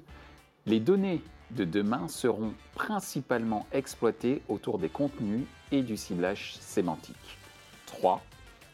Les 0.65 0.81
données 0.81 1.23
de 1.51 1.65
demain 1.65 2.09
seront 2.09 2.55
principalement 2.75 3.67
exploitées 3.71 4.43
autour 4.49 4.79
des 4.79 4.89
contenus 4.89 5.45
et 5.73 5.83
du 5.83 5.99
ciblage 5.99 6.57
sémantique. 6.59 7.39
3. 7.85 8.23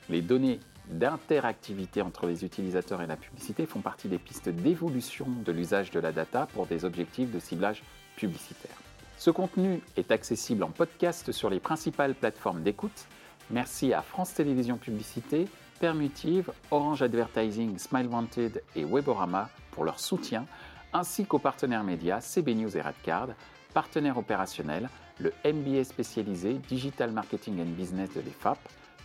Les 0.08 0.22
données 0.22 0.60
d'interactivité 0.88 2.02
entre 2.02 2.26
les 2.26 2.44
utilisateurs 2.44 3.02
et 3.02 3.06
la 3.06 3.16
publicité 3.16 3.66
font 3.66 3.80
partie 3.80 4.08
des 4.08 4.18
pistes 4.18 4.48
d'évolution 4.48 5.26
de 5.44 5.52
l'usage 5.52 5.90
de 5.90 6.00
la 6.00 6.12
data 6.12 6.46
pour 6.52 6.66
des 6.66 6.84
objectifs 6.84 7.30
de 7.30 7.38
ciblage 7.38 7.82
publicitaire. 8.16 8.76
Ce 9.16 9.30
contenu 9.30 9.80
est 9.96 10.10
accessible 10.10 10.64
en 10.64 10.70
podcast 10.70 11.30
sur 11.32 11.48
les 11.48 11.60
principales 11.60 12.14
plateformes 12.14 12.62
d'écoute. 12.62 13.06
Merci 13.50 13.92
à 13.92 14.02
France 14.02 14.34
Télévisions 14.34 14.78
Publicité, 14.78 15.46
Permutive, 15.80 16.52
Orange 16.70 17.02
Advertising, 17.02 17.78
Smile 17.78 18.08
Wanted 18.08 18.62
et 18.74 18.84
Weborama 18.84 19.48
pour 19.70 19.84
leur 19.84 20.00
soutien, 20.00 20.46
ainsi 20.92 21.24
qu'aux 21.24 21.38
partenaires 21.38 21.84
médias 21.84 22.20
CB 22.20 22.54
News 22.54 22.76
et 22.76 22.80
Radcard, 22.80 23.28
partenaires 23.72 24.18
opérationnels, 24.18 24.88
le 25.18 25.32
MBA 25.44 25.84
spécialisé 25.84 26.54
Digital 26.54 27.12
Marketing 27.12 27.60
and 27.60 27.76
Business 27.76 28.10
de 28.14 28.20
l'EFAP. 28.20 28.58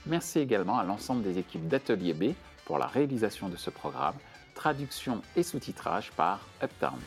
Merci 0.10 0.40
également 0.40 0.80
à 0.80 0.84
l'ensemble 0.84 1.22
des 1.22 1.38
équipes 1.38 1.68
d'Atelier 1.68 2.14
B 2.14 2.34
pour 2.66 2.78
la 2.78 2.88
réalisation 2.88 3.50
de 3.50 3.58
ce 3.58 3.70
programme, 3.70 4.16
traduction 4.56 5.22
et 5.36 5.44
sous-titrage 5.44 6.12
par 6.12 6.48
Uptown. 6.64 7.00